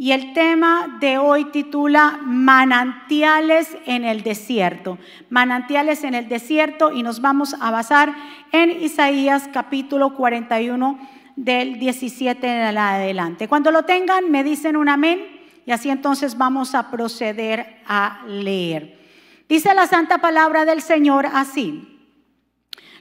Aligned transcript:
y 0.00 0.12
el 0.12 0.32
tema 0.32 0.96
de 1.00 1.18
hoy 1.18 1.46
titula 1.46 2.20
Manantiales 2.22 3.76
en 3.84 4.04
el 4.04 4.22
desierto. 4.22 4.96
Manantiales 5.28 6.04
en 6.04 6.14
el 6.14 6.28
desierto 6.28 6.92
y 6.92 7.02
nos 7.02 7.20
vamos 7.20 7.56
a 7.60 7.72
basar 7.72 8.14
en 8.52 8.80
Isaías 8.80 9.50
capítulo 9.52 10.14
41 10.14 11.00
del 11.34 11.80
17 11.80 12.46
en 12.46 12.78
adelante. 12.78 13.48
Cuando 13.48 13.72
lo 13.72 13.82
tengan 13.86 14.30
me 14.30 14.44
dicen 14.44 14.76
un 14.76 14.88
amén 14.88 15.20
y 15.66 15.72
así 15.72 15.90
entonces 15.90 16.38
vamos 16.38 16.76
a 16.76 16.92
proceder 16.92 17.82
a 17.84 18.22
leer. 18.24 19.00
Dice 19.48 19.74
la 19.74 19.88
santa 19.88 20.18
palabra 20.18 20.64
del 20.64 20.80
Señor 20.80 21.26
así. 21.26 21.98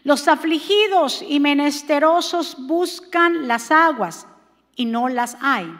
Los 0.03 0.27
afligidos 0.27 1.23
y 1.27 1.39
menesterosos 1.39 2.57
buscan 2.65 3.47
las 3.47 3.69
aguas 3.69 4.25
y 4.75 4.85
no 4.85 5.09
las 5.09 5.37
hay 5.41 5.71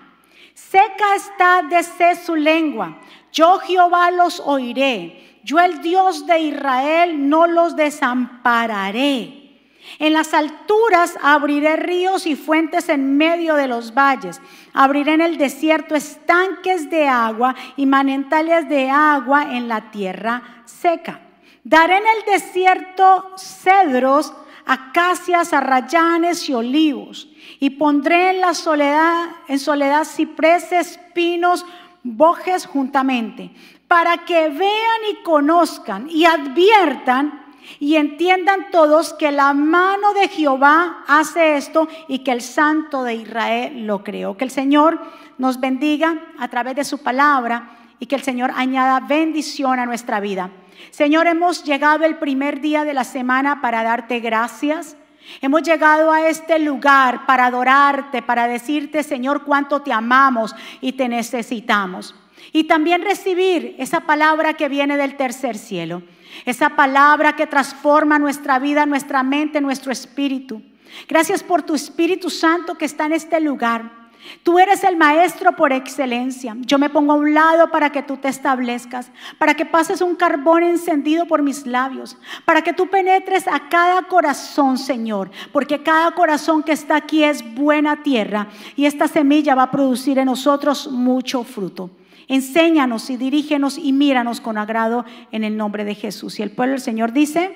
Seca 0.58 1.16
está 1.16 1.62
de 1.62 1.84
su 2.16 2.36
lengua. 2.36 2.98
Yo 3.32 3.60
Jehová 3.60 4.10
los 4.10 4.39
oiré. 4.39 5.39
Yo 5.43 5.60
el 5.60 5.83
Dios 5.83 6.25
de 6.25 6.39
Israel 6.39 7.30
no 7.30 7.46
los 7.46 7.75
desampararé. 7.75 9.61
En 10.00 10.14
las 10.14 10.33
alturas 10.33 11.16
abriré 11.21 11.75
ríos 11.75 12.25
y 12.25 12.36
fuentes 12.36 12.89
en 12.89 13.18
medio 13.18 13.54
de 13.54 13.68
los 13.68 13.93
valles. 13.93 14.42
Abriré 14.74 15.14
en 15.14 15.21
el 15.21 15.38
desierto 15.38 15.93
estanques 15.93 16.89
de 16.89 17.08
agua 17.08 17.55
y 17.75 17.86
manantiales 17.86 18.68
de 18.68 18.89
agua 18.89 19.55
en 19.55 19.68
la 19.68 19.92
tierra 19.92 20.64
seca. 20.66 21.21
Daré 21.64 21.97
en 21.97 22.04
el 22.18 22.33
desierto 22.33 23.32
cedros, 23.38 24.33
acacias, 24.68 25.54
arrayanes 25.54 26.48
y 26.50 26.54
olivos 26.54 27.30
y 27.60 27.71
pondré 27.71 28.32
en 28.32 28.42
la 28.42 28.54
soledad, 28.54 29.25
en 29.48 29.60
soledad 29.60 30.04
cipreses, 30.04 31.00
pinos, 31.16 31.66
bojes 32.03 32.66
juntamente, 32.66 33.52
para 33.88 34.25
que 34.25 34.50
vean 34.50 35.02
y 35.11 35.23
conozcan 35.23 36.09
y 36.09 36.25
adviertan 36.25 37.47
y 37.80 37.95
entiendan 37.95 38.72
todos 38.72 39.14
que 39.14 39.31
la 39.31 39.53
mano 39.53 40.14
de 40.14 40.28
Jehová 40.30 41.03
hace 41.08 41.58
esto 41.58 41.88
y 42.08 42.19
que 42.19 42.31
el 42.31 42.41
Santo 42.41 43.03
de 43.03 43.16
Israel 43.16 43.86
lo 43.86 44.03
creó. 44.03 44.38
Que 44.38 44.45
el 44.45 44.52
Señor 44.52 45.00
nos 45.38 45.59
bendiga 45.59 46.17
a 46.39 46.47
través 46.47 46.75
de 46.75 46.84
su 46.84 47.00
palabra 47.00 47.78
y 48.00 48.06
que 48.06 48.16
el 48.16 48.23
Señor 48.23 48.52
añada 48.56 49.00
bendición 49.02 49.80
a 49.80 49.86
nuestra 49.86 50.19
vida. 50.19 50.50
Señor, 50.92 51.28
hemos 51.28 51.64
llegado 51.64 52.06
el 52.06 52.17
primer 52.17 52.61
día 52.61 52.83
de 52.83 52.94
la 52.94 53.03
semana 53.03 53.61
para 53.61 53.83
darte 53.83 54.20
gracias 54.20 54.97
Hemos 55.42 55.64
llegado 55.64 56.11
a 56.11 56.28
este 56.28 56.58
lugar 56.58 57.25
para 57.25 57.47
adorarte, 57.47 58.22
para 58.22 58.47
decirte, 58.47 59.03
Señor, 59.03 59.44
cuánto 59.44 59.81
te 59.81 59.92
amamos 59.92 60.56
y 60.80 60.94
te 60.94 61.09
necesitamos. 61.09 62.16
Y 62.53 62.64
también 62.64 63.02
recibir 63.02 63.75
esa 63.78 64.02
palabra 64.02 64.53
que 64.53 64.69
viene 64.69 64.95
del 64.95 65.17
tercer 65.17 65.58
cielo, 65.58 66.02
esa 66.45 66.69
palabra 66.69 67.36
que 67.36 67.45
transforma 67.45 68.17
nuestra 68.19 68.58
vida, 68.58 68.86
nuestra 68.86 69.22
mente, 69.22 69.59
nuestro 69.59 69.91
espíritu. 69.91 70.62
Gracias 71.08 71.44
por 71.44 71.62
tu 71.64 71.75
Espíritu 71.75 72.30
Santo 72.30 72.75
que 72.75 72.86
está 72.86 73.06
en 73.06 73.14
este 73.14 73.41
lugar. 73.41 74.06
Tú 74.43 74.59
eres 74.59 74.83
el 74.83 74.97
maestro 74.97 75.55
por 75.55 75.71
excelencia. 75.71 76.55
Yo 76.61 76.77
me 76.77 76.89
pongo 76.89 77.13
a 77.13 77.15
un 77.15 77.33
lado 77.33 77.69
para 77.71 77.91
que 77.91 78.03
tú 78.03 78.17
te 78.17 78.27
establezcas, 78.27 79.11
para 79.37 79.53
que 79.53 79.65
pases 79.65 80.01
un 80.01 80.15
carbón 80.15 80.63
encendido 80.63 81.25
por 81.25 81.41
mis 81.41 81.65
labios, 81.65 82.17
para 82.45 82.61
que 82.61 82.73
tú 82.73 82.88
penetres 82.88 83.47
a 83.47 83.69
cada 83.69 84.03
corazón, 84.03 84.77
Señor, 84.77 85.31
porque 85.51 85.83
cada 85.83 86.11
corazón 86.11 86.63
que 86.63 86.71
está 86.71 86.95
aquí 86.95 87.23
es 87.23 87.43
buena 87.55 88.03
tierra 88.03 88.47
y 88.75 88.85
esta 88.85 89.07
semilla 89.07 89.55
va 89.55 89.63
a 89.63 89.71
producir 89.71 90.17
en 90.19 90.25
nosotros 90.25 90.91
mucho 90.91 91.43
fruto. 91.43 91.89
Enséñanos 92.27 93.09
y 93.09 93.17
dirígenos 93.17 93.77
y 93.77 93.93
míranos 93.93 94.41
con 94.41 94.57
agrado 94.57 95.05
en 95.31 95.43
el 95.43 95.55
nombre 95.55 95.85
de 95.85 95.95
Jesús. 95.95 96.39
Y 96.39 96.43
el 96.43 96.51
pueblo 96.51 96.73
del 96.73 96.81
Señor 96.81 97.13
dice, 97.13 97.55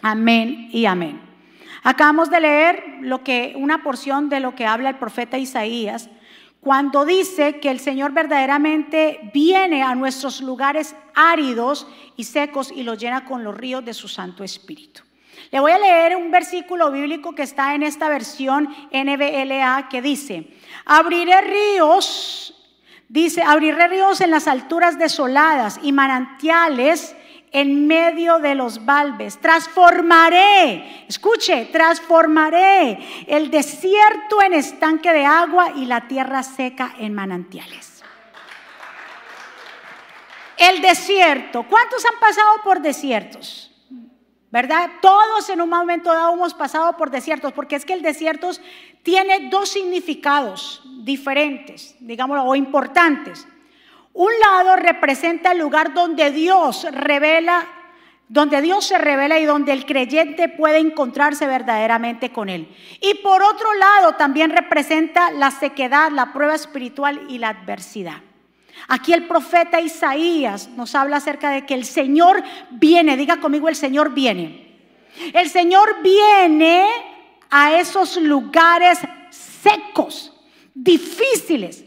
amén 0.00 0.68
y 0.72 0.86
amén. 0.86 1.31
Acabamos 1.82 2.30
de 2.30 2.40
leer 2.40 2.84
lo 3.00 3.24
que 3.24 3.54
una 3.56 3.82
porción 3.82 4.28
de 4.28 4.40
lo 4.40 4.54
que 4.54 4.66
habla 4.66 4.90
el 4.90 4.98
profeta 4.98 5.38
Isaías 5.38 6.08
cuando 6.60 7.04
dice 7.04 7.58
que 7.58 7.70
el 7.70 7.80
Señor 7.80 8.12
verdaderamente 8.12 9.18
viene 9.34 9.82
a 9.82 9.96
nuestros 9.96 10.40
lugares 10.40 10.94
áridos 11.12 11.88
y 12.16 12.22
secos 12.22 12.70
y 12.70 12.84
los 12.84 12.98
llena 12.98 13.24
con 13.24 13.42
los 13.42 13.56
ríos 13.56 13.84
de 13.84 13.94
su 13.94 14.06
Santo 14.06 14.44
Espíritu. 14.44 15.02
Le 15.50 15.58
voy 15.58 15.72
a 15.72 15.78
leer 15.78 16.16
un 16.16 16.30
versículo 16.30 16.92
bíblico 16.92 17.34
que 17.34 17.42
está 17.42 17.74
en 17.74 17.82
esta 17.82 18.08
versión 18.08 18.68
NBLA 18.92 19.88
que 19.90 20.00
dice, 20.00 20.56
abriré 20.84 21.40
ríos, 21.40 22.54
dice, 23.08 23.42
abriré 23.42 23.88
ríos 23.88 24.20
en 24.20 24.30
las 24.30 24.46
alturas 24.46 25.00
desoladas 25.00 25.80
y 25.82 25.90
manantiales 25.90 27.16
en 27.52 27.86
medio 27.86 28.38
de 28.38 28.54
los 28.54 28.84
valves. 28.84 29.38
Transformaré, 29.40 31.04
escuche, 31.06 31.66
transformaré 31.66 32.98
el 33.26 33.50
desierto 33.50 34.42
en 34.42 34.54
estanque 34.54 35.12
de 35.12 35.26
agua 35.26 35.72
y 35.76 35.84
la 35.84 36.08
tierra 36.08 36.42
seca 36.42 36.94
en 36.98 37.14
manantiales. 37.14 38.02
El 40.56 40.80
desierto. 40.80 41.64
¿Cuántos 41.64 42.04
han 42.04 42.18
pasado 42.18 42.62
por 42.64 42.80
desiertos? 42.80 43.68
¿Verdad? 44.50 44.90
Todos 45.00 45.48
en 45.48 45.60
un 45.62 45.70
momento 45.70 46.12
dado 46.12 46.34
hemos 46.34 46.52
pasado 46.52 46.96
por 46.96 47.10
desiertos, 47.10 47.52
porque 47.52 47.74
es 47.74 47.86
que 47.86 47.94
el 47.94 48.02
desierto 48.02 48.50
tiene 49.02 49.48
dos 49.48 49.70
significados 49.70 50.82
diferentes, 51.04 51.96
digámoslo, 52.00 52.44
o 52.44 52.54
importantes. 52.54 53.48
Un 54.14 54.30
lado 54.40 54.76
representa 54.76 55.52
el 55.52 55.58
lugar 55.58 55.94
donde 55.94 56.30
Dios 56.30 56.86
revela, 56.90 57.66
donde 58.28 58.60
Dios 58.60 58.86
se 58.86 58.98
revela 58.98 59.38
y 59.38 59.44
donde 59.44 59.72
el 59.72 59.86
creyente 59.86 60.48
puede 60.48 60.78
encontrarse 60.78 61.46
verdaderamente 61.46 62.30
con 62.30 62.48
Él. 62.48 62.68
Y 63.00 63.14
por 63.14 63.42
otro 63.42 63.72
lado 63.74 64.14
también 64.16 64.50
representa 64.50 65.30
la 65.30 65.50
sequedad, 65.50 66.10
la 66.10 66.32
prueba 66.32 66.54
espiritual 66.54 67.22
y 67.28 67.38
la 67.38 67.50
adversidad. 67.50 68.20
Aquí 68.88 69.12
el 69.12 69.26
profeta 69.26 69.80
Isaías 69.80 70.68
nos 70.70 70.94
habla 70.94 71.18
acerca 71.18 71.50
de 71.50 71.64
que 71.64 71.74
el 71.74 71.84
Señor 71.84 72.42
viene, 72.70 73.16
diga 73.16 73.38
conmigo, 73.40 73.68
el 73.68 73.76
Señor 73.76 74.12
viene. 74.12 74.72
El 75.32 75.48
Señor 75.48 76.02
viene 76.02 76.86
a 77.50 77.78
esos 77.78 78.16
lugares 78.16 78.98
secos, 79.30 80.32
difíciles, 80.74 81.84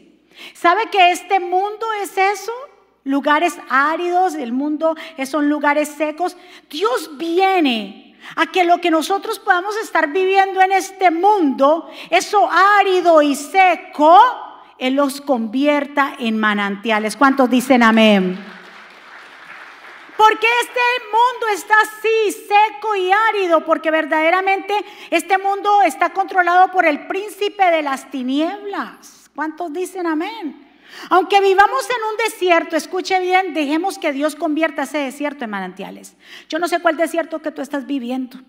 ¿Sabe 0.53 0.89
que 0.91 1.11
este 1.11 1.39
mundo 1.39 1.85
es 2.01 2.17
eso? 2.17 2.51
Lugares 3.03 3.57
áridos, 3.69 4.33
el 4.33 4.51
mundo 4.51 4.95
son 5.25 5.49
lugares 5.49 5.89
secos. 5.89 6.35
Dios 6.69 7.17
viene 7.17 8.17
a 8.35 8.47
que 8.47 8.63
lo 8.63 8.81
que 8.81 8.89
nosotros 8.89 9.39
podamos 9.39 9.77
estar 9.77 10.11
viviendo 10.11 10.61
en 10.61 10.71
este 10.71 11.11
mundo, 11.11 11.89
eso 12.09 12.49
árido 12.79 13.21
y 13.21 13.35
seco, 13.35 14.19
Él 14.79 14.95
los 14.95 15.21
convierta 15.21 16.15
en 16.17 16.37
manantiales. 16.39 17.15
¿Cuántos 17.15 17.49
dicen 17.49 17.83
amén? 17.83 18.43
Porque 20.17 20.47
este 20.61 20.79
mundo 21.11 21.47
está 21.53 21.75
así, 21.83 22.31
seco 22.31 22.95
y 22.95 23.11
árido, 23.11 23.65
porque 23.65 23.91
verdaderamente 23.91 24.73
este 25.11 25.37
mundo 25.37 25.81
está 25.83 26.11
controlado 26.11 26.71
por 26.71 26.85
el 26.85 27.05
príncipe 27.05 27.69
de 27.69 27.81
las 27.81 28.09
tinieblas. 28.09 29.14
¿Cuántos 29.35 29.73
dicen 29.73 30.07
amén? 30.07 30.65
Aunque 31.09 31.41
vivamos 31.41 31.85
en 31.89 32.03
un 32.09 32.17
desierto, 32.17 32.77
escuche 32.77 33.19
bien, 33.19 33.53
dejemos 33.53 33.99
que 33.99 34.13
Dios 34.13 34.35
convierta 34.35 34.83
ese 34.83 34.99
desierto 34.99 35.43
en 35.43 35.49
manantiales. 35.49 36.15
Yo 36.47 36.57
no 36.57 36.69
sé 36.69 36.79
cuál 36.79 36.95
desierto 36.95 37.41
que 37.41 37.51
tú 37.51 37.61
estás 37.61 37.85
viviendo. 37.85 38.39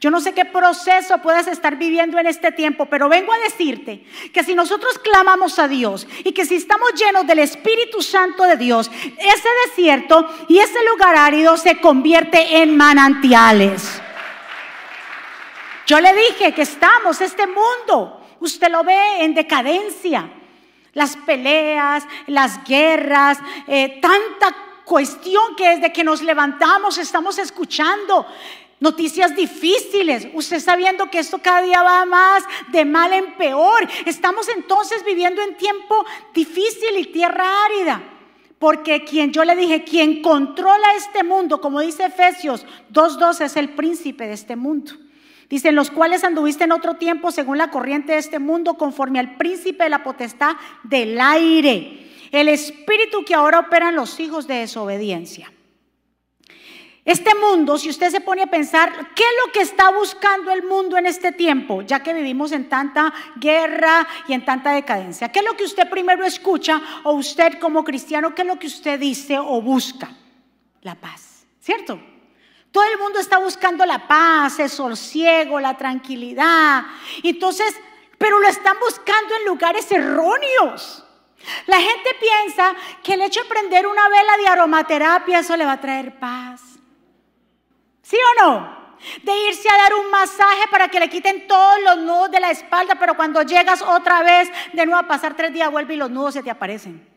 Yo 0.00 0.10
no 0.10 0.20
sé 0.20 0.34
qué 0.34 0.44
proceso 0.44 1.18
puedas 1.18 1.48
estar 1.48 1.76
viviendo 1.76 2.18
en 2.18 2.26
este 2.26 2.52
tiempo, 2.52 2.86
pero 2.86 3.08
vengo 3.08 3.32
a 3.32 3.38
decirte 3.38 4.04
que 4.32 4.44
si 4.44 4.54
nosotros 4.54 4.98
clamamos 4.98 5.58
a 5.58 5.68
Dios 5.68 6.06
y 6.24 6.32
que 6.32 6.44
si 6.44 6.56
estamos 6.56 6.94
llenos 6.94 7.26
del 7.26 7.40
Espíritu 7.40 8.00
Santo 8.00 8.44
de 8.44 8.56
Dios, 8.56 8.88
ese 8.88 9.48
desierto 9.66 10.28
y 10.48 10.58
ese 10.58 10.78
lugar 10.90 11.16
árido 11.16 11.56
se 11.56 11.80
convierte 11.80 12.62
en 12.62 12.76
manantiales. 12.76 14.00
Yo 15.86 16.00
le 16.00 16.14
dije 16.14 16.52
que 16.52 16.62
estamos, 16.62 17.20
este 17.20 17.46
mundo, 17.46 18.20
usted 18.40 18.70
lo 18.70 18.82
ve 18.82 19.24
en 19.24 19.34
decadencia 19.34 20.30
las 20.96 21.14
peleas, 21.14 22.04
las 22.26 22.64
guerras, 22.64 23.38
eh, 23.66 24.00
tanta 24.00 24.56
cuestión 24.82 25.54
que 25.54 25.68
desde 25.76 25.92
que 25.92 26.02
nos 26.02 26.22
levantamos 26.22 26.96
estamos 26.96 27.38
escuchando 27.38 28.26
noticias 28.80 29.36
difíciles. 29.36 30.26
Usted 30.32 30.58
sabiendo 30.58 31.10
que 31.10 31.18
esto 31.18 31.36
cada 31.36 31.60
día 31.60 31.82
va 31.82 32.06
más 32.06 32.44
de 32.68 32.86
mal 32.86 33.12
en 33.12 33.36
peor. 33.36 33.86
Estamos 34.06 34.48
entonces 34.48 35.04
viviendo 35.04 35.42
en 35.42 35.58
tiempo 35.58 36.02
difícil 36.32 36.96
y 36.96 37.04
tierra 37.12 37.44
árida. 37.66 38.02
Porque 38.58 39.04
quien 39.04 39.32
yo 39.32 39.44
le 39.44 39.54
dije, 39.54 39.84
quien 39.84 40.22
controla 40.22 40.94
este 40.96 41.22
mundo, 41.22 41.60
como 41.60 41.82
dice 41.82 42.06
Efesios 42.06 42.64
2.2, 42.90 43.42
es 43.42 43.56
el 43.56 43.74
príncipe 43.74 44.26
de 44.26 44.32
este 44.32 44.56
mundo. 44.56 44.92
Dicen, 45.48 45.76
los 45.76 45.90
cuales 45.90 46.24
anduviste 46.24 46.64
en 46.64 46.72
otro 46.72 46.94
tiempo 46.94 47.30
según 47.30 47.58
la 47.58 47.70
corriente 47.70 48.12
de 48.12 48.18
este 48.18 48.38
mundo, 48.38 48.74
conforme 48.74 49.20
al 49.20 49.36
príncipe 49.36 49.84
de 49.84 49.90
la 49.90 50.02
potestad 50.02 50.56
del 50.82 51.20
aire, 51.20 52.10
el 52.32 52.48
espíritu 52.48 53.24
que 53.24 53.34
ahora 53.34 53.60
opera 53.60 53.90
en 53.90 53.96
los 53.96 54.18
hijos 54.18 54.46
de 54.46 54.56
desobediencia. 54.56 55.52
Este 57.04 57.30
mundo, 57.36 57.78
si 57.78 57.88
usted 57.88 58.10
se 58.10 58.20
pone 58.20 58.42
a 58.42 58.48
pensar, 58.48 58.90
¿qué 59.14 59.22
es 59.22 59.46
lo 59.46 59.52
que 59.52 59.60
está 59.60 59.92
buscando 59.92 60.50
el 60.50 60.64
mundo 60.64 60.98
en 60.98 61.06
este 61.06 61.30
tiempo? 61.30 61.82
Ya 61.82 62.02
que 62.02 62.12
vivimos 62.12 62.50
en 62.50 62.68
tanta 62.68 63.14
guerra 63.36 64.04
y 64.26 64.32
en 64.32 64.44
tanta 64.44 64.72
decadencia. 64.72 65.30
¿Qué 65.30 65.38
es 65.38 65.44
lo 65.44 65.56
que 65.56 65.62
usted 65.62 65.88
primero 65.88 66.24
escucha 66.24 66.82
o 67.04 67.12
usted 67.12 67.60
como 67.60 67.84
cristiano, 67.84 68.34
qué 68.34 68.42
es 68.42 68.48
lo 68.48 68.58
que 68.58 68.66
usted 68.66 68.98
dice 68.98 69.38
o 69.38 69.62
busca? 69.62 70.10
La 70.82 70.96
paz, 70.96 71.46
¿cierto? 71.60 72.00
Todo 72.76 72.84
el 72.92 72.98
mundo 72.98 73.18
está 73.18 73.38
buscando 73.38 73.86
la 73.86 74.06
paz, 74.06 74.58
el 74.58 74.68
sosiego, 74.68 75.58
la 75.58 75.78
tranquilidad. 75.78 76.84
Entonces, 77.22 77.74
pero 78.18 78.38
lo 78.38 78.46
están 78.48 78.76
buscando 78.78 79.34
en 79.34 79.46
lugares 79.46 79.90
erróneos. 79.90 81.02
La 81.68 81.78
gente 81.78 82.10
piensa 82.20 82.74
que 83.02 83.14
el 83.14 83.22
hecho 83.22 83.42
de 83.42 83.48
prender 83.48 83.86
una 83.86 84.06
vela 84.10 84.36
de 84.36 84.48
aromaterapia, 84.48 85.38
eso 85.38 85.56
le 85.56 85.64
va 85.64 85.72
a 85.72 85.80
traer 85.80 86.18
paz. 86.18 86.60
¿Sí 88.02 88.18
o 88.18 88.44
no? 88.44 88.96
De 89.22 89.34
irse 89.48 89.70
a 89.70 89.78
dar 89.78 89.94
un 89.94 90.10
masaje 90.10 90.68
para 90.70 90.88
que 90.88 91.00
le 91.00 91.08
quiten 91.08 91.46
todos 91.46 91.80
los 91.82 91.96
nudos 91.96 92.30
de 92.30 92.40
la 92.40 92.50
espalda, 92.50 92.96
pero 93.00 93.16
cuando 93.16 93.40
llegas 93.40 93.80
otra 93.80 94.22
vez, 94.22 94.50
de 94.74 94.84
nuevo 94.84 95.00
a 95.00 95.08
pasar 95.08 95.34
tres 95.34 95.50
días, 95.50 95.70
vuelve 95.70 95.94
y 95.94 95.96
los 95.96 96.10
nudos 96.10 96.34
se 96.34 96.42
te 96.42 96.50
aparecen. 96.50 97.15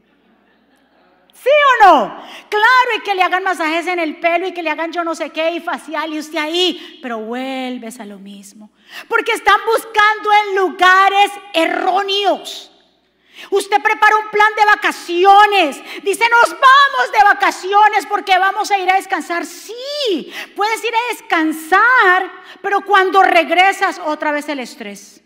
¿Sí 1.41 1.49
o 1.49 1.85
no? 1.85 2.23
Claro, 2.49 2.97
y 2.97 3.01
que 3.01 3.15
le 3.15 3.21
hagan 3.21 3.43
masajes 3.43 3.87
en 3.87 3.99
el 3.99 4.19
pelo 4.19 4.47
y 4.47 4.53
que 4.53 4.63
le 4.63 4.69
hagan 4.69 4.91
yo 4.91 5.03
no 5.03 5.15
sé 5.15 5.29
qué 5.29 5.51
y 5.51 5.59
facial 5.61 6.13
y 6.13 6.19
usted 6.19 6.37
ahí, 6.37 6.99
pero 7.01 7.19
vuelves 7.19 7.99
a 7.99 8.05
lo 8.05 8.19
mismo. 8.19 8.71
Porque 9.07 9.31
están 9.31 9.59
buscando 9.65 10.29
en 10.33 10.55
lugares 10.55 11.31
erróneos. 11.53 12.71
Usted 13.51 13.81
prepara 13.81 14.17
un 14.17 14.29
plan 14.29 14.51
de 14.55 14.65
vacaciones. 14.65 16.03
Dice, 16.03 16.25
nos 16.29 16.49
vamos 16.51 17.11
de 17.13 17.23
vacaciones 17.23 18.05
porque 18.05 18.37
vamos 18.37 18.69
a 18.71 18.77
ir 18.77 18.91
a 18.91 18.95
descansar. 18.95 19.45
Sí, 19.45 20.33
puedes 20.57 20.83
ir 20.83 20.93
a 20.93 21.13
descansar, 21.13 22.31
pero 22.61 22.81
cuando 22.81 23.23
regresas 23.23 23.99
otra 23.99 24.33
vez 24.33 24.49
el 24.49 24.59
estrés. 24.59 25.21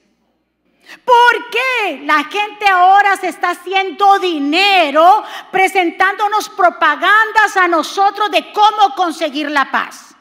¿Por 1.06 1.50
qué 1.50 2.02
la 2.04 2.24
gente 2.26 2.68
ahora 2.68 3.16
se 3.18 3.30
está 3.30 3.52
haciendo 3.52 4.20
dinero 4.20 5.24
presentándonos 5.52 6.50
propagandas 6.50 7.58
a 7.58 7.68
nosotros 7.68 8.30
de 8.32 8.52
cómo 8.52 8.94
conseguir 8.96 9.50
la 9.50 9.72
paz? 9.72 10.16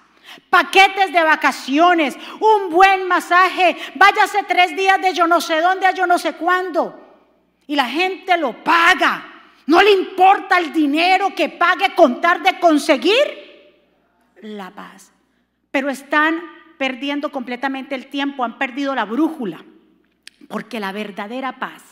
Paquetes 0.49 1.12
de 1.12 1.23
vacaciones, 1.23 2.17
un 2.41 2.70
buen 2.70 3.06
masaje, 3.06 3.76
váyase 3.94 4.44
tres 4.44 4.76
días 4.76 5.00
de 5.00 5.14
yo 5.14 5.26
no 5.26 5.41
sé 5.41 5.61
dónde 5.61 5.87
a 5.87 5.93
yo 5.93 6.06
no 6.06 6.19
sé 6.19 6.35
cuándo. 6.35 6.99
Y 7.67 7.76
la 7.76 7.87
gente 7.87 8.37
lo 8.37 8.62
paga. 8.62 9.29
No 9.67 9.81
le 9.82 9.93
importa 9.93 10.58
el 10.58 10.73
dinero 10.73 11.35
que 11.35 11.49
pague 11.49 11.94
contar 11.94 12.43
de 12.43 12.58
conseguir 12.58 13.82
la 14.43 14.70
paz. 14.70 15.12
Pero 15.70 15.88
están 15.88 16.43
perdiendo 16.79 17.31
completamente 17.31 17.94
el 17.94 18.08
tiempo, 18.08 18.44
han 18.44 18.58
perdido 18.58 18.94
la 18.94 19.05
brújula. 19.05 19.65
Porque 20.52 20.78
la 20.78 20.93
verdadera 20.93 21.58
paz, 21.58 21.82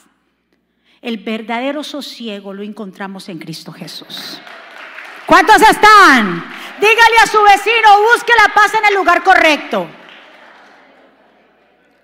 el 1.00 1.16
verdadero 1.16 1.82
sosiego 1.82 2.52
lo 2.52 2.62
encontramos 2.62 3.28
en 3.30 3.38
Cristo 3.38 3.72
Jesús. 3.72 4.38
¿Cuántos 5.26 5.62
están? 5.62 6.44
Dígale 6.78 7.16
a 7.22 7.26
su 7.26 7.42
vecino, 7.42 8.02
busque 8.12 8.32
la 8.36 8.52
paz 8.52 8.74
en 8.74 8.84
el 8.84 8.94
lugar 8.94 9.24
correcto. 9.24 9.88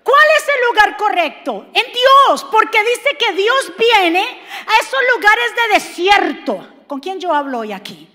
¿Cuál 0.01 0.25
es 0.37 0.47
el 0.47 0.67
lugar 0.67 0.97
correcto? 0.97 1.67
En 1.73 1.85
Dios, 1.93 2.43
porque 2.51 2.79
dice 2.79 3.17
que 3.19 3.33
Dios 3.33 3.73
viene 3.77 4.21
a 4.21 4.81
esos 4.81 4.99
lugares 5.15 5.55
de 5.55 5.73
desierto. 5.75 6.67
¿Con 6.87 6.99
quién 6.99 7.19
yo 7.19 7.33
hablo 7.35 7.59
hoy 7.59 7.73
aquí? 7.73 8.09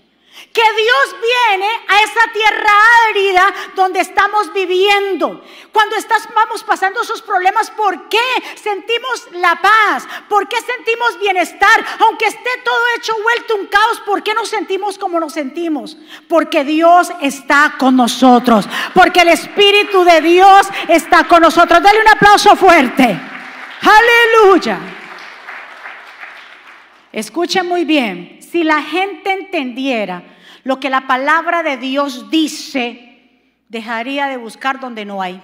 Que 0.52 0.62
Dios 0.62 1.16
viene 1.20 1.68
a 1.88 2.02
esa 2.02 2.32
tierra 2.32 2.72
árida 3.10 3.54
donde 3.74 4.00
estamos 4.00 4.52
viviendo. 4.52 5.42
Cuando 5.72 5.96
estamos 5.96 6.62
pasando 6.64 7.00
esos 7.02 7.22
problemas, 7.22 7.70
¿por 7.70 8.08
qué 8.08 8.18
sentimos 8.62 9.28
la 9.32 9.60
paz? 9.60 10.06
¿Por 10.28 10.48
qué 10.48 10.56
sentimos 10.60 11.18
bienestar? 11.18 11.84
Aunque 12.00 12.26
esté 12.26 12.50
todo 12.64 12.80
hecho 12.96 13.14
vuelto 13.22 13.56
un 13.56 13.66
caos, 13.66 14.00
¿por 14.00 14.22
qué 14.22 14.34
nos 14.34 14.48
sentimos 14.48 14.98
como 14.98 15.20
nos 15.20 15.32
sentimos? 15.32 15.96
Porque 16.28 16.64
Dios 16.64 17.10
está 17.20 17.74
con 17.78 17.96
nosotros. 17.96 18.66
Porque 18.94 19.20
el 19.20 19.28
Espíritu 19.28 20.04
de 20.04 20.20
Dios 20.20 20.66
está 20.88 21.24
con 21.24 21.42
nosotros. 21.42 21.82
Dale 21.82 22.00
un 22.00 22.08
aplauso 22.08 22.56
fuerte. 22.56 23.18
Aleluya. 23.82 24.78
Escuchen 27.12 27.66
muy 27.66 27.84
bien. 27.84 28.41
Si 28.52 28.64
la 28.64 28.82
gente 28.82 29.32
entendiera 29.32 30.22
lo 30.62 30.78
que 30.78 30.90
la 30.90 31.06
palabra 31.06 31.62
de 31.62 31.78
Dios 31.78 32.28
dice, 32.28 33.56
dejaría 33.70 34.26
de 34.26 34.36
buscar 34.36 34.78
donde 34.78 35.06
no 35.06 35.22
hay. 35.22 35.42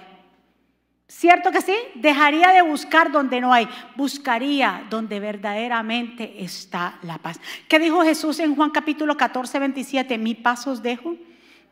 ¿Cierto 1.07 1.49
que 1.49 1.61
sí? 1.61 1.75
Dejaría 1.95 2.49
de 2.49 2.61
buscar 2.61 3.11
donde 3.11 3.41
no 3.41 3.51
hay. 3.51 3.67
Buscaría 3.95 4.85
donde 4.91 5.19
verdaderamente 5.19 6.43
está 6.43 6.99
la 7.01 7.17
paz. 7.17 7.41
¿Qué 7.67 7.79
dijo 7.79 8.03
Jesús 8.03 8.37
en 8.41 8.55
Juan 8.55 8.69
capítulo 8.69 9.17
14, 9.17 9.57
27? 9.57 10.19
Mi 10.19 10.35
pasos 10.35 10.83
dejo, 10.83 11.15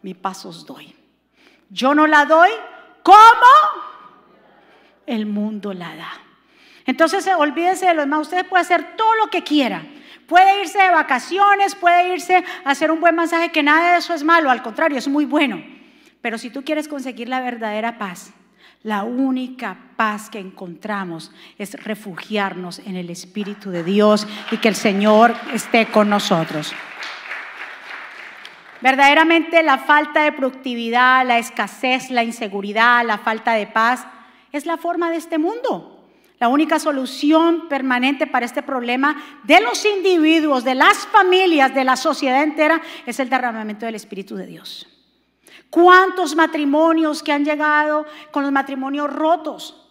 mi 0.01 0.15
pasos 0.15 0.65
doy. 0.65 0.95
Yo 1.69 1.93
no 1.93 2.07
la 2.07 2.25
doy 2.25 2.49
como 3.03 3.13
el 5.05 5.27
mundo 5.27 5.71
la 5.71 5.95
da. 5.95 6.13
Entonces 6.87 7.29
olvídese 7.37 7.85
de 7.85 7.93
lo 7.93 8.01
demás. 8.01 8.21
Usted 8.21 8.43
puede 8.47 8.63
hacer 8.63 8.95
todo 8.97 9.15
lo 9.17 9.29
que 9.29 9.43
quiera. 9.43 9.85
Puede 10.27 10.61
irse 10.61 10.77
de 10.77 10.91
vacaciones, 10.91 11.75
puede 11.75 12.13
irse 12.13 12.43
a 12.65 12.71
hacer 12.71 12.91
un 12.91 12.99
buen 12.99 13.15
masaje, 13.15 13.49
que 13.49 13.63
nada 13.63 13.93
de 13.93 13.99
eso 13.99 14.13
es 14.13 14.23
malo, 14.23 14.49
al 14.49 14.61
contrario, 14.61 14.97
es 14.97 15.07
muy 15.07 15.25
bueno. 15.25 15.63
Pero 16.21 16.37
si 16.37 16.49
tú 16.49 16.63
quieres 16.63 16.87
conseguir 16.87 17.29
la 17.29 17.39
verdadera 17.39 17.97
paz, 17.97 18.33
la 18.83 19.03
única 19.03 19.77
paz 19.95 20.29
que 20.29 20.39
encontramos 20.39 21.31
es 21.57 21.81
refugiarnos 21.83 22.79
en 22.79 22.95
el 22.95 23.09
Espíritu 23.09 23.71
de 23.71 23.83
Dios 23.83 24.27
y 24.51 24.57
que 24.57 24.67
el 24.67 24.75
Señor 24.75 25.33
esté 25.53 25.87
con 25.87 26.09
nosotros. 26.09 26.73
Verdaderamente 28.81 29.63
la 29.63 29.77
falta 29.77 30.23
de 30.23 30.31
productividad, 30.31 31.25
la 31.25 31.39
escasez, 31.39 32.11
la 32.11 32.23
inseguridad, 32.23 33.03
la 33.05 33.17
falta 33.17 33.53
de 33.53 33.65
paz 33.65 34.05
es 34.51 34.65
la 34.65 34.77
forma 34.77 35.09
de 35.09 35.17
este 35.17 35.37
mundo. 35.37 35.96
La 36.39 36.49
única 36.49 36.77
solución 36.79 37.67
permanente 37.67 38.27
para 38.27 38.45
este 38.45 38.61
problema 38.61 39.41
de 39.43 39.59
los 39.59 39.83
individuos, 39.85 40.63
de 40.63 40.75
las 40.75 41.07
familias, 41.07 41.73
de 41.73 41.83
la 41.83 41.95
sociedad 41.95 42.43
entera, 42.43 42.81
es 43.05 43.19
el 43.19 43.29
derramamiento 43.29 43.87
del 43.87 43.95
Espíritu 43.95 44.35
de 44.35 44.45
Dios. 44.45 44.87
¿Cuántos 45.71 46.35
matrimonios 46.35 47.23
que 47.23 47.31
han 47.31 47.43
llegado 47.43 48.05
con 48.31 48.43
los 48.43 48.51
matrimonios 48.51 49.11
rotos? 49.11 49.83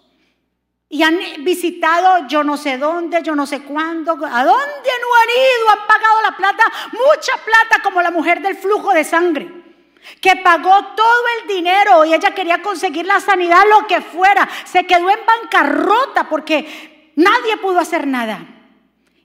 Y 0.89 1.03
han 1.03 1.19
visitado 1.41 2.29
yo 2.29 2.45
no 2.45 2.57
sé 2.57 2.79
dónde, 2.79 3.23
yo 3.25 3.35
no 3.35 3.45
sé 3.45 3.63
cuándo, 3.63 4.13
a 4.13 4.15
dónde 4.17 4.31
no 4.45 4.53
han 4.53 5.31
ido, 5.31 5.71
han 5.73 5.87
pagado 5.89 6.23
la 6.23 6.37
plata, 6.37 6.65
mucha 6.93 7.33
plata 7.45 7.83
como 7.83 8.01
la 8.01 8.13
mujer 8.13 8.41
del 8.41 8.55
flujo 8.55 8.93
de 8.93 9.03
sangre 9.03 9.66
que 10.21 10.37
pagó 10.37 10.87
todo 10.97 11.25
el 11.41 11.49
dinero 11.49 12.05
y 12.05 12.15
ella 12.15 12.33
quería 12.33 12.63
conseguir 12.63 13.07
la 13.07 13.21
sanidad, 13.21 13.63
lo 13.69 13.87
que 13.87 14.01
fuera. 14.01 14.49
Se 14.65 14.87
quedó 14.87 15.11
en 15.11 15.21
bancarrota 15.27 16.29
porque 16.29 17.13
nadie 17.17 17.57
pudo 17.57 17.81
hacer 17.81 18.07
nada. 18.07 18.41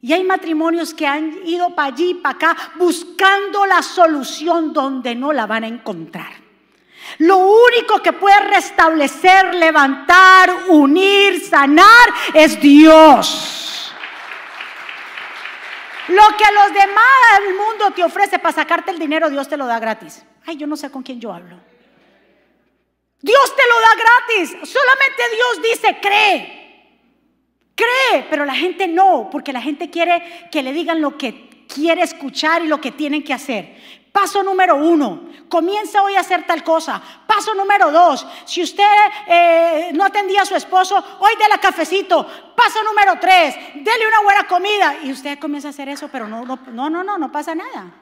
Y 0.02 0.14
hay 0.14 0.24
matrimonios 0.24 0.94
que 0.94 1.06
han 1.06 1.46
ido 1.46 1.76
para 1.76 1.90
allí, 1.90 2.16
para 2.16 2.36
acá, 2.36 2.58
buscando 2.76 3.66
la 3.68 3.84
solución 3.84 4.74
donde 4.74 5.14
no 5.14 5.32
la 5.32 5.46
van 5.46 5.64
a 5.64 5.68
encontrar. 5.68 6.42
Lo 7.20 7.38
único 7.38 8.02
que 8.02 8.14
puede 8.14 8.40
restablecer, 8.40 9.54
levantar, 9.56 10.52
unir, 10.70 11.46
sanar 11.48 12.10
es 12.34 12.60
Dios. 12.60 13.94
Lo 16.08 16.24
que 16.36 16.54
los 16.54 16.74
demás 16.74 17.06
del 17.46 17.56
mundo 17.56 17.92
te 17.92 18.04
ofrece 18.04 18.40
para 18.40 18.56
sacarte 18.56 18.92
el 18.92 19.00
dinero, 19.00 19.30
Dios 19.30 19.48
te 19.48 19.58
lo 19.58 19.68
da 19.68 19.80
gratis. 19.80 20.24
Ay, 20.46 20.58
yo 20.58 20.68
no 20.68 20.76
sé 20.76 20.90
con 20.90 21.04
quién 21.04 21.20
yo 21.20 21.34
hablo. 21.34 21.58
Dios 23.22 23.56
te 23.56 23.64
lo 23.68 23.76
da 23.80 23.96
gratis. 23.96 24.70
Solamente 24.70 25.24
Dios 25.36 25.62
dice, 25.72 25.98
cree. 26.02 26.62
Cree, 27.76 28.28
pero 28.30 28.46
la 28.46 28.56
gente 28.56 28.88
no, 28.88 29.30
porque 29.32 29.54
la 29.54 29.62
gente 29.62 29.90
quiere 29.90 30.50
que 30.52 30.62
le 30.62 30.74
digan 30.74 31.02
lo 31.02 31.18
que 31.18 31.66
quiere 31.68 32.02
escuchar 32.02 32.64
y 32.64 32.68
lo 32.68 32.82
que 32.82 32.92
tienen 32.92 33.24
que 33.24 33.34
hacer. 33.34 34.02
Paso 34.12 34.44
número 34.44 34.76
uno, 34.76 35.30
comienza 35.48 36.04
hoy 36.04 36.16
a 36.16 36.20
hacer 36.20 36.46
tal 36.46 36.64
cosa. 36.64 37.02
Paso 37.26 37.54
número 37.54 37.92
dos, 37.92 38.28
si 38.46 38.62
usted 38.62 38.84
eh, 39.28 39.92
no 39.94 40.04
atendía 40.04 40.42
a 40.42 40.46
su 40.46 40.56
esposo, 40.56 40.96
hoy 41.20 41.32
la 41.50 41.60
cafecito. 41.60 42.28
Paso 42.56 42.84
número 42.84 43.18
tres, 43.22 43.56
dele 43.76 44.08
una 44.08 44.22
buena 44.22 44.48
comida. 44.48 44.98
Y 45.04 45.12
usted 45.12 45.40
comienza 45.40 45.70
a 45.70 45.72
hacer 45.72 45.88
eso, 45.88 46.10
pero 46.12 46.28
no, 46.28 46.44
no, 46.44 46.90
no, 46.90 47.04
no, 47.04 47.18
no 47.18 47.32
pasa 47.32 47.56
nada. 47.56 47.94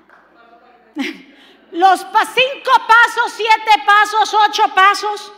Los 1.71 1.99
cinco 1.99 2.71
pasos, 2.87 3.33
siete 3.35 3.83
pasos, 3.85 4.33
ocho 4.33 4.63
pasos. 4.73 5.33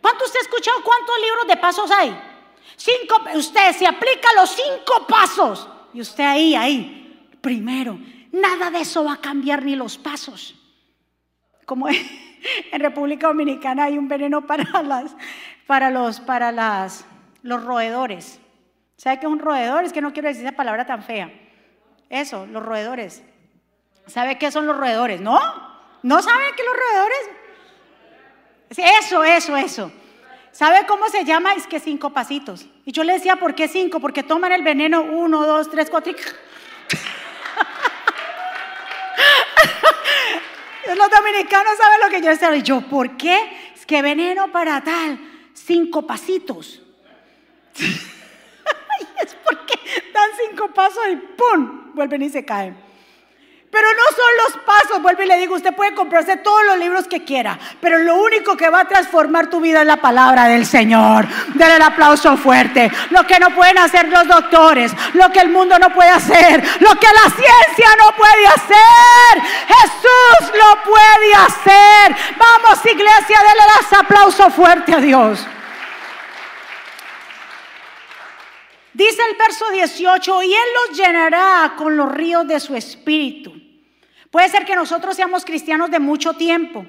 ¿Cuánto 0.00 0.24
usted 0.24 0.38
ha 0.40 0.42
escuchado 0.42 0.82
cuántos 0.82 1.14
libros 1.20 1.46
de 1.48 1.56
pasos 1.56 1.90
hay? 1.90 2.16
Cinco, 2.76 3.16
usted 3.34 3.72
se 3.72 3.86
aplica 3.86 4.28
los 4.36 4.50
cinco 4.50 5.06
pasos 5.06 5.68
y 5.92 6.00
usted 6.00 6.24
ahí, 6.24 6.54
ahí. 6.54 7.28
primero. 7.40 7.98
Nada 8.32 8.70
de 8.70 8.80
eso 8.80 9.04
va 9.04 9.14
a 9.14 9.20
cambiar 9.20 9.64
ni 9.64 9.76
los 9.76 9.96
pasos. 9.96 10.54
Como 11.64 11.88
en 12.72 12.80
República 12.80 13.28
Dominicana 13.28 13.84
hay 13.84 13.98
un 13.98 14.08
veneno 14.08 14.46
para 14.46 14.82
las 14.82 15.16
para 15.66 15.90
los 15.90 16.20
para 16.20 16.52
las 16.52 17.06
los 17.42 17.64
roedores. 17.64 18.40
¿Sabe 18.96 19.20
qué 19.20 19.26
es 19.26 19.32
un 19.32 19.38
roedor? 19.38 19.84
Es 19.84 19.92
que 19.92 20.00
no 20.00 20.12
quiero 20.12 20.28
decir 20.28 20.44
esa 20.44 20.56
palabra 20.56 20.86
tan 20.86 21.02
fea. 21.02 21.30
Eso, 22.08 22.46
los 22.46 22.64
roedores. 22.64 23.22
¿Sabe 24.06 24.38
qué 24.38 24.50
son 24.50 24.66
los 24.66 24.76
roedores? 24.76 25.20
¿No? 25.20 25.38
¿No 26.02 26.22
saben 26.22 26.54
qué 26.56 26.62
los 26.62 26.74
roedores? 26.74 27.18
Eso, 29.00 29.24
eso, 29.24 29.56
eso. 29.56 29.92
¿Sabe 30.52 30.86
cómo 30.86 31.08
se 31.08 31.24
llama? 31.24 31.54
Es 31.54 31.66
que 31.66 31.80
cinco 31.80 32.10
pasitos. 32.10 32.66
Y 32.84 32.92
yo 32.92 33.02
le 33.04 33.14
decía, 33.14 33.36
¿por 33.36 33.54
qué 33.54 33.68
cinco? 33.68 34.00
Porque 34.00 34.22
toman 34.22 34.52
el 34.52 34.62
veneno 34.62 35.02
uno, 35.02 35.46
dos, 35.46 35.70
tres, 35.70 35.88
cuatro 35.90 36.12
y... 36.12 36.16
Los 40.96 41.10
dominicanos 41.10 41.76
saben 41.76 42.00
lo 42.00 42.08
que 42.08 42.22
yo 42.22 42.30
decía. 42.30 42.56
Y 42.56 42.62
yo, 42.62 42.80
¿por 42.82 43.16
qué? 43.16 43.72
Es 43.74 43.84
que 43.84 44.02
veneno 44.02 44.52
para 44.52 44.82
tal. 44.82 45.18
Cinco 45.52 46.06
pasitos. 46.06 46.80
es 47.76 49.36
porque 49.44 49.74
dan 50.14 50.30
cinco 50.48 50.72
pasos 50.72 51.02
y 51.12 51.16
¡pum! 51.16 51.92
Vuelven 51.94 52.22
y 52.22 52.30
se 52.30 52.44
caen. 52.44 52.85
Pero 53.76 53.88
no 53.88 54.16
son 54.16 54.54
los 54.54 54.64
pasos, 54.64 55.02
vuelvo 55.02 55.22
y 55.22 55.26
le 55.26 55.36
digo, 55.36 55.54
usted 55.54 55.74
puede 55.74 55.92
comprarse 55.92 56.38
todos 56.38 56.64
los 56.64 56.78
libros 56.78 57.06
que 57.06 57.24
quiera, 57.24 57.58
pero 57.78 57.98
lo 57.98 58.14
único 58.14 58.56
que 58.56 58.70
va 58.70 58.80
a 58.80 58.88
transformar 58.88 59.50
tu 59.50 59.60
vida 59.60 59.82
es 59.82 59.86
la 59.86 59.98
palabra 59.98 60.48
del 60.48 60.64
Señor. 60.64 61.26
Denle 61.52 61.76
el 61.76 61.82
aplauso 61.82 62.38
fuerte. 62.38 62.90
Lo 63.10 63.26
que 63.26 63.38
no 63.38 63.54
pueden 63.54 63.76
hacer 63.76 64.08
los 64.08 64.26
doctores, 64.26 64.92
lo 65.12 65.30
que 65.30 65.40
el 65.40 65.50
mundo 65.50 65.78
no 65.78 65.90
puede 65.90 66.08
hacer, 66.08 66.64
lo 66.80 66.94
que 66.98 67.06
la 67.06 67.30
ciencia 67.30 67.88
no 67.98 68.16
puede 68.16 68.46
hacer, 68.46 69.42
Jesús 69.68 70.58
lo 70.58 70.82
puede 70.82 71.34
hacer. 71.34 72.16
Vamos 72.38 72.78
iglesia, 72.86 73.38
denle 73.40 73.62
el 73.90 73.98
aplauso 73.98 74.50
fuerte 74.52 74.94
a 74.94 75.00
Dios. 75.00 75.46
Dice 78.94 79.20
el 79.30 79.36
verso 79.36 79.70
18, 79.70 80.42
y 80.44 80.54
Él 80.54 80.68
los 80.88 80.98
llenará 80.98 81.74
con 81.76 81.94
los 81.94 82.10
ríos 82.10 82.48
de 82.48 82.58
su 82.58 82.74
espíritu. 82.74 83.55
Puede 84.36 84.50
ser 84.50 84.66
que 84.66 84.76
nosotros 84.76 85.16
seamos 85.16 85.46
cristianos 85.46 85.90
de 85.90 85.98
mucho 85.98 86.34
tiempo 86.34 86.84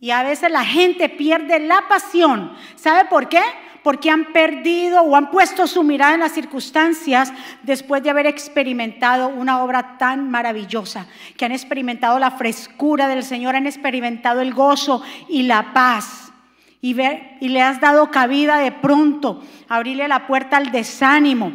y 0.00 0.10
a 0.10 0.24
veces 0.24 0.50
la 0.50 0.64
gente 0.64 1.08
pierde 1.08 1.60
la 1.60 1.86
pasión. 1.86 2.52
¿Sabe 2.74 3.04
por 3.04 3.28
qué? 3.28 3.42
Porque 3.84 4.10
han 4.10 4.32
perdido 4.32 5.00
o 5.00 5.14
han 5.14 5.30
puesto 5.30 5.68
su 5.68 5.84
mirada 5.84 6.14
en 6.14 6.18
las 6.18 6.32
circunstancias 6.32 7.32
después 7.62 8.02
de 8.02 8.10
haber 8.10 8.26
experimentado 8.26 9.28
una 9.28 9.62
obra 9.62 9.98
tan 9.98 10.32
maravillosa, 10.32 11.06
que 11.36 11.44
han 11.44 11.52
experimentado 11.52 12.18
la 12.18 12.32
frescura 12.32 13.06
del 13.06 13.22
Señor, 13.22 13.54
han 13.54 13.68
experimentado 13.68 14.40
el 14.40 14.52
gozo 14.52 15.00
y 15.28 15.44
la 15.44 15.72
paz 15.72 16.32
y, 16.80 17.00
y 17.00 17.48
le 17.50 17.62
has 17.62 17.80
dado 17.80 18.10
cabida 18.10 18.58
de 18.58 18.72
pronto, 18.72 19.44
abrirle 19.68 20.08
la 20.08 20.26
puerta 20.26 20.56
al 20.56 20.72
desánimo 20.72 21.52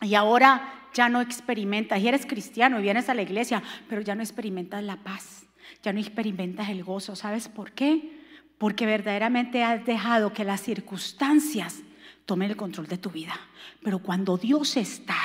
y 0.00 0.14
ahora 0.14 0.73
ya 0.94 1.08
no 1.08 1.20
experimentas, 1.20 2.00
y 2.00 2.08
eres 2.08 2.24
cristiano 2.24 2.78
y 2.78 2.82
vienes 2.82 3.08
a 3.08 3.14
la 3.14 3.22
iglesia, 3.22 3.62
pero 3.88 4.00
ya 4.00 4.14
no 4.14 4.22
experimentas 4.22 4.82
la 4.82 4.96
paz, 4.96 5.44
ya 5.82 5.92
no 5.92 6.00
experimentas 6.00 6.68
el 6.70 6.84
gozo. 6.84 7.16
¿Sabes 7.16 7.48
por 7.48 7.72
qué? 7.72 8.22
Porque 8.56 8.86
verdaderamente 8.86 9.62
has 9.62 9.84
dejado 9.84 10.32
que 10.32 10.44
las 10.44 10.60
circunstancias 10.60 11.80
tomen 12.24 12.50
el 12.50 12.56
control 12.56 12.86
de 12.86 12.98
tu 12.98 13.10
vida. 13.10 13.38
Pero 13.82 13.98
cuando 13.98 14.38
Dios 14.38 14.76
está, 14.76 15.16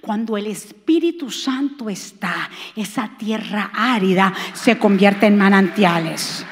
cuando 0.00 0.36
el 0.36 0.46
Espíritu 0.46 1.30
Santo 1.30 1.90
está, 1.90 2.48
esa 2.76 3.10
tierra 3.18 3.70
árida 3.74 4.32
se 4.52 4.78
convierte 4.78 5.26
en 5.26 5.36
manantiales. 5.36 6.44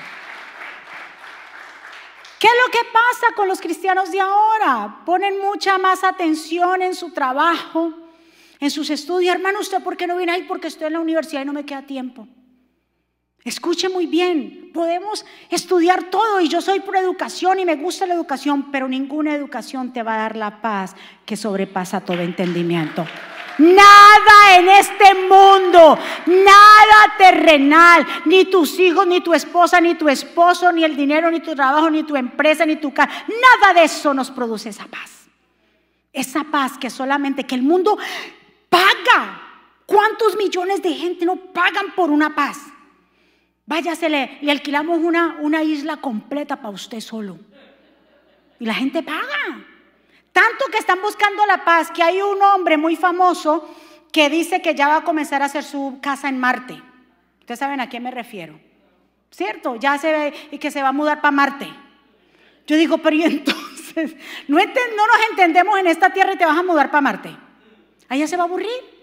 ¿Qué 2.41 2.49
es 2.49 2.55
lo 2.67 2.71
que 2.73 2.91
pasa 2.93 3.35
con 3.37 3.49
los 3.49 3.61
cristianos 3.61 4.11
de 4.11 4.21
ahora? 4.21 5.01
Ponen 5.07 5.41
mucha 5.41 5.79
más 5.79 6.05
atención 6.05 6.83
en 6.83 6.95
su 6.95 7.11
trabajo, 7.13 8.04
en 8.65 8.71
sus 8.71 8.91
estudios. 8.91 9.35
Hermano, 9.35 9.61
¿usted 9.61 9.83
por 9.83 9.97
qué 9.97 10.07
no 10.07 10.17
viene 10.17 10.33
ahí? 10.33 10.45
Porque 10.45 10.69
estoy 10.69 10.87
en 10.87 10.95
la 10.95 11.01
universidad 11.01 11.43
y 11.43 11.45
no 11.45 11.53
me 11.53 11.65
queda 11.65 11.83
tiempo. 11.83 12.27
Escuche 13.45 13.91
muy 13.91 14.07
bien, 14.07 14.71
podemos 14.73 15.27
estudiar 15.51 16.05
todo 16.05 16.41
y 16.41 16.49
yo 16.49 16.63
soy 16.63 16.81
por 16.81 16.97
educación 16.97 17.61
y 17.61 17.67
me 17.67 17.77
gusta 17.77 18.07
la 18.07 18.15
educación, 18.15 18.71
pero 18.73 18.89
ninguna 18.89 19.35
educación 19.35 19.93
te 19.93 20.03
va 20.03 20.15
a 20.15 20.19
dar 20.19 20.37
la 20.37 20.63
paz 20.63 20.97
que 21.27 21.37
sobrepasa 21.37 22.01
todo 22.01 22.21
entendimiento. 22.21 23.07
Nada 23.59 24.57
en 24.59 24.69
este 24.71 25.15
mundo, 25.29 25.99
nada 26.27 27.15
terrenal, 27.19 28.07
ni 28.25 28.47
tus 28.47 28.79
hijos, 28.81 29.07
ni 29.07 29.21
tu 29.21 29.35
esposa, 29.35 29.79
ni 29.79 29.95
tu 29.95 30.09
esposo, 30.09 30.73
ni 30.73 30.83
el 30.83 30.97
dinero, 30.97 31.31
ni 31.31 31.41
tu 31.41 31.55
trabajo, 31.55 31.91
ni 31.91 32.03
tu 32.03 32.17
empresa, 32.17 32.65
ni 32.65 32.77
tu 32.77 32.95
casa, 32.95 33.13
nada 33.29 33.75
de 33.75 33.85
eso 33.85 34.15
nos 34.15 34.31
produce 34.31 34.71
esa 34.71 34.87
paz. 34.87 35.29
Esa 36.15 36.45
paz 36.45 36.79
que 36.79 36.89
solamente 36.89 37.45
que 37.45 37.57
el 37.57 37.63
mundo 37.63 37.99
paga. 38.75 39.41
¿Cuántos 39.87 40.37
millones 40.37 40.83
de 40.83 40.93
gente 40.95 41.25
no 41.25 41.37
pagan 41.37 41.95
por 41.95 42.11
una 42.11 42.35
paz? 42.35 42.59
Váyasele 43.67 44.39
y 44.41 44.51
alquilamos 44.51 44.99
una, 44.99 45.37
una 45.41 45.63
isla 45.63 45.99
completa 45.99 46.57
para 46.57 46.71
usted 46.71 47.01
solo. 47.01 47.39
Y 48.59 48.67
la 48.67 48.75
gente 48.75 49.03
paga. 49.03 49.65
Tanto 50.33 50.67
que 50.73 50.79
están 50.79 51.01
buscando 51.01 51.47
la 51.47 51.65
paz 51.65 51.91
que 51.93 52.03
hay 52.03 52.21
un 52.21 52.43
hombre 52.43 52.77
muy 52.77 52.97
famoso 52.97 53.69
que 54.11 54.29
dice 54.29 54.61
que 54.61 54.75
ya 54.75 54.89
va 54.89 54.97
a 54.97 55.05
comenzar 55.05 55.43
a 55.43 55.47
hacer 55.47 55.63
su 55.63 55.99
casa 56.03 56.29
en 56.29 56.39
Marte. 56.39 56.83
Ustedes 57.41 57.61
saben 57.61 57.81
a 57.81 57.89
quién 57.89 58.03
me 58.03 58.11
refiero. 58.11 58.59
¿Cierto? 59.31 59.77
Ya 59.77 59.99
se 59.99 60.13
ve 60.13 60.35
y 60.51 60.59
que 60.59 60.71
se 60.71 60.83
va 60.83 60.89
a 60.89 60.93
mudar 60.93 61.21
para 61.21 61.33
Marte. 61.33 61.69
Yo 62.67 62.77
digo, 62.77 62.99
pero 62.99 63.15
¿y 63.15 63.23
entonces? 63.25 64.17
No, 64.49 64.59
no 64.59 65.07
nos 65.07 65.31
entendemos 65.31 65.79
en 65.79 65.87
esta 65.87 66.11
tierra 66.11 66.33
y 66.33 66.39
te 66.39 66.47
vas 66.47 66.59
a 66.59 66.63
mudar 66.63 66.91
para 66.91 67.01
Marte. 67.01 67.44
Allá 68.09 68.27
se 68.27 68.37
va 68.37 68.45
a 68.45 68.47
aburrir. 68.47 68.95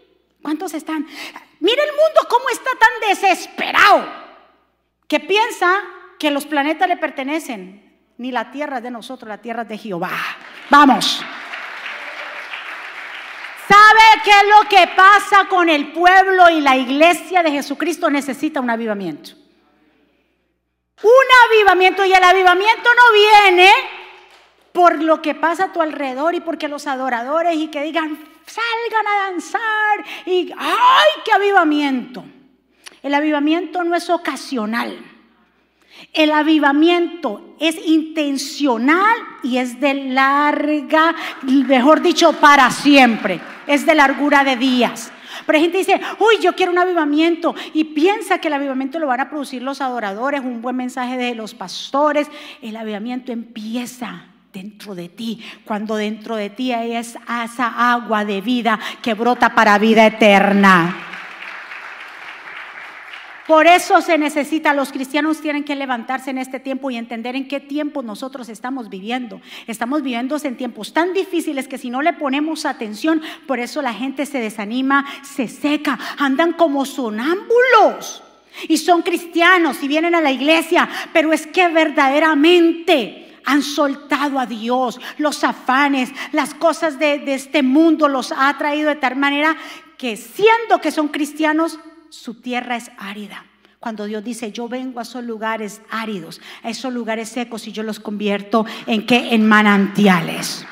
¿Cuántos 0.42 0.74
están? 0.74 1.06
Mira 1.60 1.84
el 1.84 1.92
mundo 1.92 2.28
cómo 2.28 2.50
está 2.50 2.72
tan 2.80 3.10
desesperado 3.10 4.06
que 5.08 5.20
piensa 5.20 5.82
que 6.18 6.32
los 6.32 6.46
planetas 6.46 6.88
le 6.88 6.98
pertenecen. 6.98 7.92
Ni 8.18 8.32
la 8.32 8.52
tierra 8.52 8.78
es 8.78 8.84
de 8.84 8.92
nosotros, 8.92 9.28
la 9.28 9.40
tierra 9.40 9.64
es 9.64 9.70
de 9.70 9.78
Jehová. 9.78 10.12
Vamos. 10.70 11.24
¿Sabe 13.68 14.22
qué 14.24 14.32
es 14.32 14.48
lo 14.48 14.70
que 14.70 14.88
pasa 14.96 15.48
con 15.50 15.70
el 15.70 15.92
pueblo 15.92 16.50
y 16.50 16.62
la 16.62 16.76
iglesia 16.76 17.42
de 17.42 17.52
Jesucristo? 17.52 18.10
Necesita 18.10 18.60
un 18.60 18.70
avivamiento. 18.70 19.32
Un 21.02 21.12
avivamiento 21.50 22.06
y 22.06 22.14
el 22.14 22.24
avivamiento 22.24 22.90
no 22.94 23.14
viene 23.14 23.72
por 24.72 25.02
lo 25.02 25.22
que 25.22 25.36
pasa 25.36 25.66
a 25.66 25.74
tu 25.74 25.82
alrededor 25.82 26.36
y 26.36 26.42
porque 26.42 26.68
los 26.68 26.86
adoradores 26.88 27.56
y 27.56 27.70
que 27.70 27.82
digan, 27.82 28.20
salgan 28.52 29.08
a 29.08 29.32
danzar 29.32 30.06
y, 30.26 30.52
¡ay, 30.58 31.22
qué 31.26 31.32
avivamiento! 31.32 32.24
El 33.04 33.14
avivamiento 33.14 33.84
no 33.84 33.96
es 33.96 34.10
ocasional. 34.10 34.98
El 36.14 36.32
avivamiento 36.32 37.56
es 37.60 37.78
intencional 37.86 39.18
y 39.44 39.58
es 39.58 39.80
de 39.80 39.94
larga, 39.94 41.16
mejor 41.44 42.02
dicho, 42.02 42.34
para 42.34 42.70
siempre. 42.72 43.40
Es 43.68 43.86
de 43.86 43.96
largura 43.96 44.44
de 44.44 44.56
días. 44.56 45.12
Pero 45.46 45.58
hay 45.58 45.64
gente 45.64 45.80
dice, 45.80 46.00
uy, 46.20 46.38
yo 46.42 46.56
quiero 46.56 46.72
un 46.72 46.78
avivamiento 46.78 47.56
y 47.74 47.86
piensa 47.86 48.40
que 48.40 48.48
el 48.48 48.54
avivamiento 48.54 49.00
lo 49.00 49.08
van 49.08 49.22
a 49.22 49.30
producir 49.30 49.62
los 49.62 49.82
adoradores, 49.82 50.42
un 50.42 50.62
buen 50.62 50.76
mensaje 50.76 51.18
de 51.18 51.34
los 51.36 51.56
pastores. 51.56 52.28
El 52.62 52.76
avivamiento 52.76 53.32
empieza 53.32 54.31
dentro 54.52 54.96
de 54.96 55.10
ti, 55.10 55.44
cuando 55.66 55.96
dentro 55.96 56.36
de 56.36 56.50
ti 56.50 56.74
hay 56.74 56.96
esa 56.96 57.22
agua 57.94 58.26
de 58.26 58.42
vida 58.42 58.80
que 59.02 59.14
brota 59.14 59.56
para 59.56 59.78
vida 59.78 60.06
eterna. 60.06 61.08
Por 63.48 63.68
eso 63.68 64.00
se 64.02 64.18
necesita, 64.18 64.74
los 64.74 64.94
cristianos 64.94 65.42
tienen 65.42 65.66
que 65.66 65.76
levantarse 65.76 66.30
en 66.30 66.38
este 66.38 66.60
tiempo 66.60 66.90
y 66.90 66.96
entender 66.96 67.36
en 67.36 67.50
qué 67.50 67.60
tiempo 67.60 68.02
nosotros 68.02 68.48
estamos 68.48 68.90
viviendo. 68.90 69.42
Estamos 69.68 70.04
viviendo 70.04 70.38
en 70.42 70.56
tiempos 70.56 70.94
tan 70.94 71.12
difíciles 71.12 71.68
que 71.68 71.78
si 71.78 71.90
no 71.90 72.02
le 72.02 72.14
ponemos 72.14 72.66
atención, 72.66 73.22
por 73.48 73.60
eso 73.60 73.82
la 73.82 73.94
gente 73.94 74.26
se 74.26 74.40
desanima, 74.40 75.06
se 75.24 75.50
seca, 75.50 76.00
andan 76.18 76.54
como 76.54 76.86
sonámbulos. 76.86 78.24
Y 78.70 78.78
son 78.78 79.02
cristianos 79.02 79.84
y 79.84 79.88
vienen 79.88 80.16
a 80.16 80.22
la 80.22 80.32
iglesia, 80.32 80.88
pero 81.12 81.34
es 81.34 81.48
que 81.48 81.68
verdaderamente 81.68 83.31
han 83.46 83.62
soltado 83.62 84.40
a 84.40 84.46
Dios, 84.46 85.00
los 85.18 85.44
afanes, 85.44 86.12
las 86.32 86.54
cosas 86.54 87.00
de, 87.00 87.22
este 87.34 87.64
mundo 87.64 88.08
los 88.08 88.34
ha 88.36 88.58
traído 88.58 88.90
de 88.90 88.96
tal 88.96 89.16
manera 89.16 89.56
que 89.98 90.18
siendo 90.18 90.80
que 90.82 90.92
son 90.92 91.10
cristianos, 91.10 91.80
su 92.10 92.42
tierra 92.42 92.76
es 92.76 92.92
árida. 92.98 93.46
Cuando 93.80 94.06
Dios 94.06 94.24
dice, 94.24 94.52
yo 94.52 94.68
vengo 94.68 95.00
a 95.00 95.04
esos 95.04 95.24
lugares 95.24 95.82
áridos, 95.90 96.40
a 96.64 96.70
esos 96.70 96.94
lugares 96.94 97.30
secos 97.30 97.68
y 97.68 97.72
yo 97.72 97.82
los 97.84 98.00
convierto 98.00 98.66
en 98.86 99.06
qué? 99.06 99.34
En 99.34 99.48
manantiales. 99.48 100.66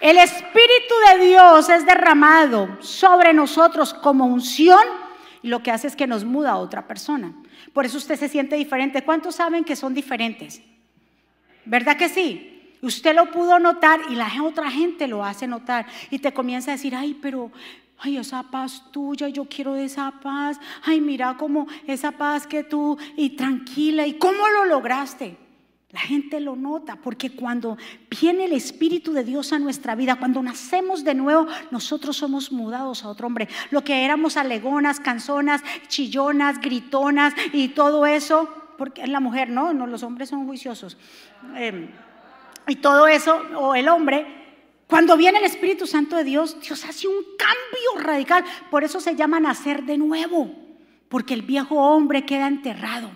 el 0.00 0.18
Espíritu 0.18 0.94
de 1.10 1.26
Dios 1.26 1.68
es 1.68 1.84
derramado 1.84 2.78
sobre 2.80 3.32
nosotros 3.32 3.92
como 3.92 4.26
unción 4.26 5.04
y 5.42 5.48
lo 5.48 5.62
que 5.62 5.70
hace 5.70 5.86
es 5.86 5.96
que 5.96 6.06
nos 6.06 6.24
muda 6.24 6.52
a 6.52 6.56
otra 6.56 6.86
persona. 6.86 7.34
Por 7.74 7.84
eso 7.84 7.98
usted 7.98 8.18
se 8.18 8.30
siente 8.30 8.56
diferente. 8.56 9.04
¿Cuántos 9.04 9.34
saben 9.34 9.64
que 9.64 9.76
son 9.76 9.92
diferentes? 9.92 10.62
¿Verdad 11.64 11.96
que 11.96 12.08
sí? 12.08 12.50
Usted 12.82 13.14
lo 13.14 13.30
pudo 13.30 13.58
notar 13.58 14.00
y 14.10 14.14
la 14.14 14.30
otra 14.42 14.70
gente 14.70 15.08
lo 15.08 15.24
hace 15.24 15.46
notar 15.46 15.86
y 16.10 16.18
te 16.18 16.34
comienza 16.34 16.70
a 16.70 16.76
decir, 16.76 16.94
ay, 16.94 17.18
pero 17.20 17.50
ay, 17.98 18.18
esa 18.18 18.42
paz 18.42 18.82
tuya, 18.90 19.28
yo 19.28 19.46
quiero 19.46 19.74
esa 19.76 20.12
paz, 20.22 20.60
ay, 20.82 21.00
mira 21.00 21.36
cómo 21.38 21.66
esa 21.86 22.12
paz 22.12 22.46
que 22.46 22.62
tú, 22.62 22.98
y 23.16 23.30
tranquila, 23.30 24.06
y 24.06 24.18
cómo 24.18 24.48
lo 24.48 24.66
lograste. 24.66 25.38
La 25.94 26.00
gente 26.00 26.40
lo 26.40 26.56
nota 26.56 26.96
porque 26.96 27.30
cuando 27.30 27.78
viene 28.10 28.46
el 28.46 28.52
Espíritu 28.52 29.12
de 29.12 29.22
Dios 29.22 29.52
a 29.52 29.60
nuestra 29.60 29.94
vida, 29.94 30.16
cuando 30.16 30.42
nacemos 30.42 31.04
de 31.04 31.14
nuevo, 31.14 31.46
nosotros 31.70 32.16
somos 32.16 32.50
mudados 32.50 33.04
a 33.04 33.08
otro 33.08 33.28
hombre. 33.28 33.48
Lo 33.70 33.84
que 33.84 34.04
éramos 34.04 34.36
alegonas, 34.36 34.98
canzonas, 34.98 35.62
chillonas, 35.86 36.60
gritonas 36.60 37.32
y 37.52 37.68
todo 37.68 38.06
eso, 38.06 38.52
porque 38.76 39.02
es 39.02 39.08
la 39.08 39.20
mujer, 39.20 39.50
no, 39.50 39.72
no 39.72 39.86
los 39.86 40.02
hombres 40.02 40.28
son 40.28 40.46
juiciosos. 40.46 40.96
Em, 41.56 41.88
y 42.66 42.76
todo 42.76 43.06
eso, 43.06 43.36
o 43.56 43.74
el 43.74 43.88
hombre, 43.88 44.26
cuando 44.86 45.16
viene 45.16 45.38
el 45.38 45.44
Espíritu 45.44 45.86
Santo 45.86 46.16
de 46.16 46.24
Dios, 46.24 46.60
Dios 46.60 46.84
hace 46.84 47.08
un 47.08 47.24
cambio 47.38 48.06
radical. 48.06 48.44
Por 48.70 48.84
eso 48.84 49.00
se 49.00 49.16
llama 49.16 49.40
nacer 49.40 49.84
de 49.84 49.98
nuevo, 49.98 50.50
porque 51.08 51.34
el 51.34 51.42
viejo 51.42 51.76
hombre 51.76 52.24
queda 52.24 52.46
enterrado. 52.46 53.10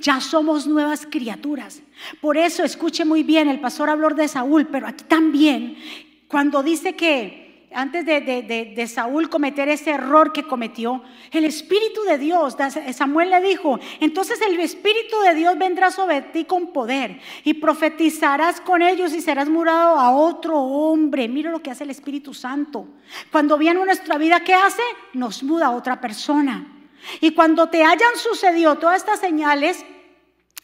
Ya 0.00 0.20
somos 0.20 0.66
nuevas 0.66 1.06
criaturas. 1.06 1.82
Por 2.20 2.36
eso 2.36 2.64
escuche 2.64 3.04
muy 3.04 3.22
bien, 3.22 3.48
el 3.48 3.60
pastor 3.60 3.90
habló 3.90 4.10
de 4.10 4.28
Saúl, 4.28 4.66
pero 4.66 4.86
aquí 4.86 5.04
también, 5.04 5.76
cuando 6.28 6.62
dice 6.62 6.94
que 6.94 7.51
antes 7.74 8.04
de, 8.04 8.86
Saúl 8.86 9.28
cometer 9.28 9.68
ese 9.68 9.90
error 9.90 10.32
que 10.32 10.44
cometió, 10.44 11.02
el 11.30 11.44
Espíritu 11.44 12.02
de 12.02 12.18
Dios, 12.18 12.56
Samuel 12.92 13.30
le 13.30 13.40
dijo, 13.40 13.78
entonces 14.00 14.40
el 14.42 14.58
Espíritu 14.60 15.20
de 15.20 15.34
Dios 15.34 15.58
vendrá 15.58 15.90
sobre 15.90 16.22
ti 16.22 16.44
con 16.44 16.72
poder 16.72 17.20
y 17.44 17.54
profetizarás 17.54 18.60
con 18.60 18.82
ellos 18.82 19.12
y 19.12 19.20
serás 19.20 19.48
murado 19.48 19.98
a 19.98 20.10
otro 20.10 20.58
hombre. 20.58 21.28
Mira 21.28 21.50
lo 21.50 21.62
que 21.62 21.70
hace 21.70 21.84
el 21.84 21.90
Espíritu 21.90 22.34
Santo. 22.34 22.86
Cuando 23.30 23.58
viene 23.58 23.84
nuestra 23.84 24.18
vida, 24.18 24.40
¿qué 24.40 24.54
hace? 24.54 24.82
Nos 25.12 25.42
muda 25.42 25.66
a 25.66 25.70
otra 25.70 26.00
persona. 26.00 26.66
Y 27.20 27.32
cuando 27.32 27.68
te 27.68 27.84
hayan 27.84 28.16
sucedido 28.16 28.76
todas 28.78 28.98
estas 28.98 29.20
señales, 29.20 29.84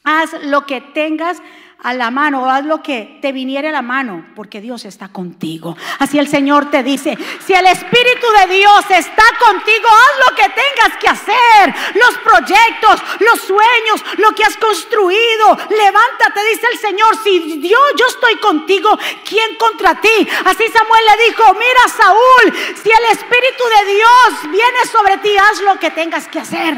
haz 0.09 0.33
lo 0.45 0.65
que 0.65 0.81
tengas 0.81 1.43
a 1.81 1.95
la 1.95 2.11
mano, 2.11 2.50
haz 2.50 2.65
lo 2.65 2.83
que 2.83 3.19
te 3.23 3.31
viniera 3.31 3.69
a 3.69 3.73
la 3.73 3.83
mano, 3.83 4.27
porque 4.35 4.61
Dios 4.61 4.85
está 4.85 5.09
contigo. 5.09 5.77
Así 6.00 6.19
el 6.19 6.27
Señor 6.27 6.71
te 6.71 6.83
dice, 6.83 7.17
si 7.47 7.53
el 7.53 7.67
Espíritu 7.67 8.27
de 8.41 8.55
Dios 8.55 8.85
está 8.91 9.23
contigo, 9.38 9.87
haz 9.87 10.29
lo 10.29 10.35
que 10.35 10.43
tengas 10.43 10.99
que 10.99 11.09
hacer, 11.09 11.75
los 11.95 12.19
proyectos, 12.19 13.00
los 13.21 13.41
sueños, 13.43 14.05
lo 14.17 14.35
que 14.35 14.43
has 14.43 14.57
construido, 14.57 15.57
levántate, 15.71 16.49
dice 16.50 16.67
el 16.73 16.79
Señor, 16.79 17.17
si 17.23 17.59
Dios, 17.59 17.81
yo 17.97 18.07
estoy 18.09 18.37
contigo, 18.38 18.99
¿quién 19.25 19.55
contra 19.57 20.00
ti? 20.00 20.29
Así 20.47 20.65
Samuel 20.69 21.03
le 21.17 21.27
dijo, 21.29 21.45
mira 21.55 21.97
Saúl, 21.97 22.77
si 22.83 22.91
el 22.91 23.05
Espíritu 23.12 23.65
de 23.79 23.93
Dios 23.93 24.50
viene 24.50 24.85
sobre 24.91 25.19
ti, 25.19 25.37
haz 25.37 25.61
lo 25.61 25.79
que 25.79 25.93
tengas 25.93 26.27
que 26.27 26.41
hacer. 26.41 26.77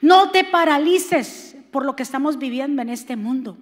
No 0.00 0.30
te 0.30 0.44
paralices 0.44 1.43
por 1.74 1.84
lo 1.84 1.96
que 1.96 2.04
estamos 2.04 2.38
viviendo 2.38 2.82
en 2.82 2.88
este 2.88 3.16
mundo. 3.16 3.58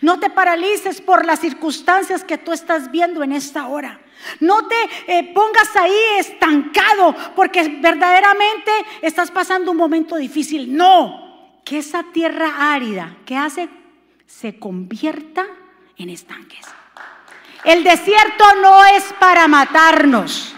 No 0.00 0.18
te 0.18 0.30
paralices 0.30 1.02
por 1.02 1.26
las 1.26 1.38
circunstancias 1.38 2.24
que 2.24 2.38
tú 2.38 2.50
estás 2.50 2.90
viendo 2.90 3.22
en 3.22 3.30
esta 3.30 3.66
hora. 3.66 4.00
No 4.40 4.66
te 4.66 4.74
eh, 5.06 5.34
pongas 5.34 5.76
ahí 5.76 5.94
estancado 6.16 7.14
porque 7.36 7.78
verdaderamente 7.82 8.70
estás 9.02 9.30
pasando 9.30 9.70
un 9.70 9.76
momento 9.76 10.16
difícil. 10.16 10.74
No, 10.74 11.60
que 11.62 11.76
esa 11.76 12.04
tierra 12.04 12.72
árida 12.72 13.18
que 13.26 13.36
hace 13.36 13.68
se 14.26 14.58
convierta 14.58 15.44
en 15.98 16.08
estanques. 16.08 16.64
El 17.64 17.84
desierto 17.84 18.44
no 18.62 18.82
es 18.86 19.04
para 19.20 19.46
matarnos. 19.46 20.54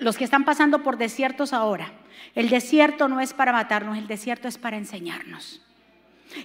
Los 0.00 0.18
que 0.18 0.24
están 0.24 0.44
pasando 0.44 0.82
por 0.82 0.98
desiertos 0.98 1.54
ahora, 1.54 1.90
el 2.34 2.48
desierto 2.48 3.08
no 3.08 3.20
es 3.20 3.32
para 3.32 3.52
matarnos, 3.52 3.96
el 3.96 4.06
desierto 4.06 4.48
es 4.48 4.58
para 4.58 4.76
enseñarnos. 4.76 5.60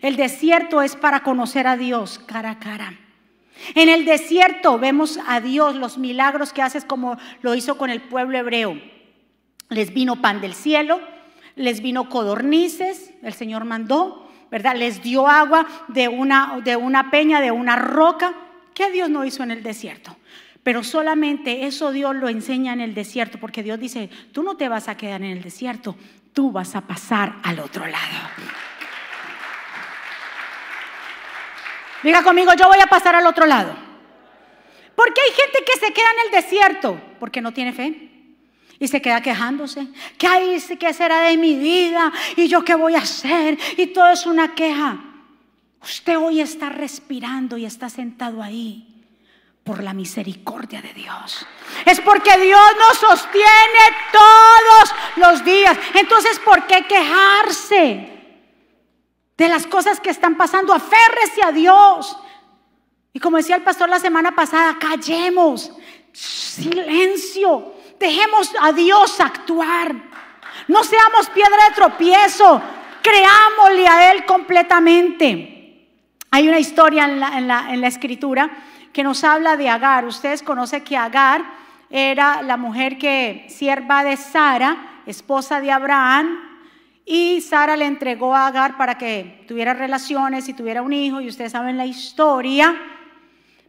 El 0.01 0.15
desierto 0.15 0.81
es 0.81 0.95
para 0.95 1.21
conocer 1.21 1.67
a 1.67 1.77
Dios 1.77 2.19
cara 2.19 2.51
a 2.51 2.59
cara. 2.59 2.93
En 3.75 3.89
el 3.89 4.05
desierto 4.05 4.77
vemos 4.79 5.19
a 5.27 5.41
Dios 5.41 5.75
los 5.75 5.97
milagros 5.97 6.53
que 6.53 6.61
haces 6.61 6.85
como 6.85 7.17
lo 7.41 7.55
hizo 7.55 7.77
con 7.77 7.89
el 7.89 8.01
pueblo 8.01 8.37
hebreo. 8.37 8.79
Les 9.69 9.93
vino 9.93 10.21
pan 10.21 10.41
del 10.41 10.53
cielo, 10.53 11.01
les 11.55 11.81
vino 11.81 12.09
codornices, 12.09 13.11
el 13.21 13.33
Señor 13.33 13.65
mandó, 13.65 14.29
¿verdad? 14.49 14.75
Les 14.75 15.03
dio 15.03 15.27
agua 15.27 15.67
de 15.89 16.07
una, 16.07 16.61
de 16.63 16.75
una 16.75 17.11
peña, 17.11 17.41
de 17.41 17.51
una 17.51 17.75
roca. 17.75 18.33
¿Qué 18.73 18.91
Dios 18.91 19.09
no 19.09 19.25
hizo 19.25 19.43
en 19.43 19.51
el 19.51 19.61
desierto? 19.61 20.15
Pero 20.63 20.83
solamente 20.83 21.65
eso 21.65 21.91
Dios 21.91 22.15
lo 22.15 22.29
enseña 22.29 22.73
en 22.73 22.81
el 22.81 22.93
desierto, 22.93 23.39
porque 23.39 23.63
Dios 23.63 23.79
dice, 23.79 24.09
tú 24.33 24.43
no 24.43 24.57
te 24.57 24.67
vas 24.67 24.87
a 24.87 24.97
quedar 24.97 25.21
en 25.21 25.31
el 25.31 25.41
desierto, 25.41 25.95
tú 26.33 26.51
vas 26.51 26.75
a 26.75 26.81
pasar 26.81 27.35
al 27.43 27.59
otro 27.59 27.85
lado. 27.85 28.29
Diga 32.03 32.23
conmigo, 32.23 32.53
yo 32.53 32.67
voy 32.67 32.79
a 32.79 32.87
pasar 32.87 33.15
al 33.15 33.25
otro 33.25 33.45
lado. 33.45 33.73
Porque 34.95 35.21
hay 35.21 35.31
gente 35.31 35.63
que 35.65 35.79
se 35.79 35.93
queda 35.93 36.07
en 36.11 36.25
el 36.25 36.43
desierto 36.43 37.01
porque 37.19 37.41
no 37.41 37.53
tiene 37.53 37.73
fe. 37.73 38.05
Y 38.79 38.87
se 38.87 39.01
queda 39.01 39.21
quejándose. 39.21 39.87
¿Qué 40.17 40.27
hay? 40.27 40.61
¿Qué 40.79 40.93
será 40.93 41.21
de 41.21 41.37
mi 41.37 41.55
vida? 41.55 42.13
¿Y 42.37 42.47
yo 42.47 42.63
qué 42.63 42.75
voy 42.75 42.95
a 42.95 42.99
hacer? 42.99 43.57
Y 43.77 43.87
todo 43.87 44.09
es 44.09 44.25
una 44.25 44.55
queja. 44.55 44.97
Usted 45.81 46.17
hoy 46.17 46.39
está 46.39 46.69
respirando 46.69 47.57
y 47.57 47.65
está 47.65 47.89
sentado 47.89 48.41
ahí 48.41 48.98
por 49.69 49.83
la 49.83 49.93
misericordia 49.93 50.81
de 50.81 50.91
Dios. 50.95 51.45
Es 51.85 52.01
porque 52.01 52.35
Dios 52.39 52.59
nos 52.79 52.97
sostiene 52.97 53.83
todos 54.11 54.95
los 55.17 55.45
días. 55.45 55.77
Entonces, 55.93 56.39
¿por 56.39 56.65
qué 56.65 56.87
quejarse 56.87 58.09
de 59.37 59.47
las 59.47 59.67
cosas 59.67 59.99
que 59.99 60.09
están 60.09 60.35
pasando? 60.37 60.73
Aférrese 60.73 61.43
a 61.43 61.51
Dios. 61.51 62.17
Y 63.13 63.19
como 63.19 63.37
decía 63.37 63.57
el 63.57 63.61
pastor 63.61 63.89
la 63.89 63.99
semana 63.99 64.35
pasada, 64.35 64.75
callemos, 64.79 65.71
silencio, 66.13 67.75
dejemos 67.99 68.51
a 68.59 68.71
Dios 68.71 69.19
actuar. 69.19 69.93
No 70.67 70.83
seamos 70.83 71.29
piedra 71.29 71.69
de 71.69 71.75
tropiezo, 71.75 72.59
creámosle 73.03 73.87
a 73.87 74.13
Él 74.13 74.25
completamente. 74.25 75.85
Hay 76.31 76.47
una 76.47 76.57
historia 76.57 77.05
en 77.05 77.19
la, 77.19 77.37
en 77.37 77.47
la, 77.47 77.71
en 77.71 77.81
la 77.81 77.87
escritura 77.87 78.49
que 78.93 79.03
nos 79.03 79.23
habla 79.23 79.57
de 79.57 79.69
Agar. 79.69 80.05
Ustedes 80.05 80.43
conocen 80.43 80.83
que 80.83 80.97
Agar 80.97 81.43
era 81.89 82.41
la 82.41 82.57
mujer 82.57 82.97
que 82.97 83.45
sierva 83.49 84.03
de 84.03 84.17
Sara, 84.17 85.01
esposa 85.05 85.59
de 85.61 85.71
Abraham, 85.71 86.39
y 87.05 87.41
Sara 87.41 87.75
le 87.75 87.85
entregó 87.85 88.35
a 88.35 88.47
Agar 88.47 88.77
para 88.77 88.97
que 88.97 89.43
tuviera 89.47 89.73
relaciones 89.73 90.47
y 90.47 90.53
tuviera 90.53 90.81
un 90.81 90.93
hijo, 90.93 91.21
y 91.21 91.27
ustedes 91.27 91.51
saben 91.51 91.77
la 91.77 91.85
historia. 91.85 92.75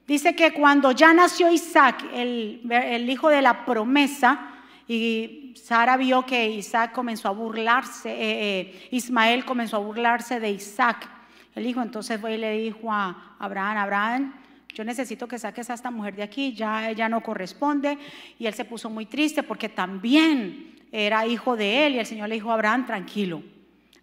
Dice 0.07 0.35
que 0.35 0.53
cuando 0.53 0.93
ya 0.93 1.15
nació 1.15 1.51
Isaac, 1.51 2.05
el, 2.13 3.09
hijo 3.09 3.29
de 3.29 3.41
la 3.41 3.65
promesa, 3.65 4.41
y 4.87 5.55
Sara 5.57 5.97
vio 5.97 6.27
que 6.27 6.51
Isaac 6.51 6.93
comenzó 6.93 7.29
a 7.29 7.31
burlarse, 7.31 8.11
eh, 8.11 8.61
eh, 8.61 8.89
Ismael 8.91 9.45
comenzó 9.45 9.77
a 9.77 9.81
burlarse 9.81 10.41
de 10.41 10.51
Isaac, 10.51 11.09
el 11.55 11.67
hijo, 11.67 11.81
entonces 11.81 12.21
fue 12.21 12.35
y 12.35 12.39
le 12.39 12.59
dijo 12.59 12.93
a 12.93 13.37
Abraham, 13.39 13.77
Abraham, 13.77 14.35
yo 14.75 14.85
necesito 14.85 15.27
que 15.27 15.39
saques 15.39 15.71
a 15.71 15.75
esta 15.75 15.91
mujer 15.91 16.17
de 16.17 16.23
aquí, 16.23 16.53
ya 16.53 16.91
ella 16.91 17.09
no 17.09 17.23
corresponde. 17.23 17.99
Y 18.39 18.47
él 18.47 18.55
se 18.55 18.65
puso 18.65 18.91
muy 18.91 19.07
triste 19.07 19.43
porque 19.43 19.69
también 19.69 20.77
era 20.93 21.27
hijo 21.27 21.57
de 21.57 21.87
él 21.87 21.95
y 21.95 21.99
el 21.99 22.07
Señor 22.07 22.29
le 22.29 22.37
dijo 22.37 22.51
a 22.51 22.55
Abraham, 22.55 22.87
tranquilo, 22.87 23.43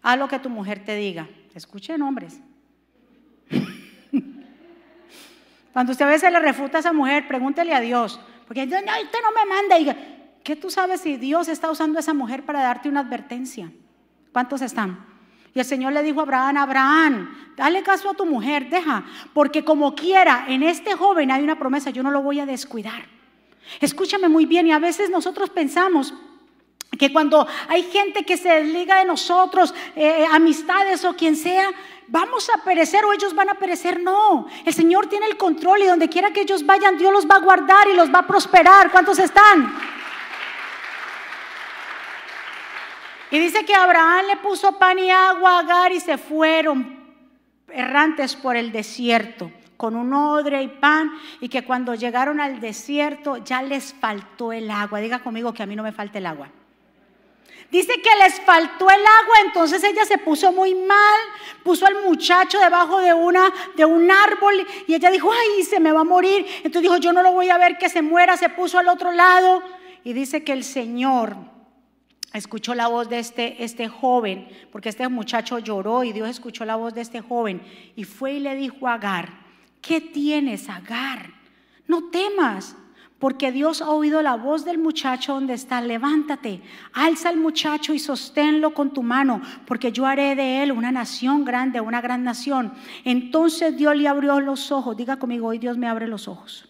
haz 0.02 0.18
lo 0.18 0.28
que 0.28 0.38
tu 0.38 0.50
mujer 0.50 0.84
te 0.84 0.96
diga. 0.96 1.28
Escuchen 1.54 2.02
hombres. 2.02 2.40
Cuando 5.72 5.92
usted 5.92 6.04
a 6.04 6.08
veces 6.08 6.30
le 6.32 6.38
refuta 6.38 6.78
a 6.78 6.80
esa 6.80 6.92
mujer, 6.92 7.26
pregúntele 7.26 7.74
a 7.74 7.80
Dios, 7.80 8.20
porque 8.46 8.66
no, 8.66 8.80
no 8.80 8.82
me 8.82 9.46
manda. 9.48 9.78
Y, 9.78 9.88
¿Qué 10.42 10.56
tú 10.56 10.70
sabes 10.70 11.02
si 11.02 11.16
Dios 11.16 11.48
está 11.48 11.70
usando 11.70 11.98
a 11.98 12.00
esa 12.00 12.14
mujer 12.14 12.44
para 12.44 12.62
darte 12.62 12.88
una 12.88 13.00
advertencia? 13.00 13.70
¿Cuántos 14.32 14.62
están? 14.62 15.04
Y 15.58 15.60
el 15.60 15.66
Señor 15.66 15.92
le 15.92 16.04
dijo 16.04 16.20
a 16.20 16.22
Abraham, 16.22 16.56
Abraham, 16.56 17.36
dale 17.56 17.82
caso 17.82 18.08
a 18.08 18.14
tu 18.14 18.24
mujer, 18.24 18.70
deja, 18.70 19.02
porque 19.34 19.64
como 19.64 19.96
quiera, 19.96 20.44
en 20.46 20.62
este 20.62 20.94
joven 20.94 21.32
hay 21.32 21.42
una 21.42 21.58
promesa, 21.58 21.90
yo 21.90 22.04
no 22.04 22.12
lo 22.12 22.22
voy 22.22 22.38
a 22.38 22.46
descuidar. 22.46 23.06
Escúchame 23.80 24.28
muy 24.28 24.46
bien 24.46 24.68
y 24.68 24.72
a 24.72 24.78
veces 24.78 25.10
nosotros 25.10 25.50
pensamos 25.50 26.14
Que 26.96 27.12
cuando 27.12 27.46
hay 27.68 27.82
gente 27.82 28.24
que 28.24 28.36
se 28.36 28.48
desliga 28.48 29.00
de 29.00 29.04
nosotros, 29.04 29.74
eh, 29.96 30.24
amistades 30.30 31.04
o 31.04 31.14
quien 31.14 31.34
sea, 31.34 31.68
vamos 32.06 32.48
a 32.50 32.62
perecer 32.62 33.04
o 33.04 33.12
ellos 33.12 33.34
van 33.34 33.50
a 33.50 33.54
perecer. 33.54 34.00
No, 34.00 34.46
el 34.64 34.72
Señor 34.72 35.08
tiene 35.08 35.26
el 35.26 35.36
control 35.36 35.82
y 35.82 35.86
donde 35.86 36.08
quiera 36.08 36.32
que 36.32 36.42
ellos 36.42 36.64
vayan, 36.64 36.96
Dios 36.96 37.12
los 37.12 37.26
va 37.26 37.34
a 37.34 37.40
guardar 37.40 37.88
y 37.88 37.94
los 37.94 38.14
va 38.14 38.20
a 38.20 38.26
prosperar. 38.28 38.92
¿Cuántos 38.92 39.18
están? 39.18 39.74
Y 43.30 43.38
dice 43.38 43.64
que 43.64 43.74
Abraham 43.74 44.26
le 44.26 44.36
puso 44.36 44.78
pan 44.78 44.98
y 44.98 45.10
agua 45.10 45.56
a 45.56 45.58
Agar 45.60 45.92
y 45.92 46.00
se 46.00 46.16
fueron 46.16 46.98
errantes 47.68 48.34
por 48.36 48.56
el 48.56 48.72
desierto 48.72 49.50
con 49.76 49.94
un 49.94 50.12
odre 50.12 50.62
y 50.62 50.68
pan 50.68 51.12
y 51.40 51.48
que 51.48 51.64
cuando 51.64 51.94
llegaron 51.94 52.40
al 52.40 52.60
desierto 52.60 53.36
ya 53.38 53.62
les 53.62 53.94
faltó 53.94 54.52
el 54.52 54.70
agua. 54.70 54.98
Diga 54.98 55.20
conmigo 55.20 55.54
que 55.54 55.62
a 55.62 55.66
mí 55.66 55.76
no 55.76 55.84
me 55.84 55.92
falta 55.92 56.18
el 56.18 56.26
agua. 56.26 56.50
Dice 57.70 57.92
que 58.02 58.24
les 58.24 58.40
faltó 58.40 58.88
el 58.88 59.00
agua, 59.00 59.36
entonces 59.44 59.84
ella 59.84 60.04
se 60.06 60.16
puso 60.16 60.50
muy 60.52 60.74
mal, 60.74 61.18
puso 61.62 61.86
al 61.86 62.02
muchacho 62.02 62.58
debajo 62.58 62.98
de 62.98 63.12
una 63.12 63.52
de 63.76 63.84
un 63.84 64.10
árbol 64.10 64.66
y 64.86 64.94
ella 64.94 65.10
dijo, 65.10 65.30
"Ay, 65.30 65.62
se 65.62 65.78
me 65.78 65.92
va 65.92 66.00
a 66.00 66.04
morir." 66.04 66.46
Entonces 66.56 66.82
dijo, 66.82 66.96
"Yo 66.96 67.12
no 67.12 67.22
lo 67.22 67.32
voy 67.32 67.50
a 67.50 67.58
ver 67.58 67.76
que 67.76 67.90
se 67.90 68.00
muera." 68.00 68.36
Se 68.38 68.48
puso 68.48 68.78
al 68.78 68.88
otro 68.88 69.12
lado 69.12 69.62
y 70.02 70.14
dice 70.14 70.42
que 70.42 70.52
el 70.52 70.64
Señor 70.64 71.36
escuchó 72.32 72.74
la 72.74 72.88
voz 72.88 73.08
de 73.08 73.18
este, 73.18 73.64
este 73.64 73.88
joven, 73.88 74.48
porque 74.70 74.88
este 74.88 75.08
muchacho 75.08 75.58
lloró 75.58 76.04
y 76.04 76.12
Dios 76.12 76.28
escuchó 76.28 76.64
la 76.64 76.76
voz 76.76 76.94
de 76.94 77.00
este 77.00 77.20
joven 77.20 77.62
y 77.96 78.04
fue 78.04 78.34
y 78.34 78.40
le 78.40 78.54
dijo 78.54 78.86
a 78.86 78.94
Agar, 78.94 79.30
¿qué 79.80 80.00
tienes, 80.00 80.68
Agar? 80.68 81.30
No 81.86 82.10
temas, 82.10 82.76
porque 83.18 83.50
Dios 83.50 83.82
ha 83.82 83.90
oído 83.90 84.22
la 84.22 84.36
voz 84.36 84.64
del 84.64 84.78
muchacho 84.78 85.34
donde 85.34 85.54
está. 85.54 85.80
Levántate, 85.80 86.62
alza 86.92 87.30
al 87.30 87.36
muchacho 87.36 87.92
y 87.92 87.98
sosténlo 87.98 88.74
con 88.74 88.92
tu 88.92 89.02
mano, 89.02 89.40
porque 89.66 89.90
yo 89.90 90.06
haré 90.06 90.36
de 90.36 90.62
él 90.62 90.70
una 90.70 90.92
nación 90.92 91.44
grande, 91.44 91.80
una 91.80 92.00
gran 92.00 92.22
nación. 92.22 92.72
Entonces 93.04 93.76
Dios 93.76 93.96
le 93.96 94.06
abrió 94.06 94.38
los 94.40 94.70
ojos. 94.70 94.96
Diga 94.96 95.16
conmigo, 95.16 95.48
hoy 95.48 95.58
Dios 95.58 95.76
me 95.76 95.88
abre 95.88 96.06
los 96.06 96.28
ojos. 96.28 96.67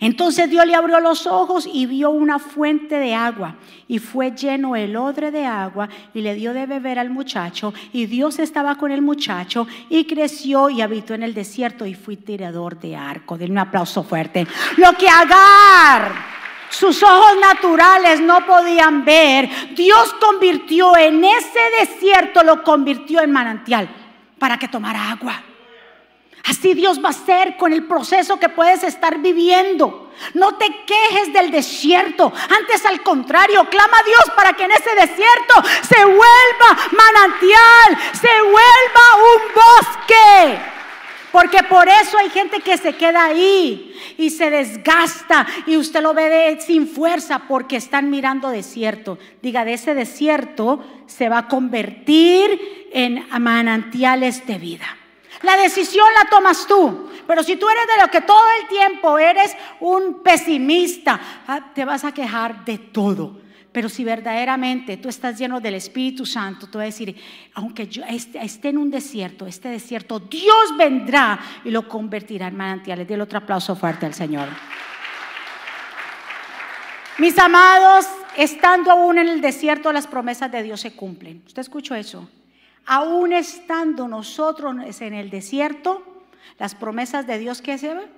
Entonces 0.00 0.50
Dios 0.50 0.66
le 0.66 0.74
abrió 0.74 1.00
los 1.00 1.26
ojos 1.26 1.68
y 1.70 1.86
vio 1.86 2.10
una 2.10 2.38
fuente 2.38 2.96
de 2.96 3.14
agua 3.14 3.56
y 3.86 3.98
fue 3.98 4.32
lleno 4.32 4.76
el 4.76 4.96
odre 4.96 5.30
de 5.30 5.46
agua 5.46 5.88
y 6.12 6.20
le 6.20 6.34
dio 6.34 6.52
de 6.52 6.66
beber 6.66 6.98
al 6.98 7.10
muchacho 7.10 7.72
y 7.92 8.06
Dios 8.06 8.38
estaba 8.38 8.76
con 8.76 8.90
el 8.90 9.02
muchacho 9.02 9.66
y 9.88 10.04
creció 10.04 10.70
y 10.70 10.80
habitó 10.80 11.14
en 11.14 11.22
el 11.22 11.34
desierto 11.34 11.86
y 11.86 11.94
fue 11.94 12.16
tirador 12.16 12.78
de 12.80 12.96
arco. 12.96 13.38
Denle 13.38 13.52
un 13.52 13.58
aplauso 13.58 14.02
fuerte. 14.02 14.46
Lo 14.76 14.92
que 14.94 15.08
Agar 15.14 16.12
sus 16.70 17.02
ojos 17.04 17.38
naturales 17.40 18.20
no 18.20 18.44
podían 18.44 19.04
ver, 19.04 19.48
Dios 19.76 20.12
convirtió 20.20 20.96
en 20.96 21.24
ese 21.24 21.60
desierto, 21.78 22.42
lo 22.42 22.64
convirtió 22.64 23.20
en 23.20 23.30
manantial 23.30 23.88
para 24.40 24.58
que 24.58 24.66
tomara 24.66 25.12
agua. 25.12 25.40
Así 26.46 26.74
Dios 26.74 27.02
va 27.02 27.08
a 27.08 27.12
ser 27.12 27.56
con 27.56 27.72
el 27.72 27.84
proceso 27.84 28.38
que 28.38 28.50
puedes 28.50 28.82
estar 28.84 29.18
viviendo. 29.18 30.10
No 30.34 30.56
te 30.56 30.66
quejes 30.84 31.32
del 31.32 31.50
desierto. 31.50 32.32
Antes 32.58 32.84
al 32.84 33.02
contrario, 33.02 33.66
clama 33.70 33.98
a 33.98 34.04
Dios 34.04 34.24
para 34.36 34.52
que 34.52 34.64
en 34.64 34.72
ese 34.72 34.94
desierto 34.94 35.54
se 35.88 36.04
vuelva 36.04 36.78
manantial, 36.92 38.12
se 38.12 38.42
vuelva 38.42 39.06
un 39.34 39.54
bosque. 39.54 40.74
Porque 41.32 41.62
por 41.64 41.88
eso 41.88 42.18
hay 42.18 42.30
gente 42.30 42.60
que 42.60 42.76
se 42.76 42.92
queda 42.92 43.24
ahí 43.24 43.98
y 44.18 44.30
se 44.30 44.50
desgasta 44.50 45.46
y 45.66 45.76
usted 45.76 46.00
lo 46.00 46.14
ve 46.14 46.58
sin 46.64 46.86
fuerza 46.86 47.40
porque 47.48 47.76
están 47.76 48.10
mirando 48.10 48.50
desierto. 48.50 49.18
Diga, 49.42 49.64
de 49.64 49.72
ese 49.72 49.94
desierto 49.94 50.84
se 51.06 51.28
va 51.28 51.38
a 51.38 51.48
convertir 51.48 52.88
en 52.92 53.26
manantiales 53.40 54.46
de 54.46 54.58
vida. 54.58 54.86
La 55.44 55.56
decisión 55.56 56.06
la 56.16 56.28
tomas 56.28 56.66
tú. 56.66 57.10
Pero 57.26 57.42
si 57.42 57.56
tú 57.56 57.68
eres 57.68 57.86
de 57.86 58.02
lo 58.02 58.10
que 58.10 58.20
todo 58.20 58.44
el 58.60 58.68
tiempo 58.68 59.18
eres 59.18 59.56
un 59.80 60.22
pesimista, 60.22 61.20
ah, 61.46 61.72
te 61.74 61.84
vas 61.84 62.04
a 62.04 62.12
quejar 62.12 62.64
de 62.64 62.78
todo. 62.78 63.44
Pero 63.72 63.88
si 63.88 64.04
verdaderamente 64.04 64.98
tú 64.98 65.08
estás 65.08 65.36
lleno 65.36 65.60
del 65.60 65.74
Espíritu 65.74 66.24
Santo, 66.24 66.68
tú 66.68 66.78
vas 66.78 66.84
a 66.84 66.86
decir, 66.86 67.16
aunque 67.54 67.88
yo 67.88 68.04
esté 68.04 68.68
en 68.68 68.78
un 68.78 68.90
desierto, 68.90 69.46
este 69.46 69.68
desierto, 69.68 70.20
Dios 70.20 70.76
vendrá 70.78 71.40
y 71.64 71.70
lo 71.70 71.88
convertirá 71.88 72.48
en 72.48 72.56
manantiales. 72.56 73.08
Dile 73.08 73.22
otro 73.22 73.38
aplauso 73.38 73.74
fuerte 73.74 74.06
al 74.06 74.14
Señor. 74.14 74.48
Mis 77.18 77.36
amados, 77.38 78.06
estando 78.36 78.92
aún 78.92 79.18
en 79.18 79.28
el 79.28 79.40
desierto, 79.40 79.92
las 79.92 80.06
promesas 80.06 80.52
de 80.52 80.62
Dios 80.62 80.80
se 80.80 80.94
cumplen. 80.94 81.42
¿Usted 81.46 81.62
escuchó 81.62 81.94
eso? 81.94 82.28
Aún 82.86 83.32
estando 83.32 84.08
nosotros 84.08 84.74
en 85.00 85.14
el 85.14 85.30
desierto, 85.30 86.02
las 86.58 86.74
promesas 86.74 87.26
de 87.26 87.38
Dios 87.38 87.62
que 87.62 87.78
se 87.78 87.94
ven. 87.94 88.10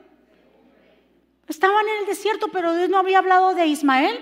Estaban 1.49 1.87
en 1.89 2.01
el 2.01 2.07
desierto, 2.07 2.49
pero 2.49 2.75
Dios 2.75 2.89
no 2.89 2.99
había 2.99 3.19
hablado 3.19 3.55
de 3.55 3.67
Ismael, 3.67 4.19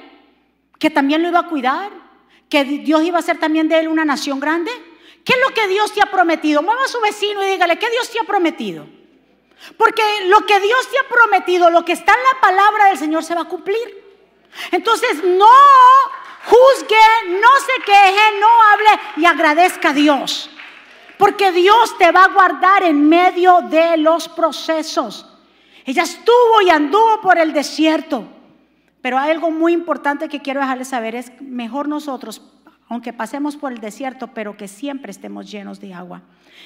que 0.79 0.91
también 0.91 1.23
lo 1.23 1.29
iba 1.29 1.41
a 1.41 1.49
cuidar, 1.49 1.91
que 2.49 2.65
Dios 2.65 3.03
iba 3.03 3.19
a 3.19 3.23
ser 3.23 3.39
también 3.39 3.69
de 3.69 3.79
él 3.79 3.89
una 3.89 4.05
nación 4.05 4.41
grande. 4.41 4.71
¿Qué 5.25 5.33
es 5.33 5.39
lo 5.41 5.55
que 5.55 5.67
Dios 5.69 5.93
te 5.93 6.03
ha 6.03 6.11
prometido? 6.11 6.63
Mueva 6.63 6.85
a 6.85 6.89
su 6.89 7.01
vecino 7.01 7.43
y 7.43 7.49
dígale, 7.49 7.79
¿qué 7.79 7.89
Dios 7.91 8.11
te 8.11 8.21
ha 8.21 8.25
prometido? 8.25 8.87
Porque 9.79 10.03
lo 10.27 10.45
que 10.45 10.61
Dios 10.61 10.91
te 10.91 10.99
ha 10.99 11.09
prometido, 11.09 11.71
lo 11.71 11.85
que 11.85 11.93
está 11.93 12.13
en 12.13 12.23
la 12.23 12.41
palabra 12.41 12.87
del 12.87 12.99
Señor 12.99 13.25
se 13.25 13.35
va 13.35 13.43
a 13.43 13.49
cumplir. 13.49 14.05
Entonces, 14.71 15.25
no 15.25 15.47
juzgue, 16.45 17.31
no 17.41 17.49
se 17.67 17.83
queje, 17.85 18.41
no 18.41 18.47
hable 18.73 19.03
y 19.17 19.25
agradezca 19.25 19.91
a 19.91 19.95
Dios. 19.95 20.51
Porque 21.19 21.53
Dios 21.53 21.97
te 21.99 22.11
va 22.11 22.25
a 22.25 22.33
guardar 22.33 22.83
en 22.83 23.09
medio 23.09 23.61
de 23.63 23.97
los 23.97 24.29
procesos. 24.29 25.27
Ella 25.85 26.03
estuvo 26.03 26.63
y 26.67 26.71
anduvo 26.71 27.21
por 27.21 27.39
el 27.39 27.53
desierto. 27.53 28.27
Pero 29.01 29.19
hay 29.19 29.31
algo 29.31 29.51
muy 29.51 29.73
importante 29.73 30.29
que 30.29 30.41
quiero 30.41 30.61
dejarles 30.61 30.89
saber. 30.89 31.15
Es 31.15 31.31
mejor 31.41 31.89
nosotros, 31.89 32.43
aunque 32.89 33.13
pasemos 33.13 33.57
por 33.57 33.73
el 33.73 33.79
desierto, 33.79 34.29
pero 34.29 34.57
que 34.57 34.67
siempre 34.67 35.11
estemos 35.11 35.51
llenos 35.51 35.79
de 35.79 35.93
agua. 35.93 36.23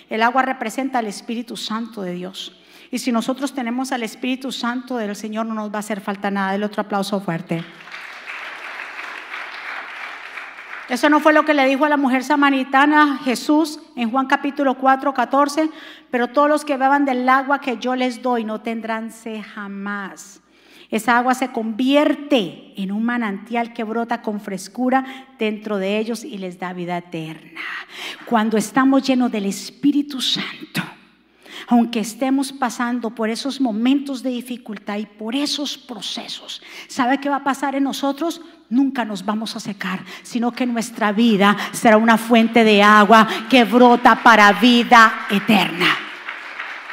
El 0.08 0.22
agua 0.22 0.42
representa 0.42 1.00
al 1.00 1.06
Espíritu 1.06 1.56
Santo 1.56 2.02
de 2.02 2.12
Dios. 2.12 2.56
Y 2.90 3.00
si 3.00 3.12
nosotros 3.12 3.52
tenemos 3.52 3.92
al 3.92 4.02
Espíritu 4.02 4.50
Santo 4.52 4.96
del 4.96 5.14
Señor, 5.16 5.46
no 5.46 5.54
nos 5.54 5.70
va 5.70 5.76
a 5.76 5.80
hacer 5.80 6.00
falta 6.00 6.30
nada. 6.30 6.54
El 6.54 6.62
otro 6.62 6.82
aplauso 6.82 7.20
fuerte. 7.20 7.64
Eso 10.88 11.11
no 11.11 11.20
fue 11.20 11.35
lo 11.35 11.44
que 11.44 11.53
le 11.53 11.66
dijo 11.66 11.85
a 11.85 11.90
la 11.90 11.98
mujer 11.98 12.24
samaritana 12.24 13.18
Jesús 13.18 13.79
en 13.94 14.11
Juan 14.11 14.27
capítulo 14.27 14.79
4, 14.79 15.12
14, 15.12 15.68
pero 16.11 16.29
todos 16.29 16.48
los 16.48 16.64
que 16.64 16.79
beban 16.79 17.05
del 17.05 17.29
agua 17.29 17.61
que 17.61 17.77
yo 17.77 17.94
les 17.94 18.22
doy 18.22 18.44
no 18.44 18.62
tendrán 18.62 19.12
sed 19.12 19.42
jamás. 19.42 20.40
Esa 20.90 21.18
agua 21.18 21.35
se 21.35 21.53
convierte 21.53 22.72
en 22.77 22.92
un 22.92 23.05
manantial 23.05 23.74
que 23.74 23.85
brota 23.85 24.22
con 24.22 24.40
frescura 24.40 25.27
dentro 25.38 25.77
de 25.77 25.98
ellos 25.98 26.24
y 26.24 26.38
les 26.38 26.59
da 26.59 26.72
vida 26.72 26.96
eterna. 26.96 27.61
Cuando 28.24 28.57
estamos 28.57 29.03
llenos 29.03 29.31
del 29.31 29.44
Espíritu 29.44 30.22
Santo, 30.22 30.81
aunque 31.66 32.01
estemos 32.01 32.53
pasando 32.53 33.11
por 33.11 33.29
esos 33.29 33.61
momentos 33.61 34.23
de 34.23 34.31
dificultad 34.31 34.99
y 34.99 35.07
por 35.07 35.35
esos 35.35 35.77
procesos, 35.77 36.62
¿sabe 36.87 37.18
qué 37.18 37.29
va 37.29 37.37
a 37.37 37.44
pasar 37.44 37.75
en 37.75 37.85
nosotros? 37.85 38.40
Nunca 38.71 39.05
nos 39.05 39.25
vamos 39.25 39.57
a 39.57 39.61
secar, 39.61 40.01
sino 40.23 40.53
que 40.53 40.66
nuestra 40.66 41.12
vida 41.12 41.57
será 41.73 41.97
una 41.97 42.18
fuente 42.18 42.64
de 42.64 42.83
agua 42.83 43.27
que 43.49 43.64
brota 43.64 44.23
para 44.23 44.53
vida 44.53 45.27
eterna. 45.31 45.97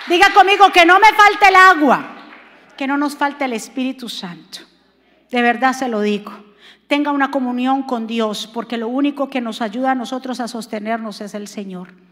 Diga 0.07 0.33
conmigo 0.33 0.71
que 0.71 0.85
no 0.85 0.99
me 0.99 1.09
falte 1.13 1.47
el 1.49 1.55
agua, 1.55 2.05
que 2.77 2.87
no 2.87 2.97
nos 2.97 3.15
falte 3.15 3.45
el 3.45 3.53
Espíritu 3.53 4.07
Santo. 4.07 4.59
De 5.31 5.41
verdad 5.41 5.73
se 5.73 5.89
lo 5.89 6.01
digo. 6.01 6.31
Tenga 6.87 7.11
una 7.11 7.31
comunión 7.31 7.83
con 7.83 8.05
Dios, 8.05 8.47
porque 8.47 8.77
lo 8.77 8.87
único 8.87 9.29
que 9.29 9.41
nos 9.41 9.61
ayuda 9.61 9.91
a 9.91 9.95
nosotros 9.95 10.39
a 10.39 10.47
sostenernos 10.47 11.19
es 11.21 11.33
el 11.33 11.47
Señor 11.47 12.04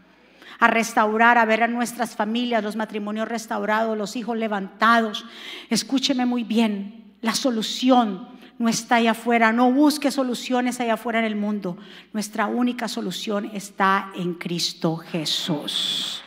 a 0.58 0.66
restaurar, 0.66 1.38
a 1.38 1.44
ver 1.44 1.62
a 1.62 1.68
nuestras 1.68 2.16
familias, 2.16 2.62
los 2.62 2.76
matrimonios 2.76 3.28
restaurados, 3.28 3.96
los 3.96 4.16
hijos 4.16 4.36
levantados. 4.36 5.24
Escúcheme 5.70 6.26
muy 6.26 6.44
bien, 6.44 7.16
la 7.20 7.34
solución 7.34 8.28
no 8.58 8.68
está 8.68 8.96
allá 8.96 9.12
afuera, 9.12 9.52
no 9.52 9.72
busque 9.72 10.10
soluciones 10.10 10.80
allá 10.80 10.94
afuera 10.94 11.18
en 11.18 11.24
el 11.24 11.36
mundo. 11.36 11.76
Nuestra 12.12 12.46
única 12.46 12.88
solución 12.88 13.50
está 13.52 14.12
en 14.14 14.34
Cristo 14.34 14.96
Jesús. 14.96 16.22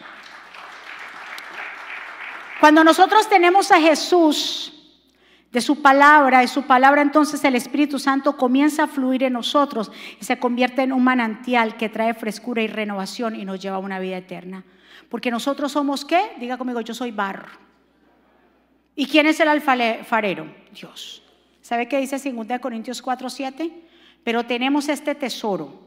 Cuando 2.59 2.83
nosotros 2.83 3.29
tenemos 3.29 3.71
a 3.71 3.79
Jesús, 3.79 4.73
de 5.51 5.61
su 5.61 5.81
palabra 5.81 6.43
y 6.43 6.47
su 6.47 6.63
palabra 6.63 7.01
entonces 7.01 7.43
el 7.43 7.55
Espíritu 7.55 7.99
Santo 7.99 8.35
comienza 8.37 8.83
a 8.83 8.87
fluir 8.87 9.23
en 9.23 9.33
nosotros 9.33 9.91
y 10.19 10.25
se 10.25 10.39
convierte 10.39 10.81
en 10.81 10.91
un 10.91 11.03
manantial 11.03 11.77
que 11.77 11.89
trae 11.89 12.13
frescura 12.13 12.61
y 12.61 12.67
renovación 12.67 13.35
y 13.35 13.45
nos 13.45 13.59
lleva 13.59 13.77
a 13.77 13.79
una 13.79 13.99
vida 13.99 14.17
eterna. 14.17 14.63
Porque 15.09 15.31
nosotros 15.31 15.71
somos 15.71 16.03
qué? 16.03 16.31
Diga 16.39 16.57
conmigo, 16.57 16.81
yo 16.81 16.93
soy 16.93 17.11
barro. 17.11 17.47
¿Y 18.95 19.05
quién 19.05 19.25
es 19.25 19.39
el 19.39 19.47
alfarero? 19.47 20.47
Dios. 20.73 21.23
¿Sabe 21.61 21.87
qué 21.87 21.99
dice 21.99 22.17
2 22.17 22.59
Corintios 22.59 23.01
4, 23.01 23.29
7? 23.29 23.87
pero 24.27 24.45
tenemos 24.45 24.89
este 24.89 25.15
tesoro 25.15 25.79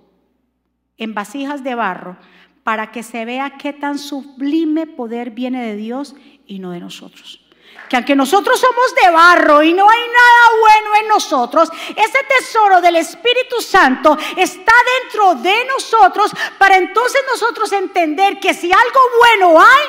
en 0.96 1.12
vasijas 1.12 1.62
de 1.62 1.74
barro 1.74 2.16
para 2.64 2.90
que 2.90 3.02
se 3.02 3.26
vea 3.26 3.58
qué 3.58 3.74
tan 3.74 3.98
sublime 3.98 4.86
poder 4.86 5.32
viene 5.32 5.62
de 5.62 5.76
Dios 5.76 6.16
y 6.46 6.58
no 6.58 6.70
de 6.70 6.80
nosotros. 6.80 7.46
Que 7.88 7.96
aunque 7.96 8.14
nosotros 8.14 8.60
somos 8.60 8.94
de 9.02 9.10
barro 9.10 9.62
y 9.62 9.72
no 9.72 9.88
hay 9.90 10.00
nada 10.00 10.60
bueno 10.60 10.96
en 11.00 11.08
nosotros, 11.08 11.68
ese 11.88 12.18
tesoro 12.24 12.80
del 12.80 12.96
Espíritu 12.96 13.60
Santo 13.60 14.16
está 14.36 14.72
dentro 15.02 15.34
de 15.34 15.64
nosotros 15.64 16.30
para 16.56 16.76
entonces 16.76 17.22
nosotros 17.28 17.72
entender 17.72 18.38
que 18.38 18.54
si 18.54 18.72
algo 18.72 19.00
bueno 19.18 19.60
hay, 19.60 19.88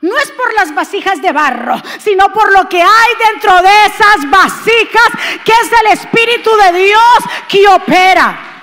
no 0.00 0.18
es 0.18 0.30
por 0.32 0.52
las 0.54 0.74
vasijas 0.74 1.22
de 1.22 1.32
barro, 1.32 1.80
sino 1.98 2.32
por 2.32 2.52
lo 2.52 2.68
que 2.68 2.82
hay 2.82 3.12
dentro 3.32 3.62
de 3.62 3.86
esas 3.86 4.28
vasijas, 4.28 5.08
que 5.44 5.52
es 5.52 5.70
el 5.80 5.92
Espíritu 5.92 6.50
de 6.56 6.72
Dios 6.80 7.18
que 7.48 7.66
opera. 7.68 8.54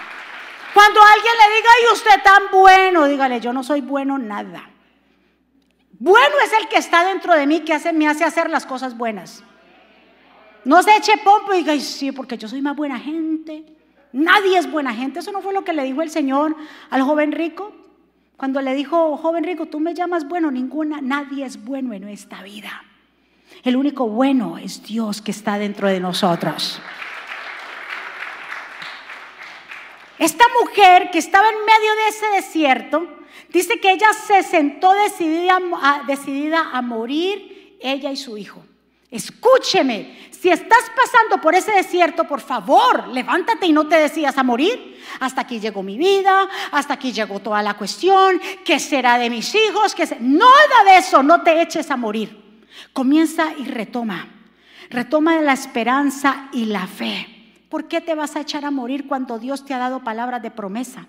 Cuando 0.73 1.01
alguien 1.01 1.33
le 1.37 1.55
diga, 1.55 1.69
ay, 1.77 1.93
usted 1.93 2.23
tan 2.23 2.43
bueno, 2.51 3.05
dígale, 3.05 3.39
yo 3.39 3.53
no 3.53 3.63
soy 3.63 3.81
bueno 3.81 4.17
nada. 4.17 4.72
Bueno 6.03 6.35
es 6.43 6.51
el 6.51 6.67
que 6.67 6.75
está 6.75 7.05
dentro 7.05 7.33
de 7.33 7.47
mí 7.47 7.61
que 7.61 7.79
me 7.93 8.09
hace 8.09 8.25
hacer 8.25 8.49
las 8.49 8.65
cosas 8.65 8.97
buenas. 8.97 9.41
No 10.65 10.83
se 10.83 10.93
eche 10.97 11.15
pompo 11.23 11.53
y 11.53 11.59
diga, 11.59 11.79
sí, 11.79 12.11
porque 12.11 12.37
yo 12.37 12.49
soy 12.49 12.61
más 12.61 12.75
buena 12.75 12.99
gente. 12.99 13.63
Nadie 14.11 14.57
es 14.57 14.69
buena 14.69 14.93
gente. 14.93 15.19
Eso 15.19 15.31
no 15.31 15.41
fue 15.41 15.53
lo 15.53 15.63
que 15.63 15.71
le 15.71 15.85
dijo 15.85 16.01
el 16.01 16.09
Señor 16.09 16.57
al 16.89 17.03
joven 17.03 17.31
rico. 17.31 17.73
Cuando 18.35 18.59
le 18.59 18.73
dijo, 18.73 19.15
joven 19.15 19.45
rico, 19.45 19.67
tú 19.67 19.79
me 19.79 19.93
llamas 19.93 20.27
bueno, 20.27 20.51
ninguna, 20.51 20.99
nadie 20.99 21.45
es 21.45 21.63
bueno 21.63 21.93
en 21.93 22.09
esta 22.09 22.43
vida. 22.43 22.83
El 23.63 23.77
único 23.77 24.05
bueno 24.09 24.57
es 24.57 24.83
Dios 24.83 25.21
que 25.21 25.31
está 25.31 25.57
dentro 25.57 25.87
de 25.87 26.01
nosotros. 26.01 26.81
Esta 30.19 30.43
mujer 30.61 31.11
que 31.11 31.19
estaba 31.19 31.47
en 31.47 31.59
medio 31.59 31.95
de 31.95 32.07
ese 32.09 32.27
desierto, 32.35 33.22
dice 33.53 33.79
que 33.79 33.91
ella 33.91 34.11
se 34.13 34.43
sentó 34.43 34.91
decidida 34.93 36.69
a, 36.73 36.81
morir, 36.81 37.77
ella 37.79 38.11
y 38.11 38.17
su 38.17 38.37
hijo. 38.37 38.65
Escúcheme, 39.11 40.17
si 40.31 40.49
estás 40.49 40.91
pasando 40.95 41.39
por 41.39 41.53
ese 41.53 41.71
desierto, 41.71 42.23
por 42.23 42.41
favor, 42.41 43.07
levántate 43.09 43.67
y 43.67 43.71
no 43.71 43.87
te 43.87 43.95
decidas 43.95 44.37
a 44.39 44.43
morir. 44.43 44.99
Hasta 45.19 45.41
aquí 45.41 45.59
llegó 45.59 45.83
mi 45.83 45.97
vida, 45.97 46.49
hasta 46.71 46.95
aquí 46.95 47.13
llegó 47.13 47.39
toda 47.39 47.61
la 47.61 47.75
cuestión, 47.75 48.41
¿qué 48.65 48.79
será 48.79 49.19
de 49.19 49.29
mis 49.29 49.53
hijos? 49.53 49.93
¿Qué 49.93 50.05
Nada 50.19 50.83
de 50.87 50.97
eso, 50.97 51.21
no 51.21 51.43
te 51.43 51.61
eches 51.61 51.91
a 51.91 51.95
morir. 51.95 52.41
Comienza 52.91 53.53
y 53.57 53.65
retoma. 53.65 54.27
Retoma 54.89 55.39
la 55.41 55.53
esperanza 55.53 56.49
y 56.51 56.65
la 56.65 56.87
fe. 56.87 57.27
¿Por 57.69 57.87
qué 57.87 58.01
te 58.01 58.15
vas 58.15 58.35
a 58.35 58.41
echar 58.41 58.65
a 58.65 58.71
morir 58.71 59.07
cuando 59.07 59.37
Dios 59.37 59.63
te 59.63 59.73
ha 59.73 59.77
dado 59.77 60.03
palabras 60.03 60.41
de 60.41 60.51
promesa? 60.51 61.07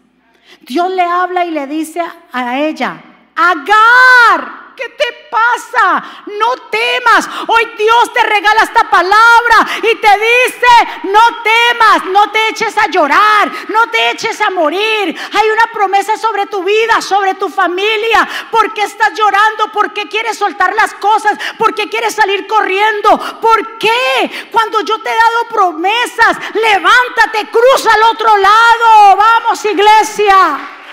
Dios 0.60 0.90
le 0.90 1.02
habla 1.02 1.44
y 1.44 1.50
le 1.50 1.66
dice 1.66 2.02
a 2.32 2.58
ella, 2.58 3.00
Agar, 3.36 4.63
¿Qué 4.76 4.88
te 4.88 5.28
pasa? 5.30 6.02
No 6.26 6.56
temas. 6.70 7.28
Hoy 7.46 7.64
Dios 7.78 8.12
te 8.12 8.22
regala 8.22 8.62
esta 8.62 8.90
palabra 8.90 9.66
y 9.78 9.94
te 9.96 10.08
dice, 10.08 10.66
no 11.04 11.42
temas, 11.42 12.04
no 12.06 12.30
te 12.30 12.48
eches 12.48 12.76
a 12.76 12.86
llorar, 12.88 13.50
no 13.68 13.88
te 13.90 14.10
eches 14.10 14.40
a 14.40 14.50
morir. 14.50 15.16
Hay 15.32 15.50
una 15.50 15.66
promesa 15.72 16.16
sobre 16.16 16.46
tu 16.46 16.64
vida, 16.64 17.00
sobre 17.00 17.34
tu 17.34 17.48
familia. 17.48 18.28
¿Por 18.50 18.72
qué 18.74 18.82
estás 18.82 19.12
llorando? 19.14 19.70
¿Por 19.72 19.92
qué 19.92 20.08
quieres 20.08 20.38
soltar 20.38 20.74
las 20.74 20.94
cosas? 20.94 21.38
¿Por 21.58 21.74
qué 21.74 21.88
quieres 21.88 22.14
salir 22.14 22.46
corriendo? 22.46 23.18
¿Por 23.40 23.78
qué? 23.78 24.48
Cuando 24.50 24.80
yo 24.80 25.00
te 25.00 25.10
he 25.10 25.16
dado 25.16 25.48
promesas, 25.50 26.36
levántate, 26.54 27.48
cruza 27.50 27.94
al 27.94 28.02
otro 28.04 28.36
lado. 28.36 29.16
Vamos, 29.16 29.64
iglesia. 29.64 30.83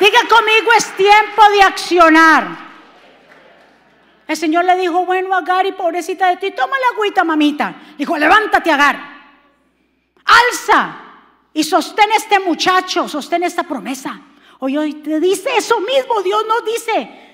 Diga 0.00 0.20
conmigo, 0.28 0.72
es 0.76 0.96
tiempo 0.96 1.42
de 1.52 1.62
accionar. 1.62 2.66
El 4.26 4.36
Señor 4.36 4.64
le 4.64 4.76
dijo, 4.76 5.04
bueno, 5.06 5.34
Agar, 5.34 5.66
y 5.66 5.72
pobrecita 5.72 6.28
de 6.28 6.36
ti, 6.36 6.50
toma 6.50 6.76
la 6.78 6.94
agüita, 6.94 7.24
mamita. 7.24 7.74
Dijo, 7.96 8.16
levántate, 8.18 8.70
Agar. 8.70 8.98
Alza 10.24 10.96
y 11.52 11.62
sostén 11.62 12.10
este 12.12 12.40
muchacho, 12.40 13.08
sostén 13.08 13.44
esta 13.44 13.62
promesa. 13.62 14.20
Hoy, 14.58 14.94
te 14.94 15.20
dice 15.20 15.50
eso 15.56 15.80
mismo, 15.80 16.22
Dios 16.22 16.44
nos 16.46 16.64
dice, 16.64 17.26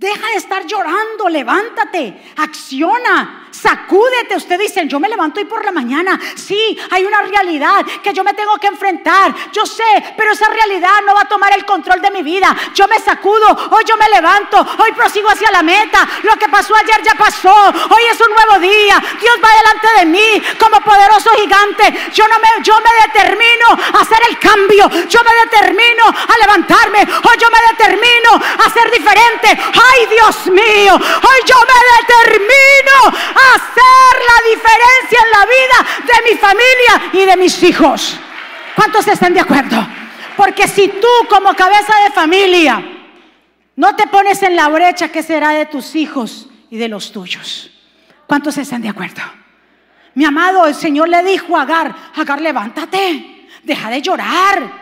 Deja 0.00 0.28
de 0.28 0.36
estar 0.36 0.66
llorando, 0.66 1.28
levántate, 1.28 2.32
acciona, 2.38 3.39
sacúdete. 3.50 4.36
Ustedes 4.36 4.68
dicen, 4.68 4.88
yo 4.88 5.00
me 5.00 5.08
levanto 5.08 5.40
hoy 5.40 5.46
por 5.46 5.64
la 5.64 5.72
mañana. 5.72 6.18
Sí, 6.34 6.78
hay 6.90 7.04
una 7.04 7.22
realidad 7.22 7.84
que 8.02 8.12
yo 8.12 8.24
me 8.24 8.34
tengo 8.34 8.56
que 8.58 8.66
enfrentar. 8.66 9.34
Yo 9.52 9.66
sé, 9.66 10.14
pero 10.16 10.32
esa 10.32 10.48
realidad 10.48 11.02
no 11.04 11.14
va 11.14 11.22
a 11.22 11.28
tomar 11.28 11.52
el 11.54 11.64
control 11.64 12.00
de 12.00 12.10
mi 12.10 12.22
vida. 12.22 12.54
Yo 12.74 12.86
me 12.88 12.98
sacudo, 12.98 13.46
hoy 13.70 13.84
yo 13.86 13.96
me 13.96 14.08
levanto, 14.08 14.64
hoy 14.78 14.92
prosigo 14.92 15.28
hacia 15.28 15.50
la 15.50 15.62
meta. 15.62 16.08
Lo 16.22 16.36
que 16.36 16.48
pasó 16.48 16.74
ayer 16.76 17.02
ya 17.02 17.14
pasó. 17.14 17.54
Hoy 17.90 18.02
es 18.10 18.20
un 18.20 18.32
nuevo 18.32 18.58
día. 18.60 19.02
Dios 19.20 19.34
va 19.42 19.48
delante 19.56 20.00
de 20.00 20.06
mí 20.06 20.42
como 20.58 20.80
poderoso 20.80 21.30
gigante. 21.36 22.10
Yo 22.12 22.26
no 22.28 22.38
me, 22.38 22.62
yo 22.62 22.74
me 22.80 22.90
determino 23.06 23.66
a 23.94 24.00
hacer 24.00 24.18
el 24.28 24.38
cambio. 24.38 24.88
Yo 25.08 25.20
me 25.22 25.34
determino 25.44 26.04
a 26.06 26.38
levantarme. 26.40 27.00
Hoy 27.00 27.36
yo 27.38 27.48
me 27.50 27.58
determino 27.70 28.30
a 28.34 28.70
ser 28.70 28.90
diferente 28.90 29.20
ay 29.50 30.06
Dios 30.06 30.46
mío, 30.46 30.94
hoy 30.94 31.38
yo 31.46 31.56
me 31.70 31.78
determino 31.98 33.18
hacer 33.54 34.22
la 34.30 34.50
diferencia 34.50 35.18
en 35.24 35.30
la 35.30 35.46
vida 35.46 36.12
de 36.12 36.30
mi 36.30 36.38
familia 36.38 37.10
y 37.12 37.26
de 37.26 37.36
mis 37.36 37.62
hijos. 37.62 38.16
¿Cuántos 38.74 39.06
están 39.08 39.34
de 39.34 39.40
acuerdo? 39.40 39.86
Porque 40.36 40.68
si 40.68 40.88
tú 40.88 41.08
como 41.28 41.54
cabeza 41.54 41.92
de 42.04 42.10
familia 42.12 42.82
no 43.76 43.96
te 43.96 44.06
pones 44.06 44.42
en 44.42 44.56
la 44.56 44.68
brecha, 44.68 45.10
¿qué 45.10 45.22
será 45.22 45.50
de 45.50 45.66
tus 45.66 45.94
hijos 45.94 46.48
y 46.70 46.76
de 46.76 46.88
los 46.88 47.12
tuyos? 47.12 47.70
¿Cuántos 48.26 48.56
están 48.58 48.82
de 48.82 48.88
acuerdo? 48.88 49.22
Mi 50.14 50.24
amado, 50.24 50.66
el 50.66 50.74
Señor 50.74 51.08
le 51.08 51.22
dijo 51.22 51.56
a 51.56 51.62
Agar, 51.62 51.94
Agar, 52.16 52.40
levántate, 52.40 53.48
deja 53.62 53.90
de 53.90 54.02
llorar, 54.02 54.72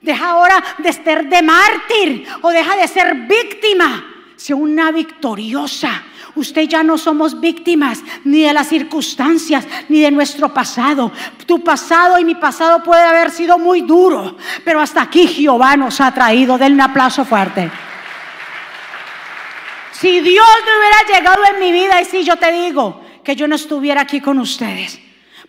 deja 0.00 0.30
ahora 0.30 0.62
de 0.78 0.92
ser 0.92 1.28
de 1.28 1.42
mártir 1.42 2.26
o 2.42 2.50
deja 2.50 2.76
de 2.76 2.88
ser 2.88 3.14
víctima 3.14 4.04
sea 4.38 4.56
una 4.56 4.92
victoriosa. 4.92 6.02
Usted 6.38 6.68
ya 6.68 6.84
no 6.84 6.96
somos 6.96 7.40
víctimas 7.40 8.00
ni 8.24 8.42
de 8.42 8.52
las 8.52 8.68
circunstancias 8.68 9.66
ni 9.88 10.00
de 10.00 10.12
nuestro 10.12 10.54
pasado. 10.54 11.10
Tu 11.46 11.62
pasado 11.64 12.18
y 12.18 12.24
mi 12.24 12.36
pasado 12.36 12.82
puede 12.84 13.02
haber 13.02 13.32
sido 13.32 13.58
muy 13.58 13.80
duro, 13.80 14.36
pero 14.64 14.80
hasta 14.80 15.02
aquí 15.02 15.26
Jehová 15.26 15.76
nos 15.76 16.00
ha 16.00 16.14
traído. 16.14 16.56
Denle 16.56 16.74
un 16.74 16.80
aplauso 16.82 17.24
fuerte. 17.24 17.68
Si 19.92 20.20
Dios 20.20 20.46
no 20.64 20.78
hubiera 20.78 21.18
llegado 21.18 21.42
en 21.52 21.60
mi 21.60 21.72
vida, 21.72 22.00
y 22.00 22.04
si 22.04 22.22
yo 22.22 22.36
te 22.36 22.52
digo 22.52 23.02
que 23.24 23.34
yo 23.34 23.48
no 23.48 23.56
estuviera 23.56 24.02
aquí 24.02 24.20
con 24.20 24.38
ustedes, 24.38 25.00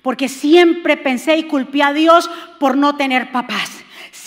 porque 0.02 0.28
siempre 0.28 0.98
pensé 0.98 1.38
y 1.38 1.44
culpé 1.44 1.84
a 1.84 1.94
Dios 1.94 2.32
por 2.60 2.76
no 2.76 2.96
tener 2.96 3.32
papás. 3.32 3.79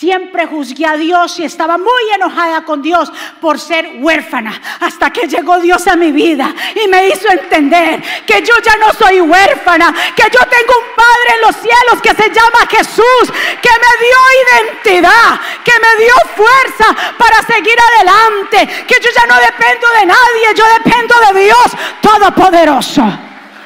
Siempre 0.03 0.47
juzgué 0.47 0.85
a 0.85 0.97
Dios 0.97 1.38
y 1.38 1.45
estaba 1.45 1.79
muy 1.79 2.03
enojada 2.12 2.65
con 2.65 2.83
Dios 2.83 3.09
por 3.41 3.61
ser 3.61 3.99
huérfana. 4.01 4.61
Hasta 4.81 5.11
que 5.11 5.29
llegó 5.29 5.61
Dios 5.61 5.87
a 5.87 5.95
mi 5.95 6.11
vida 6.11 6.53
y 6.75 6.88
me 6.88 7.07
hizo 7.07 7.31
entender 7.31 8.03
que 8.27 8.43
yo 8.43 8.53
ya 8.65 8.75
no 8.79 8.93
soy 8.95 9.21
huérfana, 9.21 9.95
que 10.17 10.25
yo 10.25 10.41
tengo 10.41 10.75
un 10.81 10.97
Padre 10.97 11.37
en 11.37 11.41
los 11.43 11.55
cielos 11.55 12.03
que 12.03 12.21
se 12.21 12.31
llama 12.31 12.67
Jesús, 12.69 13.33
que 13.62 13.71
me 13.85 13.93
dio 14.03 14.19
identidad, 14.43 15.41
que 15.62 15.73
me 15.81 16.05
dio 16.05 16.15
fuerza 16.35 17.15
para 17.17 17.41
seguir 17.47 17.77
adelante, 17.95 18.85
que 18.85 18.97
yo 19.01 19.09
ya 19.15 19.27
no 19.27 19.37
dependo 19.37 19.87
de 20.01 20.07
nadie, 20.07 20.55
yo 20.57 20.65
dependo 20.83 21.15
de 21.33 21.45
Dios 21.45 21.67
Todopoderoso. 22.01 23.05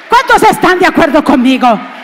¿Cuántos 0.07 0.43
están 0.43 0.77
de 0.77 0.85
acuerdo 0.85 1.23
conmigo? 1.23 1.96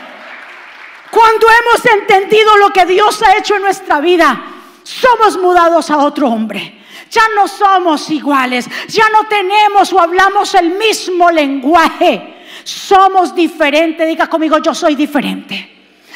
Cuando 1.13 1.45
hemos 1.47 1.85
entendido 1.85 2.57
lo 2.57 2.71
que 2.71 2.87
Dios 2.87 3.21
ha 3.21 3.37
hecho 3.37 3.55
en 3.55 3.61
nuestra 3.61 4.01
vida, 4.01 4.45
somos 4.81 5.37
mudados 5.37 5.91
a 5.91 5.99
otro 5.99 6.27
hombre. 6.27 6.81
Ya 7.11 7.21
no 7.35 7.47
somos 7.47 8.09
iguales, 8.09 8.67
ya 8.87 9.07
no 9.09 9.27
tenemos 9.27 9.93
o 9.93 9.99
hablamos 9.99 10.55
el 10.55 10.71
mismo 10.71 11.29
lenguaje. 11.29 12.43
Somos 12.63 13.35
diferentes. 13.35 14.07
Diga 14.07 14.27
conmigo, 14.27 14.57
yo 14.57 14.73
soy 14.73 14.95
diferente. 14.95 15.69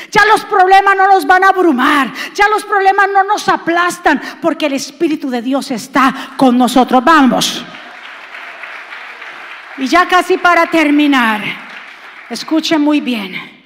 Ya 0.10 0.26
los 0.26 0.44
problemas 0.46 0.98
no 0.98 1.08
nos 1.08 1.28
van 1.28 1.44
a 1.44 1.50
abrumar, 1.50 2.12
ya 2.34 2.50
los 2.50 2.64
problemas 2.64 3.08
no 3.14 3.24
nos 3.24 3.48
aplastan, 3.50 4.20
porque 4.42 4.66
el 4.66 4.74
Espíritu 4.74 5.30
de 5.30 5.44
Dios 5.44 5.70
está 5.70 6.32
con 6.36 6.58
nosotros. 6.58 7.04
Vamos. 7.04 7.64
Y 9.78 9.86
ya 9.86 10.08
casi 10.08 10.40
para 10.40 10.66
terminar, 10.72 11.44
escuchen 12.32 12.82
muy 12.82 13.00
bien. 13.00 13.57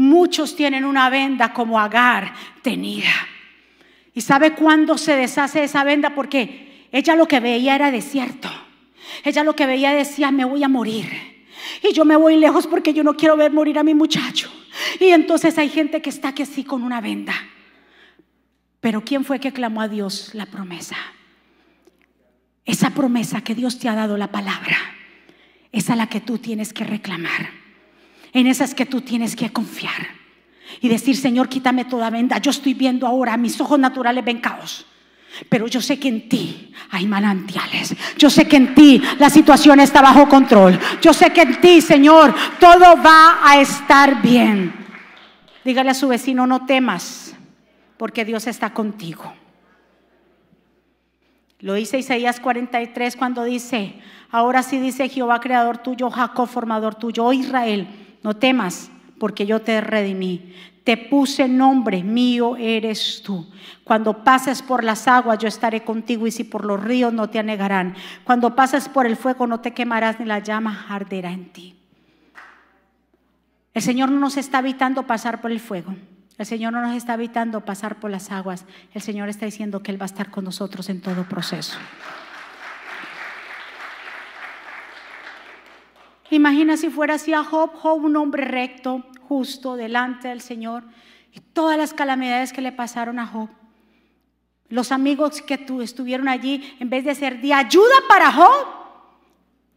Muchos 0.00 0.56
tienen 0.56 0.86
una 0.86 1.10
venda 1.10 1.52
como 1.52 1.78
Agar 1.78 2.32
tenía. 2.62 3.12
¿Y 4.14 4.22
sabe 4.22 4.54
cuándo 4.54 4.96
se 4.96 5.14
deshace 5.14 5.62
esa 5.62 5.84
venda? 5.84 6.14
Porque 6.14 6.86
ella 6.90 7.14
lo 7.16 7.28
que 7.28 7.38
veía 7.38 7.74
era 7.74 7.90
desierto. 7.90 8.48
Ella 9.24 9.44
lo 9.44 9.54
que 9.54 9.66
veía 9.66 9.92
decía, 9.92 10.30
me 10.30 10.46
voy 10.46 10.64
a 10.64 10.68
morir. 10.68 11.44
Y 11.82 11.92
yo 11.92 12.06
me 12.06 12.16
voy 12.16 12.36
lejos 12.36 12.66
porque 12.66 12.94
yo 12.94 13.04
no 13.04 13.14
quiero 13.14 13.36
ver 13.36 13.52
morir 13.52 13.78
a 13.78 13.82
mi 13.82 13.92
muchacho. 13.92 14.50
Y 14.98 15.08
entonces 15.08 15.58
hay 15.58 15.68
gente 15.68 16.00
que 16.00 16.08
está 16.08 16.28
aquí 16.28 16.44
así 16.44 16.64
con 16.64 16.82
una 16.82 17.02
venda. 17.02 17.34
Pero 18.80 19.04
¿quién 19.04 19.22
fue 19.22 19.38
que 19.38 19.52
clamó 19.52 19.82
a 19.82 19.88
Dios 19.88 20.30
la 20.32 20.46
promesa? 20.46 20.96
Esa 22.64 22.88
promesa 22.88 23.42
que 23.42 23.54
Dios 23.54 23.78
te 23.78 23.90
ha 23.90 23.94
dado 23.94 24.16
la 24.16 24.32
palabra, 24.32 24.78
es 25.72 25.90
a 25.90 25.96
la 25.96 26.06
que 26.06 26.22
tú 26.22 26.38
tienes 26.38 26.72
que 26.72 26.84
reclamar. 26.84 27.59
En 28.32 28.46
esas 28.46 28.74
que 28.74 28.86
tú 28.86 29.00
tienes 29.00 29.36
que 29.36 29.52
confiar. 29.52 30.08
Y 30.80 30.88
decir, 30.88 31.16
Señor, 31.16 31.48
quítame 31.48 31.84
toda 31.84 32.10
venda. 32.10 32.38
Yo 32.38 32.50
estoy 32.50 32.74
viendo 32.74 33.06
ahora, 33.06 33.36
mis 33.36 33.60
ojos 33.60 33.78
naturales 33.78 34.24
ven 34.24 34.40
caos. 34.40 34.86
Pero 35.48 35.66
yo 35.68 35.80
sé 35.80 35.98
que 35.98 36.08
en 36.08 36.28
ti 36.28 36.72
hay 36.90 37.06
manantiales. 37.06 37.94
Yo 38.18 38.30
sé 38.30 38.46
que 38.48 38.56
en 38.56 38.74
ti 38.74 39.02
la 39.18 39.30
situación 39.30 39.80
está 39.80 40.02
bajo 40.02 40.28
control. 40.28 40.78
Yo 41.00 41.12
sé 41.12 41.30
que 41.32 41.42
en 41.42 41.60
ti, 41.60 41.80
Señor, 41.80 42.34
todo 42.58 42.96
va 43.02 43.38
a 43.42 43.60
estar 43.60 44.20
bien. 44.22 44.74
Dígale 45.64 45.90
a 45.90 45.94
su 45.94 46.08
vecino, 46.08 46.46
no 46.46 46.66
temas, 46.66 47.34
porque 47.96 48.24
Dios 48.24 48.46
está 48.46 48.70
contigo. 48.72 49.32
Lo 51.60 51.74
dice 51.74 51.98
Isaías 51.98 52.40
43 52.40 53.16
cuando 53.16 53.44
dice, 53.44 53.94
ahora 54.30 54.62
sí 54.62 54.78
dice 54.78 55.10
Jehová, 55.10 55.40
creador 55.40 55.78
tuyo, 55.78 56.10
Jacob, 56.10 56.48
formador 56.48 56.94
tuyo, 56.94 57.26
oh 57.26 57.34
Israel, 57.34 57.86
no 58.22 58.36
temas, 58.36 58.90
porque 59.18 59.46
yo 59.46 59.60
te 59.60 59.80
redimí. 59.80 60.54
Te 60.84 60.96
puse 60.96 61.46
nombre, 61.46 62.02
mío 62.02 62.56
eres 62.56 63.22
tú. 63.22 63.46
Cuando 63.84 64.24
pases 64.24 64.62
por 64.62 64.82
las 64.82 65.06
aguas, 65.06 65.38
yo 65.38 65.48
estaré 65.48 65.84
contigo, 65.84 66.26
y 66.26 66.30
si 66.30 66.44
por 66.44 66.64
los 66.64 66.82
ríos 66.82 67.12
no 67.12 67.28
te 67.28 67.38
anegarán. 67.38 67.94
Cuando 68.24 68.54
pases 68.54 68.88
por 68.88 69.06
el 69.06 69.16
fuego, 69.16 69.46
no 69.46 69.60
te 69.60 69.72
quemarás, 69.72 70.18
ni 70.18 70.26
la 70.26 70.38
llama 70.38 70.86
arderá 70.88 71.32
en 71.32 71.52
ti. 71.52 71.76
El 73.74 73.82
Señor 73.82 74.10
no 74.10 74.18
nos 74.18 74.36
está 74.36 74.58
evitando 74.60 75.06
pasar 75.06 75.40
por 75.40 75.52
el 75.52 75.60
fuego. 75.60 75.94
El 76.38 76.46
Señor 76.46 76.72
no 76.72 76.80
nos 76.80 76.96
está 76.96 77.14
evitando 77.14 77.60
pasar 77.60 78.00
por 78.00 78.10
las 78.10 78.32
aguas. 78.32 78.64
El 78.94 79.02
Señor 79.02 79.28
está 79.28 79.44
diciendo 79.44 79.82
que 79.82 79.92
Él 79.92 80.00
va 80.00 80.04
a 80.04 80.06
estar 80.06 80.30
con 80.30 80.44
nosotros 80.44 80.88
en 80.88 81.02
todo 81.02 81.24
proceso. 81.24 81.78
Imagina 86.30 86.76
si 86.76 86.90
fuera 86.90 87.14
así 87.14 87.32
a 87.32 87.42
Job, 87.42 87.74
Job 87.74 88.04
un 88.04 88.16
hombre 88.16 88.44
recto, 88.44 89.04
justo, 89.28 89.76
delante 89.76 90.28
del 90.28 90.40
Señor, 90.40 90.84
y 91.32 91.40
todas 91.40 91.76
las 91.76 91.92
calamidades 91.92 92.52
que 92.52 92.60
le 92.60 92.72
pasaron 92.72 93.18
a 93.18 93.26
Job. 93.26 93.48
Los 94.68 94.92
amigos 94.92 95.42
que 95.42 95.66
estuvieron 95.80 96.28
allí, 96.28 96.76
en 96.78 96.88
vez 96.88 97.04
de 97.04 97.16
ser 97.16 97.40
de 97.40 97.52
ayuda 97.52 97.94
para 98.08 98.32
Job, 98.32 98.66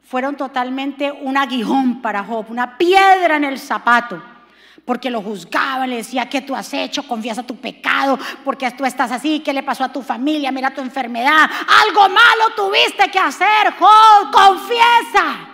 fueron 0.03 0.37
totalmente 0.37 1.11
un 1.11 1.37
aguijón 1.37 2.01
para 2.01 2.23
Job, 2.23 2.45
una 2.49 2.77
piedra 2.77 3.37
en 3.37 3.45
el 3.45 3.57
zapato 3.59 4.21
porque 4.85 5.09
lo 5.09 5.21
juzgaba, 5.21 5.87
le 5.87 5.97
decía, 5.97 6.27
¿qué 6.27 6.41
tú 6.41 6.53
has 6.53 6.73
hecho? 6.73 7.07
Confiesa 7.07 7.43
tu 7.43 7.55
pecado, 7.55 8.19
porque 8.43 8.69
tú 8.71 8.83
estás 8.85 9.13
así, 9.13 9.39
¿qué 9.39 9.53
le 9.53 9.63
pasó 9.63 9.85
a 9.85 9.93
tu 9.93 10.01
familia? 10.01 10.51
Mira 10.51 10.73
tu 10.73 10.81
enfermedad, 10.81 11.49
algo 11.85 12.09
malo 12.09 12.49
tuviste 12.53 13.09
que 13.09 13.19
hacer, 13.19 13.73
Job, 13.79 14.31
confiesa. 14.31 15.52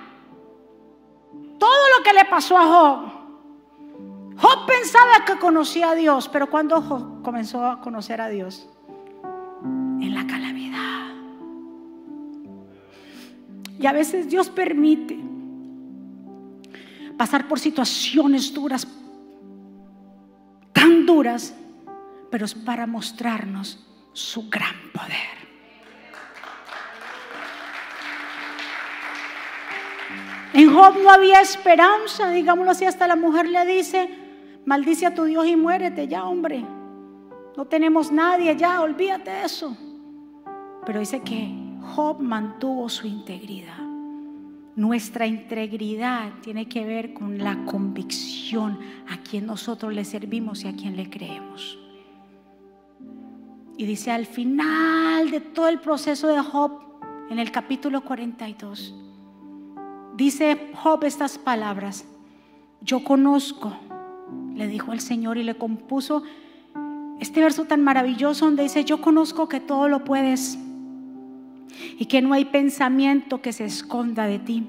Todo 1.60 1.98
lo 1.98 2.04
que 2.04 2.13
le 2.13 2.26
pasó 2.26 2.58
a 2.58 2.65
Job. 2.65 3.19
Job 4.38 4.65
pensaba 4.65 5.26
que 5.26 5.38
conocía 5.38 5.91
a 5.91 5.95
Dios, 5.95 6.30
pero 6.30 6.50
cuando 6.50 6.82
Job 6.82 7.22
comenzó 7.22 7.65
a 7.65 7.82
conocer 7.82 8.22
a 8.22 8.30
Dios? 8.30 8.67
En 9.63 10.15
la 10.15 10.26
calamidad. 10.26 11.13
Y 13.78 13.86
a 13.86 13.91
veces 13.91 14.30
Dios 14.30 14.50
permite 14.50 15.19
pasar 17.17 17.48
por 17.48 17.60
situaciones 17.60 18.54
duras 18.54 18.88
tan 20.80 21.06
duras, 21.06 21.54
pero 22.32 22.45
es 22.45 22.54
para 22.54 22.88
mostrarnos 22.88 23.86
su 24.13 24.50
gran 24.50 24.76
poder. 24.93 25.38
En 30.60 30.74
Job 30.74 30.95
no 31.02 31.10
había 31.10 31.39
esperanza, 31.39 32.30
digámoslo 32.32 32.72
así, 32.72 32.84
hasta 32.84 33.08
la 33.08 33.15
mujer 33.15 33.48
le 33.48 33.65
dice, 33.65 34.10
maldice 34.65 35.06
a 35.06 35.15
tu 35.15 35.24
Dios 35.24 35.48
y 35.48 35.56
muérete 35.56 36.06
ya, 36.06 36.26
hombre. 36.26 36.65
No 37.56 37.63
tenemos 37.63 38.12
nadie 38.12 38.58
ya, 38.58 38.82
olvídate 38.82 39.32
de 39.32 39.45
eso. 39.45 39.78
Pero 40.86 41.00
dice 41.00 41.22
que 41.22 41.50
Job 41.95 42.19
mantuvo 42.19 42.89
su 42.89 43.08
integridad. 43.08 43.80
Nuestra 44.76 45.26
integridad 45.28 46.34
tiene 46.41 46.67
que 46.67 46.84
ver 46.84 47.13
con 47.13 47.38
la 47.38 47.63
convicción 47.63 48.80
a 49.08 49.15
quien 49.19 49.45
nosotros 49.45 49.93
le 49.93 50.04
servimos 50.04 50.65
y 50.65 50.67
a 50.67 50.76
quien 50.76 50.98
le 50.98 51.10
creemos. 51.10 51.80
Y 53.78 53.86
dice 53.86 54.12
al 54.12 54.26
final 54.26 55.32
de 55.32 55.39
todo 55.39 55.69
el 55.69 55.80
proceso 55.80 56.28
de 56.28 56.41
Job, 56.41 56.82
en 57.30 57.39
el 57.39 57.50
capítulo 57.50 58.02
42, 58.02 58.93
dice 60.15 60.72
Job 60.76 61.04
estas 61.04 61.38
palabras, 61.38 62.06
yo 62.82 63.04
conozco, 63.04 63.74
le 64.56 64.67
dijo 64.67 64.93
el 64.93 65.00
Señor 65.00 65.38
y 65.38 65.43
le 65.43 65.56
compuso 65.56 66.24
este 67.19 67.41
verso 67.41 67.65
tan 67.65 67.84
maravilloso 67.84 68.45
donde 68.45 68.63
dice, 68.63 68.86
yo 68.86 69.02
conozco 69.02 69.50
que 69.50 69.60
todo 69.60 69.89
lo 69.89 70.04
puedes 70.06 70.58
y 71.98 72.06
que 72.06 72.22
no 72.22 72.34
hay 72.34 72.45
pensamiento 72.45 73.41
que 73.41 73.54
se 73.54 73.65
esconda 73.65 74.26
de 74.26 74.39
ti. 74.39 74.67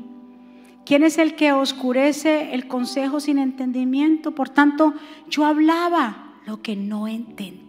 ¿Quién 0.84 1.04
es 1.04 1.18
el 1.18 1.36
que 1.36 1.52
oscurece 1.52 2.52
el 2.54 2.66
consejo 2.66 3.20
sin 3.20 3.38
entendimiento? 3.38 4.34
Por 4.34 4.48
tanto, 4.48 4.94
yo 5.28 5.44
hablaba 5.44 6.34
lo 6.46 6.62
que 6.62 6.74
no 6.74 7.06
entendía. 7.06 7.60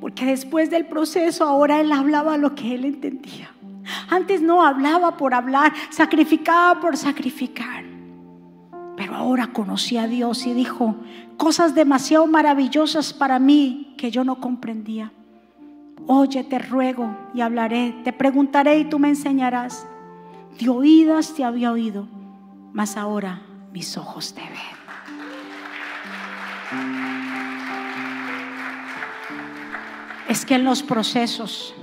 Porque 0.00 0.26
después 0.26 0.70
del 0.70 0.86
proceso 0.86 1.44
ahora 1.44 1.80
él 1.80 1.92
hablaba 1.92 2.36
lo 2.36 2.54
que 2.54 2.74
él 2.74 2.84
entendía. 2.84 3.53
Antes 4.08 4.42
no 4.42 4.64
hablaba 4.64 5.16
por 5.16 5.34
hablar, 5.34 5.72
sacrificaba 5.90 6.80
por 6.80 6.96
sacrificar. 6.96 7.84
Pero 8.96 9.14
ahora 9.14 9.48
conocí 9.48 9.96
a 9.96 10.06
Dios 10.06 10.46
y 10.46 10.54
dijo 10.54 10.96
cosas 11.36 11.74
demasiado 11.74 12.26
maravillosas 12.26 13.12
para 13.12 13.38
mí 13.38 13.94
que 13.98 14.10
yo 14.10 14.24
no 14.24 14.40
comprendía. 14.40 15.12
Oye, 16.06 16.44
te 16.44 16.58
ruego 16.58 17.16
y 17.34 17.40
hablaré, 17.40 17.94
te 18.04 18.12
preguntaré 18.12 18.78
y 18.78 18.84
tú 18.84 18.98
me 18.98 19.08
enseñarás. 19.08 19.86
De 20.58 20.68
oídas 20.68 21.34
te 21.34 21.44
había 21.44 21.72
oído, 21.72 22.08
mas 22.72 22.96
ahora 22.96 23.42
mis 23.72 23.96
ojos 23.96 24.34
te 24.34 24.42
ven. 24.42 24.84
Es 30.28 30.44
que 30.44 30.54
en 30.54 30.64
los 30.64 30.82
procesos 30.82 31.74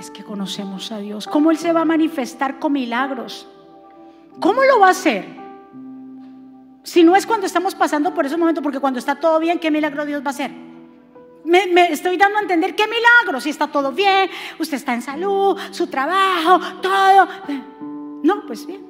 es 0.00 0.10
que 0.10 0.24
conocemos 0.24 0.90
a 0.92 0.98
Dios. 0.98 1.26
¿Cómo 1.26 1.50
Él 1.50 1.58
se 1.58 1.72
va 1.72 1.82
a 1.82 1.84
manifestar 1.84 2.58
con 2.58 2.72
milagros? 2.72 3.46
¿Cómo 4.40 4.64
lo 4.64 4.80
va 4.80 4.88
a 4.88 4.90
hacer? 4.90 5.26
Si 6.82 7.04
no 7.04 7.14
es 7.14 7.26
cuando 7.26 7.46
estamos 7.46 7.74
pasando 7.74 8.14
por 8.14 8.24
ese 8.24 8.36
momento, 8.36 8.62
porque 8.62 8.80
cuando 8.80 8.98
está 8.98 9.16
todo 9.16 9.38
bien, 9.38 9.58
¿qué 9.58 9.70
milagro 9.70 10.06
Dios 10.06 10.22
va 10.22 10.28
a 10.28 10.30
hacer? 10.30 10.50
Me, 11.44 11.92
estoy 11.92 12.16
dando 12.16 12.38
a 12.38 12.42
entender 12.42 12.74
qué 12.74 12.84
milagro, 12.86 13.40
si 13.40 13.50
está 13.50 13.68
todo 13.68 13.92
bien, 13.92 14.30
usted 14.58 14.76
está 14.76 14.94
en 14.94 15.02
salud, 15.02 15.58
su 15.70 15.86
trabajo, 15.86 16.60
todo. 16.80 17.28
No, 18.22 18.46
pues 18.46 18.66
bien. 18.66 18.88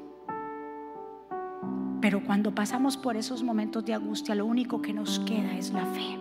Pero 2.01 2.25
cuando 2.25 2.55
pasamos 2.55 2.97
por 2.97 3.17
esos 3.17 3.43
momentos 3.43 3.85
de 3.85 3.95
angustia, 3.95 4.35
lo 4.35 4.47
único 4.47 4.81
que 4.81 4.93
nos 4.93 5.19
queda 5.21 5.57
es 5.57 5.71
la 5.73 5.85
fe. 5.87 6.19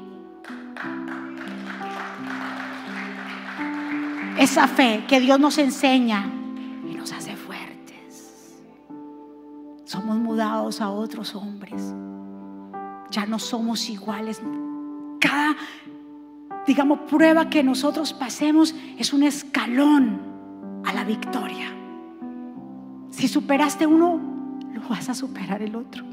Esa 4.39 4.67
fe 4.67 5.03
que 5.07 5.19
Dios 5.19 5.39
nos 5.39 5.57
enseña 5.57 6.25
y 6.89 6.95
nos 6.95 7.11
hace 7.11 7.35
fuertes. 7.35 8.57
Somos 9.85 10.17
mudados 10.17 10.81
a 10.81 10.89
otros 10.89 11.35
hombres. 11.35 11.93
Ya 13.11 13.25
no 13.25 13.37
somos 13.37 13.89
iguales. 13.89 14.41
Cada 15.19 15.55
digamos, 16.69 16.99
prueba 17.09 17.49
que 17.49 17.63
nosotros 17.63 18.13
pasemos 18.13 18.75
es 18.97 19.11
un 19.11 19.23
escalón 19.23 20.21
a 20.85 20.93
la 20.93 21.03
victoria. 21.03 21.73
Si 23.09 23.27
superaste 23.27 23.87
uno, 23.87 24.19
lo 24.71 24.81
vas 24.87 25.09
a 25.09 25.15
superar 25.15 25.63
el 25.63 25.75
otro. 25.75 26.05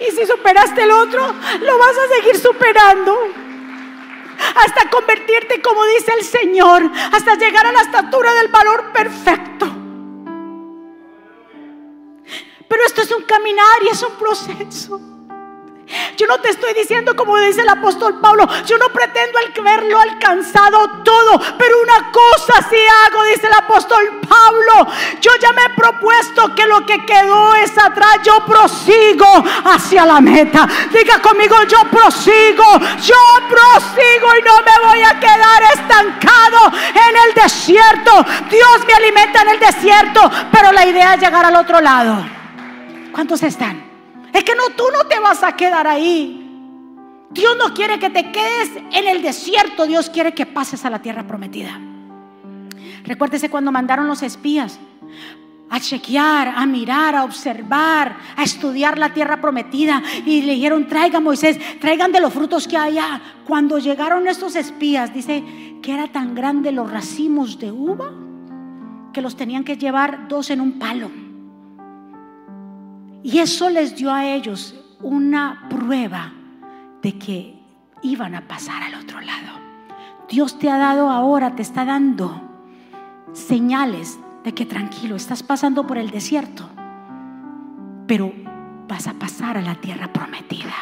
Y 0.00 0.10
si 0.16 0.26
superaste 0.26 0.84
el 0.84 0.92
otro, 0.92 1.26
lo 1.26 1.78
vas 1.78 1.96
a 1.96 2.20
seguir 2.20 2.36
superando. 2.36 3.16
Hasta 4.56 4.90
convertirte, 4.90 5.60
como 5.62 5.84
dice 5.86 6.12
el 6.18 6.24
Señor, 6.24 6.90
hasta 7.12 7.34
llegar 7.36 7.66
a 7.66 7.72
la 7.72 7.80
estatura 7.80 8.32
del 8.34 8.48
valor 8.48 8.92
perfecto. 8.92 9.66
Pero 12.68 12.84
esto 12.86 13.02
es 13.02 13.12
un 13.12 13.24
caminar 13.24 13.82
y 13.84 13.88
es 13.88 14.02
un 14.02 14.12
proceso. 14.12 15.11
Yo 16.16 16.26
no 16.26 16.38
te 16.40 16.50
estoy 16.50 16.74
diciendo 16.74 17.14
como 17.16 17.36
dice 17.38 17.62
el 17.62 17.68
apóstol 17.68 18.20
Pablo, 18.20 18.46
yo 18.66 18.78
no 18.78 18.88
pretendo 18.88 19.38
verlo 19.62 19.98
alcanzado 19.98 21.02
todo, 21.02 21.40
pero 21.58 21.82
una 21.82 22.10
cosa 22.10 22.54
sí 22.68 22.76
hago, 23.06 23.24
dice 23.24 23.46
el 23.46 23.52
apóstol 23.54 24.20
Pablo. 24.28 24.92
Yo 25.20 25.30
ya 25.40 25.52
me 25.52 25.62
he 25.64 25.70
propuesto 25.70 26.54
que 26.54 26.66
lo 26.66 26.84
que 26.84 27.04
quedó 27.06 27.54
es 27.54 27.76
atrás, 27.78 28.18
yo 28.24 28.44
prosigo 28.44 29.44
hacia 29.64 30.04
la 30.04 30.20
meta. 30.20 30.68
Diga 30.92 31.20
conmigo, 31.20 31.56
yo 31.68 31.78
prosigo, 31.90 32.64
yo 33.02 33.16
prosigo 33.48 34.36
y 34.38 34.42
no 34.42 34.56
me 34.62 34.86
voy 34.88 35.02
a 35.02 35.18
quedar 35.18 35.62
estancado 35.74 36.72
en 36.88 37.16
el 37.28 37.34
desierto. 37.34 38.24
Dios 38.50 38.86
me 38.86 38.94
alimenta 38.94 39.42
en 39.42 39.48
el 39.50 39.60
desierto, 39.60 40.30
pero 40.50 40.72
la 40.72 40.86
idea 40.86 41.14
es 41.14 41.20
llegar 41.20 41.44
al 41.44 41.56
otro 41.56 41.80
lado. 41.80 42.24
¿Cuántos 43.12 43.42
están? 43.42 43.81
Es 44.32 44.44
que 44.44 44.54
no, 44.54 44.74
tú 44.76 44.84
no 44.92 45.06
te 45.06 45.18
vas 45.18 45.42
a 45.42 45.56
quedar 45.56 45.86
ahí. 45.86 46.38
Dios 47.30 47.56
no 47.56 47.72
quiere 47.72 47.98
que 47.98 48.10
te 48.10 48.30
quedes 48.30 48.70
en 48.92 49.08
el 49.08 49.22
desierto, 49.22 49.86
Dios 49.86 50.10
quiere 50.10 50.34
que 50.34 50.46
pases 50.46 50.84
a 50.84 50.90
la 50.90 51.00
tierra 51.00 51.26
prometida. 51.26 51.80
Recuérdese 53.04 53.50
cuando 53.50 53.72
mandaron 53.72 54.06
los 54.06 54.22
espías 54.22 54.78
a 55.70 55.80
chequear, 55.80 56.48
a 56.48 56.66
mirar, 56.66 57.16
a 57.16 57.24
observar, 57.24 58.14
a 58.36 58.42
estudiar 58.42 58.98
la 58.98 59.14
tierra 59.14 59.40
prometida. 59.40 60.02
Y 60.26 60.42
le 60.42 60.52
dijeron, 60.52 60.86
traigan 60.86 61.24
Moisés, 61.24 61.58
traigan 61.80 62.12
de 62.12 62.20
los 62.20 62.32
frutos 62.32 62.68
que 62.68 62.76
haya. 62.76 63.22
Cuando 63.46 63.78
llegaron 63.78 64.28
estos 64.28 64.54
espías, 64.54 65.14
dice 65.14 65.42
que 65.82 65.94
era 65.94 66.08
tan 66.08 66.34
grande 66.34 66.72
los 66.72 66.90
racimos 66.90 67.58
de 67.58 67.72
uva 67.72 68.12
que 69.14 69.22
los 69.22 69.34
tenían 69.34 69.64
que 69.64 69.78
llevar 69.78 70.28
dos 70.28 70.50
en 70.50 70.60
un 70.60 70.78
palo. 70.78 71.10
Y 73.22 73.38
eso 73.38 73.70
les 73.70 73.96
dio 73.96 74.12
a 74.12 74.26
ellos 74.26 74.74
una 75.00 75.66
prueba 75.68 76.32
de 77.02 77.18
que 77.18 77.58
iban 78.02 78.34
a 78.34 78.46
pasar 78.48 78.82
al 78.82 78.94
otro 78.94 79.20
lado. 79.20 79.60
Dios 80.28 80.58
te 80.58 80.70
ha 80.70 80.78
dado 80.78 81.10
ahora, 81.10 81.54
te 81.54 81.62
está 81.62 81.84
dando 81.84 82.40
señales 83.32 84.18
de 84.44 84.54
que 84.54 84.66
tranquilo, 84.66 85.16
estás 85.16 85.42
pasando 85.42 85.86
por 85.86 85.98
el 85.98 86.10
desierto, 86.10 86.68
pero 88.06 88.32
vas 88.88 89.06
a 89.06 89.14
pasar 89.14 89.56
a 89.56 89.62
la 89.62 89.74
tierra 89.76 90.12
prometida. 90.12 90.74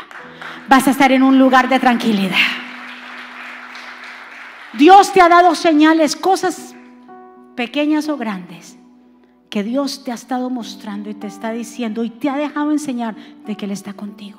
Vas 0.69 0.89
a 0.89 0.93
estar 0.93 1.13
en 1.13 1.23
un 1.23 1.39
lugar 1.39 1.69
de 1.69 1.79
tranquilidad. 1.79 2.37
Dios 4.73 5.13
te 5.13 5.21
ha 5.21 5.29
dado 5.29 5.55
señales, 5.55 6.17
cosas 6.17 6.75
pequeñas 7.57 8.09
o 8.09 8.17
grandes, 8.17 8.79
que 9.51 9.65
Dios 9.65 10.05
te 10.05 10.13
ha 10.13 10.15
estado 10.15 10.49
mostrando 10.49 11.11
y 11.11 11.15
te 11.15 11.27
está 11.27 11.51
diciendo 11.51 12.05
y 12.05 12.11
te 12.11 12.31
ha 12.31 12.37
dejado 12.37 12.71
enseñar 12.71 13.17
de 13.45 13.57
que 13.57 13.65
Él 13.65 13.73
está 13.73 13.93
contigo. 13.93 14.39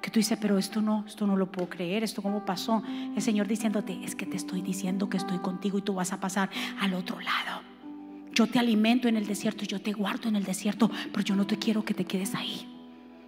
Que 0.00 0.10
tú 0.10 0.20
dices, 0.20 0.38
pero 0.40 0.58
esto 0.58 0.80
no, 0.80 1.04
esto 1.06 1.26
no 1.26 1.36
lo 1.36 1.50
puedo 1.50 1.68
creer, 1.68 2.04
esto 2.04 2.22
cómo 2.22 2.44
pasó. 2.44 2.82
El 3.16 3.20
Señor 3.20 3.48
diciéndote, 3.48 4.04
es 4.04 4.14
que 4.14 4.26
te 4.26 4.36
estoy 4.36 4.62
diciendo 4.62 5.08
que 5.10 5.16
estoy 5.16 5.38
contigo 5.38 5.78
y 5.78 5.82
tú 5.82 5.94
vas 5.94 6.12
a 6.12 6.20
pasar 6.20 6.50
al 6.80 6.94
otro 6.94 7.18
lado. 7.20 7.62
Yo 8.32 8.46
te 8.46 8.58
alimento 8.58 9.08
en 9.08 9.16
el 9.16 9.26
desierto, 9.26 9.64
yo 9.64 9.80
te 9.80 9.92
guardo 9.92 10.28
en 10.28 10.36
el 10.36 10.44
desierto, 10.44 10.90
pero 11.10 11.24
yo 11.24 11.34
no 11.34 11.46
te 11.46 11.58
quiero 11.58 11.84
que 11.84 11.94
te 11.94 12.04
quedes 12.04 12.34
ahí. 12.34 12.68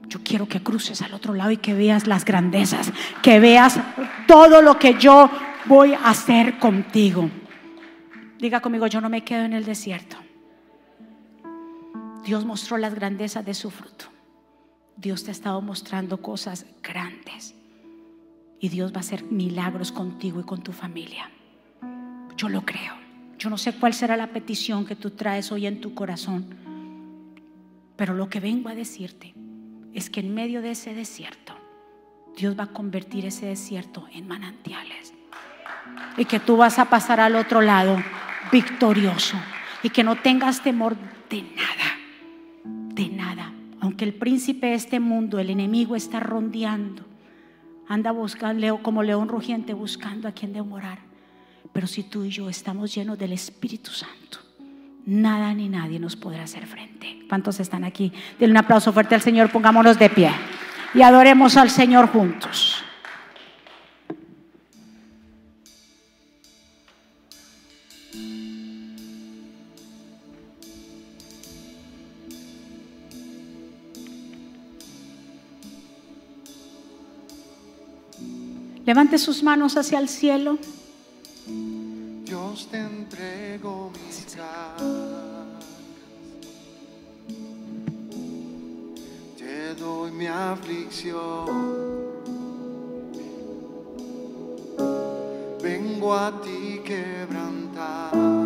Yo 0.08 0.20
quiero 0.22 0.46
que 0.46 0.62
cruces 0.62 1.02
al 1.02 1.14
otro 1.14 1.34
lado 1.34 1.50
y 1.50 1.56
que 1.56 1.74
veas 1.74 2.06
las 2.06 2.24
grandezas, 2.24 2.92
que 3.22 3.40
veas 3.40 3.80
todo 4.28 4.62
lo 4.62 4.78
que 4.78 4.94
yo 4.94 5.28
voy 5.64 5.94
a 5.94 6.10
hacer 6.10 6.58
contigo. 6.58 7.28
Diga 8.38 8.60
conmigo, 8.60 8.86
yo 8.86 9.00
no 9.00 9.08
me 9.08 9.24
quedo 9.24 9.44
en 9.44 9.54
el 9.54 9.64
desierto. 9.64 10.18
Dios 12.26 12.44
mostró 12.44 12.76
las 12.76 12.92
grandezas 12.92 13.46
de 13.46 13.54
su 13.54 13.70
fruto. 13.70 14.06
Dios 14.96 15.22
te 15.22 15.30
ha 15.30 15.32
estado 15.32 15.62
mostrando 15.62 16.20
cosas 16.20 16.66
grandes. 16.82 17.54
Y 18.58 18.68
Dios 18.68 18.92
va 18.92 18.96
a 18.96 19.00
hacer 19.00 19.22
milagros 19.22 19.92
contigo 19.92 20.40
y 20.40 20.42
con 20.42 20.60
tu 20.60 20.72
familia. 20.72 21.30
Yo 22.36 22.48
lo 22.48 22.62
creo. 22.62 22.94
Yo 23.38 23.48
no 23.48 23.56
sé 23.56 23.74
cuál 23.74 23.94
será 23.94 24.16
la 24.16 24.32
petición 24.32 24.86
que 24.86 24.96
tú 24.96 25.12
traes 25.12 25.52
hoy 25.52 25.68
en 25.68 25.80
tu 25.80 25.94
corazón. 25.94 26.46
Pero 27.94 28.12
lo 28.12 28.28
que 28.28 28.40
vengo 28.40 28.70
a 28.70 28.74
decirte 28.74 29.32
es 29.94 30.10
que 30.10 30.18
en 30.18 30.34
medio 30.34 30.62
de 30.62 30.72
ese 30.72 30.94
desierto, 30.94 31.54
Dios 32.36 32.58
va 32.58 32.64
a 32.64 32.72
convertir 32.72 33.24
ese 33.24 33.46
desierto 33.46 34.04
en 34.12 34.26
manantiales. 34.26 35.14
Y 36.16 36.24
que 36.24 36.40
tú 36.40 36.56
vas 36.56 36.80
a 36.80 36.86
pasar 36.86 37.20
al 37.20 37.36
otro 37.36 37.60
lado 37.60 38.02
victorioso. 38.50 39.36
Y 39.84 39.90
que 39.90 40.02
no 40.02 40.16
tengas 40.16 40.60
temor 40.60 40.96
de 41.30 41.42
nada 41.42 41.85
Aunque 43.96 44.04
el 44.04 44.12
príncipe 44.12 44.66
de 44.66 44.74
este 44.74 45.00
mundo, 45.00 45.38
el 45.38 45.48
enemigo, 45.48 45.96
está 45.96 46.20
rondeando, 46.20 47.02
anda 47.88 48.10
buscando 48.10 48.82
como 48.82 49.02
león 49.02 49.26
rugiente 49.26 49.72
buscando 49.72 50.28
a 50.28 50.32
quien 50.32 50.52
devorar. 50.52 50.98
Pero 51.72 51.86
si 51.86 52.02
tú 52.02 52.22
y 52.22 52.28
yo 52.28 52.50
estamos 52.50 52.94
llenos 52.94 53.18
del 53.18 53.32
Espíritu 53.32 53.90
Santo, 53.92 54.40
nada 55.06 55.54
ni 55.54 55.70
nadie 55.70 55.98
nos 55.98 56.14
podrá 56.14 56.42
hacer 56.42 56.66
frente. 56.66 57.20
¿Cuántos 57.26 57.58
están 57.58 57.84
aquí? 57.84 58.12
Denle 58.38 58.50
un 58.50 58.58
aplauso 58.58 58.92
fuerte 58.92 59.14
al 59.14 59.22
Señor, 59.22 59.50
pongámonos 59.50 59.98
de 59.98 60.10
pie 60.10 60.30
y 60.92 61.00
adoremos 61.00 61.56
al 61.56 61.70
Señor 61.70 62.08
juntos. 62.08 62.84
Levante 78.86 79.18
sus 79.18 79.42
manos 79.42 79.76
hacia 79.76 79.98
el 79.98 80.08
cielo. 80.08 80.58
Dios 82.24 82.68
te 82.70 82.78
entrego 82.78 83.90
mis 84.06 84.36
cargas. 84.36 85.64
Te 89.36 89.74
doy 89.74 90.12
mi 90.12 90.28
aflicción. 90.28 91.46
Vengo 95.60 96.14
a 96.14 96.40
ti 96.40 96.80
quebrantado. 96.84 98.45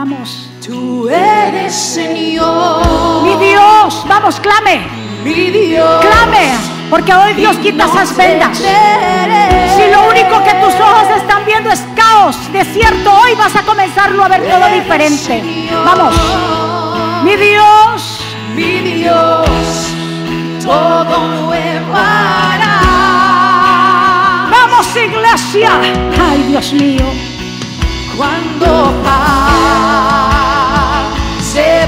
Vamos. 0.00 0.48
Tú 0.66 1.10
eres 1.10 1.74
Señor, 1.74 3.22
Mi 3.22 3.36
Dios, 3.48 4.02
vamos, 4.08 4.40
clame. 4.40 4.86
mi 5.22 5.50
Dios. 5.50 6.00
Clame. 6.00 6.56
Porque 6.88 7.12
hoy 7.12 7.34
Dios 7.34 7.58
quita 7.58 7.84
esas 7.84 8.16
vendas. 8.16 8.56
Si 8.56 9.90
lo 9.92 10.08
único 10.08 10.42
que 10.42 10.54
tus 10.54 10.72
ojos 10.80 11.06
están 11.18 11.44
viendo 11.44 11.68
es 11.68 11.84
caos, 11.94 12.34
desierto, 12.50 13.12
hoy 13.12 13.34
vas 13.34 13.54
a 13.54 13.62
comenzarlo 13.62 14.24
a 14.24 14.28
ver 14.28 14.48
todo 14.48 14.66
diferente. 14.72 15.44
Vamos. 15.84 16.14
Mi 17.22 17.36
Dios, 17.36 18.20
mi 18.54 18.80
Dios, 18.80 19.46
todo 20.64 21.28
nuevo 21.44 21.94
hará. 21.94 22.80
vamos 24.50 24.96
iglesia. 24.96 25.72
Ay, 26.18 26.42
Dios 26.44 26.72
mío. 26.72 27.29
Cuando 28.16 28.92
pase 29.02 30.08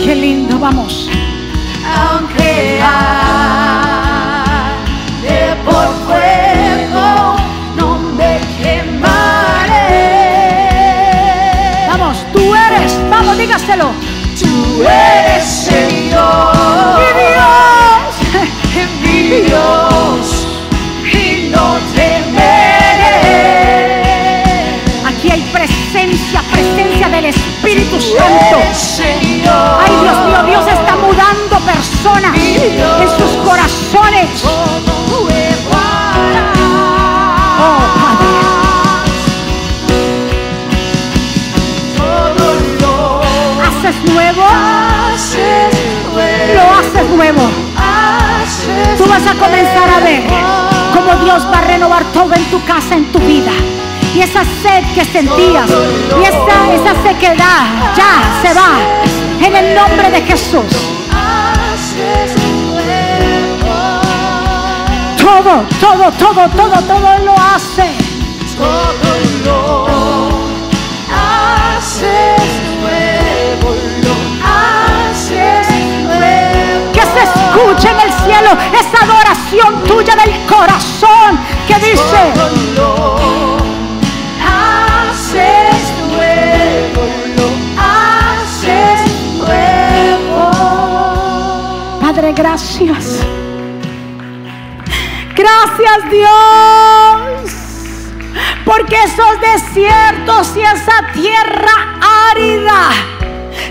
Qué 0.04 0.14
lindo, 0.14 0.58
vamos. 0.58 1.08
Aunque 1.84 2.80
ande 2.82 3.47
Dios, 19.48 20.46
y 21.12 21.48
no 21.50 21.78
temeré. 21.94 22.36
Aquí 25.06 25.30
hay 25.30 25.42
presencia, 25.52 26.42
presencia 26.52 27.08
del 27.08 27.24
Espíritu 27.26 28.00
Santo. 28.00 28.58
Señor, 28.74 29.80
Ay, 29.80 29.92
Dios 30.02 30.18
mío, 30.26 30.42
Dios 30.46 30.66
está 30.66 30.96
mudando 30.96 31.58
personas 31.64 32.36
en 32.36 33.08
sus 33.18 33.32
corazones. 33.44 34.42
todo. 34.42 34.92
Oh, 37.60 37.80
Padre. 38.00 38.28
Todo 41.96 42.46
lo 42.80 43.22
Haces 43.62 43.96
nuevo, 44.12 44.44
haces 44.44 45.74
nuevo. 46.12 46.54
lo 46.54 46.62
haces 46.78 47.10
nuevo. 47.10 47.42
Vas 49.18 49.34
a 49.34 49.38
comenzar 49.38 49.90
a 49.90 50.00
ver 50.00 50.22
cómo 50.94 51.24
Dios 51.24 51.44
va 51.52 51.58
a 51.58 51.62
renovar 51.62 52.04
todo 52.12 52.32
en 52.34 52.44
tu 52.44 52.62
casa, 52.64 52.94
en 52.94 53.10
tu 53.10 53.18
vida. 53.20 53.50
Y 54.14 54.20
esa 54.20 54.42
sed 54.62 54.84
que 54.94 55.04
sentías, 55.04 55.68
y 56.20 56.24
esa, 56.24 56.72
esa 56.72 57.02
sequedad, 57.02 57.64
ya 57.96 58.40
se 58.42 58.54
va. 58.54 58.78
En 59.44 59.56
el 59.56 59.74
nombre 59.74 60.10
de 60.10 60.22
Jesús. 60.22 60.64
Todo, 65.20 65.64
todo, 65.80 66.12
todo, 66.12 66.48
todo, 66.48 66.82
todo 66.82 67.18
lo 67.24 67.34
hace. 67.34 69.07
Esa 78.52 79.04
adoración 79.04 79.84
tuya 79.84 80.14
del 80.16 80.46
corazón 80.46 81.38
que 81.66 81.74
dice, 81.74 82.32
nuevo. 86.08 87.08
Haces 87.78 89.00
nuevo. 89.36 90.50
Padre, 92.00 92.32
gracias. 92.32 93.20
Gracias 95.34 96.10
Dios. 96.10 97.50
Porque 98.64 98.96
esos 99.02 99.40
desiertos 99.40 100.56
y 100.56 100.60
esa 100.60 101.12
tierra 101.12 101.72
árida 102.30 103.17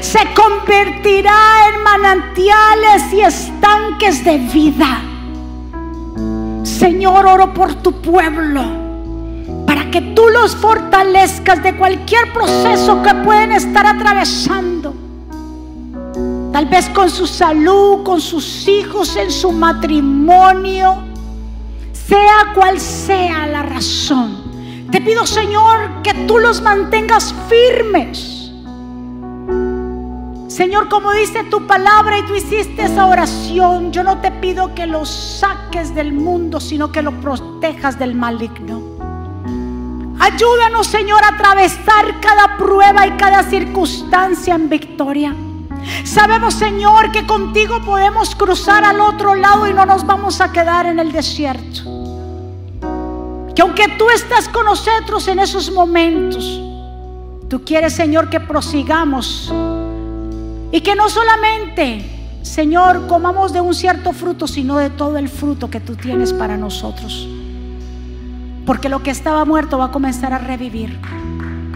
se 0.07 0.19
convertirá 0.33 1.67
en 1.67 1.83
manantiales 1.83 3.11
y 3.11 3.19
estanques 3.19 4.23
de 4.23 4.37
vida. 4.37 5.01
Señor, 6.63 7.25
oro 7.25 7.53
por 7.53 7.73
tu 7.75 7.91
pueblo 7.91 8.63
para 9.65 9.91
que 9.91 9.99
tú 9.99 10.29
los 10.29 10.55
fortalezcas 10.55 11.61
de 11.61 11.75
cualquier 11.75 12.31
proceso 12.31 13.03
que 13.03 13.13
pueden 13.15 13.51
estar 13.51 13.85
atravesando. 13.85 14.93
Tal 16.53 16.67
vez 16.67 16.87
con 16.89 17.09
su 17.09 17.27
salud, 17.27 18.03
con 18.03 18.21
sus 18.21 18.65
hijos, 18.65 19.17
en 19.17 19.29
su 19.29 19.51
matrimonio, 19.51 21.03
sea 21.91 22.53
cual 22.55 22.79
sea 22.79 23.45
la 23.45 23.63
razón. 23.63 24.87
Te 24.89 25.01
pido, 25.01 25.27
Señor, 25.27 26.01
que 26.01 26.13
tú 26.25 26.39
los 26.39 26.61
mantengas 26.61 27.35
firmes. 27.49 28.36
Señor, 30.57 30.89
como 30.89 31.11
dice 31.11 31.43
tu 31.43 31.67
palabra 31.67 32.17
y 32.17 32.23
tú 32.23 32.33
hiciste 32.33 32.85
esa 32.85 33.05
oración, 33.05 33.91
yo 33.91 34.03
no 34.03 34.17
te 34.21 34.31
pido 34.31 34.73
que 34.73 34.87
los 34.87 35.07
saques 35.07 35.93
del 35.93 36.13
mundo, 36.13 36.59
sino 36.59 36.91
que 36.91 37.03
los 37.03 37.13
protejas 37.13 37.99
del 37.99 38.15
maligno. 38.15 38.81
Ayúdanos, 40.19 40.87
Señor, 40.87 41.23
a 41.23 41.35
atravesar 41.35 42.19
cada 42.21 42.57
prueba 42.57 43.05
y 43.05 43.11
cada 43.17 43.43
circunstancia 43.43 44.55
en 44.55 44.67
victoria. 44.67 45.35
Sabemos, 46.03 46.55
Señor, 46.55 47.11
que 47.11 47.27
contigo 47.27 47.79
podemos 47.85 48.33
cruzar 48.33 48.83
al 48.83 48.99
otro 48.99 49.35
lado 49.35 49.67
y 49.67 49.75
no 49.75 49.85
nos 49.85 50.07
vamos 50.07 50.41
a 50.41 50.51
quedar 50.51 50.87
en 50.87 50.99
el 50.99 51.11
desierto. 51.11 51.81
Que 53.53 53.61
aunque 53.61 53.89
tú 53.89 54.09
estás 54.09 54.49
con 54.49 54.65
nosotros 54.65 55.27
en 55.27 55.37
esos 55.37 55.69
momentos, 55.69 56.59
tú 57.47 57.63
quieres, 57.63 57.93
Señor, 57.93 58.31
que 58.31 58.39
prosigamos 58.39 59.53
y 60.71 60.81
que 60.81 60.95
no 60.95 61.09
solamente, 61.09 62.03
Señor, 62.41 63.07
comamos 63.07 63.53
de 63.53 63.61
un 63.61 63.73
cierto 63.73 64.11
fruto, 64.11 64.47
sino 64.47 64.77
de 64.77 64.89
todo 64.89 65.17
el 65.17 65.29
fruto 65.29 65.69
que 65.69 65.79
tú 65.79 65.95
tienes 65.95 66.33
para 66.33 66.57
nosotros. 66.57 67.27
Porque 68.65 68.89
lo 68.89 69.01
que 69.01 69.11
estaba 69.11 69.45
muerto 69.45 69.77
va 69.77 69.85
a 69.85 69.91
comenzar 69.91 70.33
a 70.33 70.39
revivir. 70.39 70.99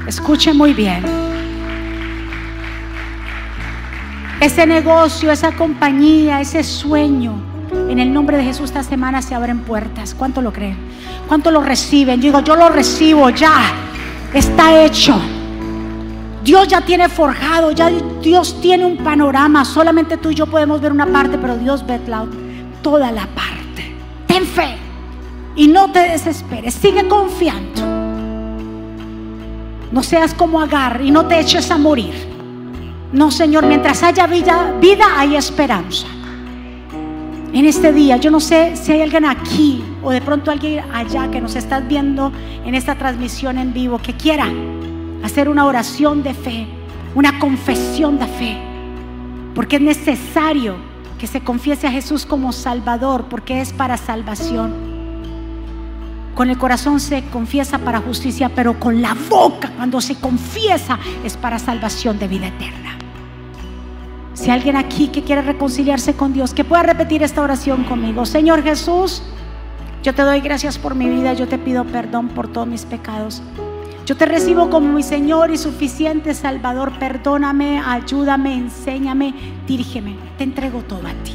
Escuche 0.08 0.54
muy 0.54 0.74
bien. 0.74 1.06
Ese 4.42 4.66
negocio, 4.66 5.32
esa 5.32 5.52
compañía, 5.54 6.42
ese 6.42 6.64
sueño, 6.64 7.52
en 7.89 8.00
el 8.00 8.12
nombre 8.12 8.38
de 8.38 8.44
Jesús 8.44 8.66
esta 8.66 8.84
semana 8.84 9.22
se 9.22 9.36
abren 9.36 9.60
puertas. 9.60 10.14
¿Cuánto 10.14 10.42
lo 10.42 10.52
creen? 10.52 10.78
¿Cuánto 11.28 11.52
lo 11.52 11.62
reciben? 11.62 12.20
Yo 12.20 12.28
digo, 12.28 12.39
yo 12.42 12.56
lo 12.56 12.70
recibo 12.70 13.30
ya. 13.30 13.72
Está 14.34 14.84
hecho. 14.84 15.18
Dios 16.44 16.68
ya 16.68 16.82
tiene 16.82 17.08
forjado, 17.08 17.72
ya 17.72 17.92
Dios 18.22 18.60
tiene 18.62 18.86
un 18.86 18.98
panorama. 18.98 19.64
Solamente 19.64 20.18
tú 20.18 20.32
y 20.32 20.36
yo 20.36 20.48
podemos 20.48 20.82
ver 20.82 20.92
una 20.92 21.06
parte, 21.06 21.38
pero 21.38 21.56
Dios 21.58 21.86
ve 21.86 22.00
toda 22.82 23.12
la 23.12 23.28
parte. 23.28 23.96
Ten 24.26 24.46
fe 24.46 24.76
y 25.56 25.68
no 25.68 25.92
te 25.92 26.00
desesperes. 26.00 26.74
Sigue 26.74 27.08
confiando. 27.08 27.82
No 29.92 30.02
seas 30.02 30.34
como 30.34 30.62
Agar 30.62 31.02
y 31.04 31.12
no 31.12 31.28
te 31.28 31.39
eches 31.39 31.70
a 31.70 31.78
morir. 31.78 32.14
No, 33.12 33.30
Señor, 33.30 33.66
mientras 33.66 34.02
haya 34.04 34.26
vida, 34.26 34.74
vida 34.80 35.06
hay 35.18 35.36
esperanza. 35.36 36.08
En 37.54 37.66
este 37.66 37.92
día, 37.92 38.16
yo 38.16 38.32
no 38.32 38.39
sé 38.39 38.78
si 38.78 38.94
hay 38.94 39.02
alguien 39.02 39.26
aquí 39.26 39.84
o 40.02 40.12
de 40.12 40.22
pronto 40.22 40.50
alguien 40.50 40.86
allá 40.94 41.30
que 41.30 41.42
nos 41.42 41.58
estás 41.58 41.86
viendo 41.86 42.32
en 42.66 42.74
esta 42.74 42.96
transmisión 42.96 43.58
en 43.58 43.74
vivo 43.74 43.98
que 43.98 44.14
quiera 44.14 44.48
hacer 45.24 45.49
una 45.49 45.65
oración 45.65 46.24
de 46.24 46.34
fe, 46.34 46.67
una 47.15 47.39
confesión 47.39 48.19
de 48.19 48.28
fe, 48.28 48.57
porque 49.53 49.78
es 49.78 49.82
necesario 49.82 50.76
que 51.19 51.28
se 51.28 51.41
confiese 51.41 51.88
a 51.88 51.91
Jesús 51.91 52.26
como 52.26 52.51
Salvador, 52.51 53.26
porque 53.30 53.61
es 53.61 53.74
para 53.74 53.97
salvación. 53.97 54.74
Con 56.34 56.49
el 56.49 56.57
corazón 56.57 56.99
se 56.99 57.24
confiesa 57.26 57.78
para 57.78 57.99
justicia, 57.99 58.49
pero 58.49 58.80
con 58.80 59.01
la 59.01 59.15
boca, 59.30 59.72
cuando 59.76 60.01
se 60.01 60.15
confiesa, 60.15 60.97
es 61.24 61.38
para 61.38 61.59
salvación 61.59 62.17
de 62.17 62.28
vida 62.28 62.47
eterna. 62.47 62.97
Si 64.34 64.45
hay 64.45 64.57
alguien 64.57 64.78
aquí 64.78 65.09
que 65.09 65.24
quiere 65.24 65.43
reconciliarse 65.43 66.15
con 66.15 66.34
Dios, 66.34 66.53
que 66.53 66.63
pueda 66.63 66.82
repetir 66.82 67.22
esta 67.22 67.41
oración 67.43 67.84
conmigo. 67.84 68.26
Señor 68.26 68.63
Jesús, 68.63 69.22
yo 70.01 70.15
te 70.15 70.24
doy 70.24 70.41
gracias 70.41 70.80
por 70.80 70.95
mi 70.95 71.09
vida, 71.09 71.34
yo 71.34 71.47
te 71.47 71.59
pido 71.59 71.86
perdón 71.86 72.30
por 72.30 72.47
todos 72.47 72.67
mis 72.67 72.86
pecados. 72.86 73.43
Yo 74.06 74.18
te 74.18 74.26
recibo 74.26 74.70
como 74.70 74.91
mi 74.91 75.04
Señor 75.04 75.52
y 75.52 75.58
suficiente 75.58 76.34
Salvador. 76.34 76.91
Perdóname, 76.99 77.80
ayúdame, 77.80 78.56
enséñame, 78.56 79.34
dirígeme. 79.68 80.16
Te 80.38 80.43
entrego 80.43 80.82
todo 80.82 81.08
a 81.08 81.14
ti. 81.24 81.34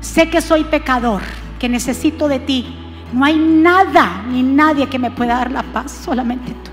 Sé 0.00 0.28
que 0.30 0.40
soy 0.40 0.64
pecador, 0.64 1.22
que 1.58 1.68
necesito 1.68 2.28
de 2.28 2.38
ti. 2.38 2.76
No 3.12 3.24
hay 3.24 3.38
nada 3.38 4.22
ni 4.28 4.42
nadie 4.42 4.88
que 4.88 4.98
me 4.98 5.10
pueda 5.10 5.38
dar 5.38 5.50
la 5.50 5.62
paz, 5.62 5.90
solamente 5.90 6.52
tú. 6.64 6.72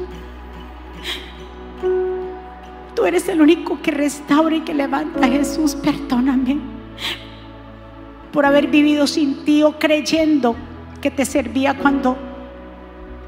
Tú 2.95 3.05
eres 3.05 3.27
el 3.27 3.41
único 3.41 3.81
que 3.81 3.91
restaura 3.91 4.55
y 4.55 4.61
que 4.61 4.73
levanta. 4.73 5.27
Jesús, 5.27 5.75
perdóname 5.75 6.59
por 8.35 8.45
haber 8.45 8.67
vivido 8.67 9.07
sin 9.07 9.45
ti 9.45 9.63
o 9.63 9.79
creyendo 9.79 10.57
que 11.01 11.09
te 11.09 11.23
servía 11.23 11.73
cuando 11.73 12.17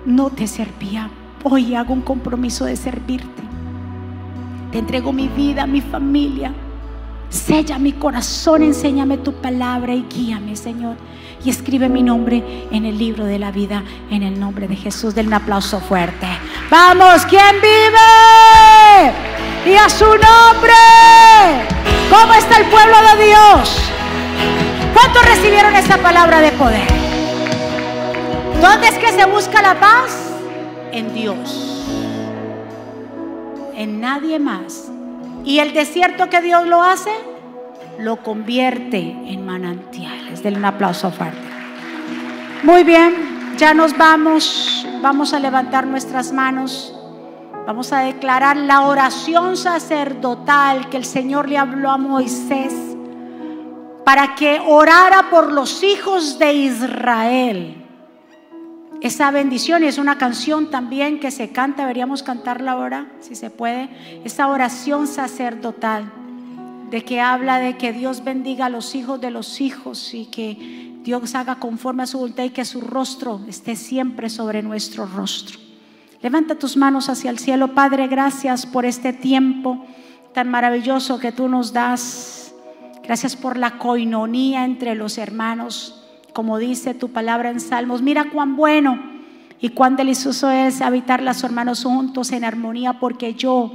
no 0.05 0.29
te 0.29 0.47
servía. 0.47 1.09
Hoy 1.49 1.75
hago 1.75 1.93
un 1.93 2.01
compromiso 2.01 2.65
de 2.65 2.75
servirte. 2.75 3.41
Te 4.69 4.79
entrego 4.79 5.13
mi 5.13 5.29
vida, 5.29 5.65
mi 5.65 5.79
familia. 5.79 6.53
Sella 7.29 7.79
mi 7.79 7.93
corazón, 7.93 8.63
enséñame 8.63 9.17
tu 9.17 9.31
palabra 9.31 9.93
y 9.93 10.05
guíame, 10.13 10.57
Señor. 10.57 10.97
Y 11.45 11.49
escribe 11.49 11.87
mi 11.87 12.03
nombre 12.03 12.67
en 12.69 12.83
el 12.83 12.97
libro 12.97 13.23
de 13.23 13.39
la 13.39 13.51
vida, 13.51 13.81
en 14.11 14.23
el 14.23 14.37
nombre 14.37 14.67
de 14.67 14.75
Jesús. 14.75 15.15
Denle 15.15 15.29
un 15.29 15.33
aplauso 15.35 15.79
fuerte. 15.79 16.27
Vamos, 16.69 17.25
¿quién 17.27 17.55
vive? 17.61 19.13
Y 19.65 19.75
a 19.77 19.87
su 19.87 20.03
nombre. 20.03 20.73
¿Cómo 22.09 22.33
está 22.33 22.57
el 22.57 22.65
pueblo 22.65 22.97
de 23.15 23.25
Dios? 23.25 23.79
¿Cuántos 24.93 25.25
recibieron 25.25 25.73
esta 25.77 25.97
palabra 25.97 26.41
de 26.41 26.51
poder? 26.51 26.87
¿Dónde 28.61 28.89
es 28.89 28.97
que 28.97 29.13
se 29.13 29.23
busca 29.25 29.61
la 29.61 29.79
paz? 29.79 30.26
En 30.97 31.13
Dios. 31.13 31.85
En 33.75 34.01
nadie 34.01 34.39
más. 34.39 34.91
Y 35.45 35.59
el 35.59 35.71
desierto 35.71 36.27
que 36.27 36.41
Dios 36.41 36.65
lo 36.65 36.81
hace, 36.81 37.11
lo 37.99 38.23
convierte 38.23 38.97
en 38.97 39.45
manantiales. 39.45 40.41
Denle 40.41 40.57
un 40.57 40.65
aplauso 40.65 41.11
fuerte. 41.11 41.37
Muy 42.63 42.83
bien, 42.83 43.13
ya 43.59 43.75
nos 43.75 43.95
vamos. 43.95 44.87
Vamos 44.99 45.35
a 45.35 45.39
levantar 45.39 45.85
nuestras 45.85 46.33
manos. 46.33 46.95
Vamos 47.67 47.93
a 47.93 47.99
declarar 47.99 48.57
la 48.57 48.87
oración 48.87 49.55
sacerdotal 49.55 50.89
que 50.89 50.97
el 50.97 51.05
Señor 51.05 51.47
le 51.47 51.59
habló 51.59 51.91
a 51.91 51.99
Moisés 51.99 52.73
para 54.03 54.33
que 54.33 54.59
orara 54.65 55.29
por 55.29 55.51
los 55.53 55.83
hijos 55.83 56.39
de 56.39 56.53
Israel. 56.53 57.76
Esa 59.01 59.29
bendición 59.31 59.83
es 59.83 59.97
una 59.97 60.17
canción 60.17 60.71
también 60.71 61.19
que 61.19 61.31
se 61.31 61.49
canta, 61.49 61.83
deberíamos 61.83 62.23
cantarla 62.23 62.71
ahora, 62.71 63.11
si 63.19 63.35
se 63.35 63.49
puede. 63.49 63.89
Esa 64.23 64.47
oración 64.47 65.07
sacerdotal 65.07 66.11
de 66.89 67.03
que 67.03 67.21
habla 67.21 67.59
de 67.59 67.77
que 67.77 67.93
Dios 67.93 68.23
bendiga 68.23 68.65
a 68.65 68.69
los 68.69 68.95
hijos 68.95 69.21
de 69.21 69.29
los 69.29 69.61
hijos 69.61 70.13
y 70.13 70.25
que 70.25 70.95
Dios 71.03 71.35
haga 71.35 71.55
conforme 71.55 72.03
a 72.03 72.07
su 72.07 72.17
voluntad 72.17 72.43
y 72.43 72.49
que 72.49 72.65
su 72.65 72.81
rostro 72.81 73.41
esté 73.47 73.75
siempre 73.75 74.29
sobre 74.29 74.63
nuestro 74.63 75.05
rostro. 75.05 75.59
Levanta 76.21 76.55
tus 76.55 76.75
manos 76.75 77.09
hacia 77.09 77.29
el 77.29 77.37
cielo, 77.37 77.75
Padre, 77.75 78.07
gracias 78.07 78.65
por 78.65 78.85
este 78.85 79.13
tiempo 79.13 79.85
tan 80.33 80.49
maravilloso 80.49 81.19
que 81.19 81.31
tú 81.31 81.47
nos 81.47 81.73
das. 81.73 82.53
Gracias 83.03 83.35
por 83.35 83.57
la 83.57 83.77
coinonía 83.77 84.65
entre 84.65 84.95
los 84.95 85.17
hermanos, 85.17 86.06
como 86.37 86.59
dice 86.59 86.93
tu 86.93 87.09
palabra 87.09 87.49
en 87.49 87.59
Salmos. 87.59 88.03
Mira 88.03 88.25
cuán 88.25 88.55
bueno 88.55 88.99
y 89.59 89.69
cuán 89.69 89.95
delicioso 89.95 90.51
es 90.51 90.81
habitar 90.81 91.23
los 91.23 91.43
hermanos 91.43 91.83
juntos 91.83 92.31
en 92.31 92.43
armonía, 92.43 92.99
porque 92.99 93.33
yo 93.33 93.71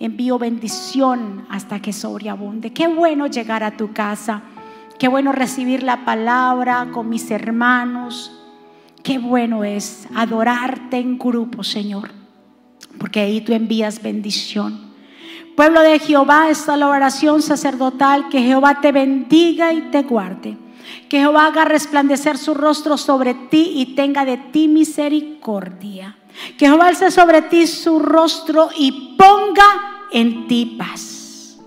envío 0.00 0.36
bendición 0.36 1.46
hasta 1.48 1.78
que 1.78 1.92
sobreabunde. 1.92 2.72
Qué 2.72 2.88
bueno 2.88 3.28
llegar 3.28 3.62
a 3.62 3.76
tu 3.76 3.92
casa. 3.92 4.42
Qué 4.98 5.06
bueno 5.06 5.30
recibir 5.30 5.84
la 5.84 6.04
palabra 6.04 6.88
con 6.92 7.08
mis 7.08 7.30
hermanos. 7.30 8.32
Qué 9.04 9.20
bueno 9.20 9.62
es 9.62 10.08
adorarte 10.12 10.98
en 10.98 11.16
grupo, 11.16 11.62
Señor, 11.62 12.10
porque 12.98 13.20
ahí 13.20 13.40
tú 13.40 13.52
envías 13.52 14.02
bendición. 14.02 14.90
Pueblo 15.54 15.80
de 15.82 16.00
Jehová, 16.00 16.50
está 16.50 16.76
la 16.76 16.88
oración 16.88 17.40
sacerdotal, 17.40 18.28
que 18.30 18.42
Jehová 18.42 18.80
te 18.80 18.90
bendiga 18.90 19.72
y 19.72 19.82
te 19.92 20.02
guarde. 20.02 20.56
Que 21.08 21.18
Jehová 21.18 21.46
haga 21.46 21.64
resplandecer 21.64 22.38
su 22.38 22.54
rostro 22.54 22.96
sobre 22.96 23.34
ti 23.34 23.72
y 23.76 23.94
tenga 23.94 24.24
de 24.24 24.36
ti 24.36 24.68
misericordia. 24.68 26.16
Que 26.58 26.66
Jehová 26.66 26.88
alce 26.88 27.10
sobre 27.10 27.42
ti 27.42 27.66
su 27.66 27.98
rostro 27.98 28.70
y 28.76 29.16
ponga 29.16 30.06
en 30.12 30.46
ti 30.46 30.76
paz. 30.78 31.58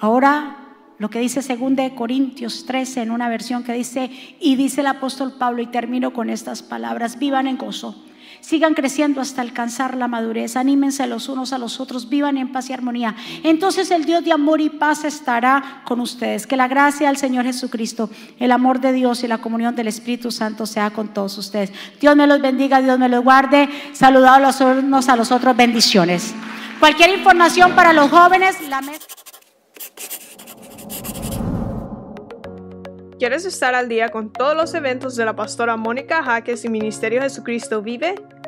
Ahora 0.00 0.64
lo 0.98 1.10
que 1.10 1.18
dice 1.18 1.40
2 1.40 1.76
de 1.76 1.94
Corintios 1.94 2.66
13 2.66 3.02
en 3.02 3.10
una 3.10 3.28
versión 3.28 3.64
que 3.64 3.72
dice, 3.72 4.10
y 4.40 4.56
dice 4.56 4.80
el 4.80 4.86
apóstol 4.86 5.34
Pablo, 5.38 5.60
y 5.60 5.66
termino 5.66 6.12
con 6.12 6.30
estas 6.30 6.62
palabras, 6.62 7.18
vivan 7.18 7.46
en 7.46 7.58
gozo, 7.58 7.96
sigan 8.44 8.74
creciendo 8.74 9.20
hasta 9.20 9.40
alcanzar 9.40 9.96
la 9.96 10.06
madurez, 10.06 10.56
anímense 10.56 11.06
los 11.06 11.28
unos 11.28 11.52
a 11.52 11.58
los 11.58 11.80
otros, 11.80 12.08
vivan 12.08 12.36
en 12.36 12.52
paz 12.52 12.68
y 12.68 12.72
armonía. 12.74 13.16
Entonces 13.42 13.90
el 13.90 14.04
Dios 14.04 14.22
de 14.22 14.32
amor 14.32 14.60
y 14.60 14.68
paz 14.68 15.04
estará 15.04 15.82
con 15.84 16.00
ustedes. 16.00 16.46
Que 16.46 16.56
la 16.56 16.68
gracia 16.68 17.08
del 17.08 17.16
Señor 17.16 17.46
Jesucristo, 17.46 18.10
el 18.38 18.52
amor 18.52 18.80
de 18.80 18.92
Dios 18.92 19.24
y 19.24 19.28
la 19.28 19.38
comunión 19.38 19.74
del 19.74 19.88
Espíritu 19.88 20.30
Santo 20.30 20.66
sea 20.66 20.90
con 20.90 21.08
todos 21.08 21.38
ustedes. 21.38 21.72
Dios 22.00 22.14
me 22.16 22.26
los 22.26 22.40
bendiga, 22.40 22.82
Dios 22.82 22.98
me 22.98 23.08
los 23.08 23.24
guarde. 23.24 23.68
Saludados 23.92 24.42
los 24.42 24.60
unos 24.60 25.08
a 25.08 25.16
los 25.16 25.32
otros, 25.32 25.56
bendiciones. 25.56 26.34
Cualquier 26.78 27.10
información 27.10 27.72
para 27.72 27.92
los 27.94 28.10
jóvenes, 28.10 28.56
la. 28.68 28.82
¿Quieres 33.18 33.46
estar 33.46 33.74
al 33.74 33.88
día 33.88 34.10
con 34.10 34.32
todos 34.32 34.54
los 34.54 34.74
eventos 34.74 35.16
de 35.16 35.24
la 35.24 35.34
pastora 35.34 35.76
Mónica 35.76 36.22
Jaques 36.22 36.64
y 36.64 36.68
Ministerio 36.68 37.22
Jesucristo 37.22 37.80
Vive? 37.80 38.16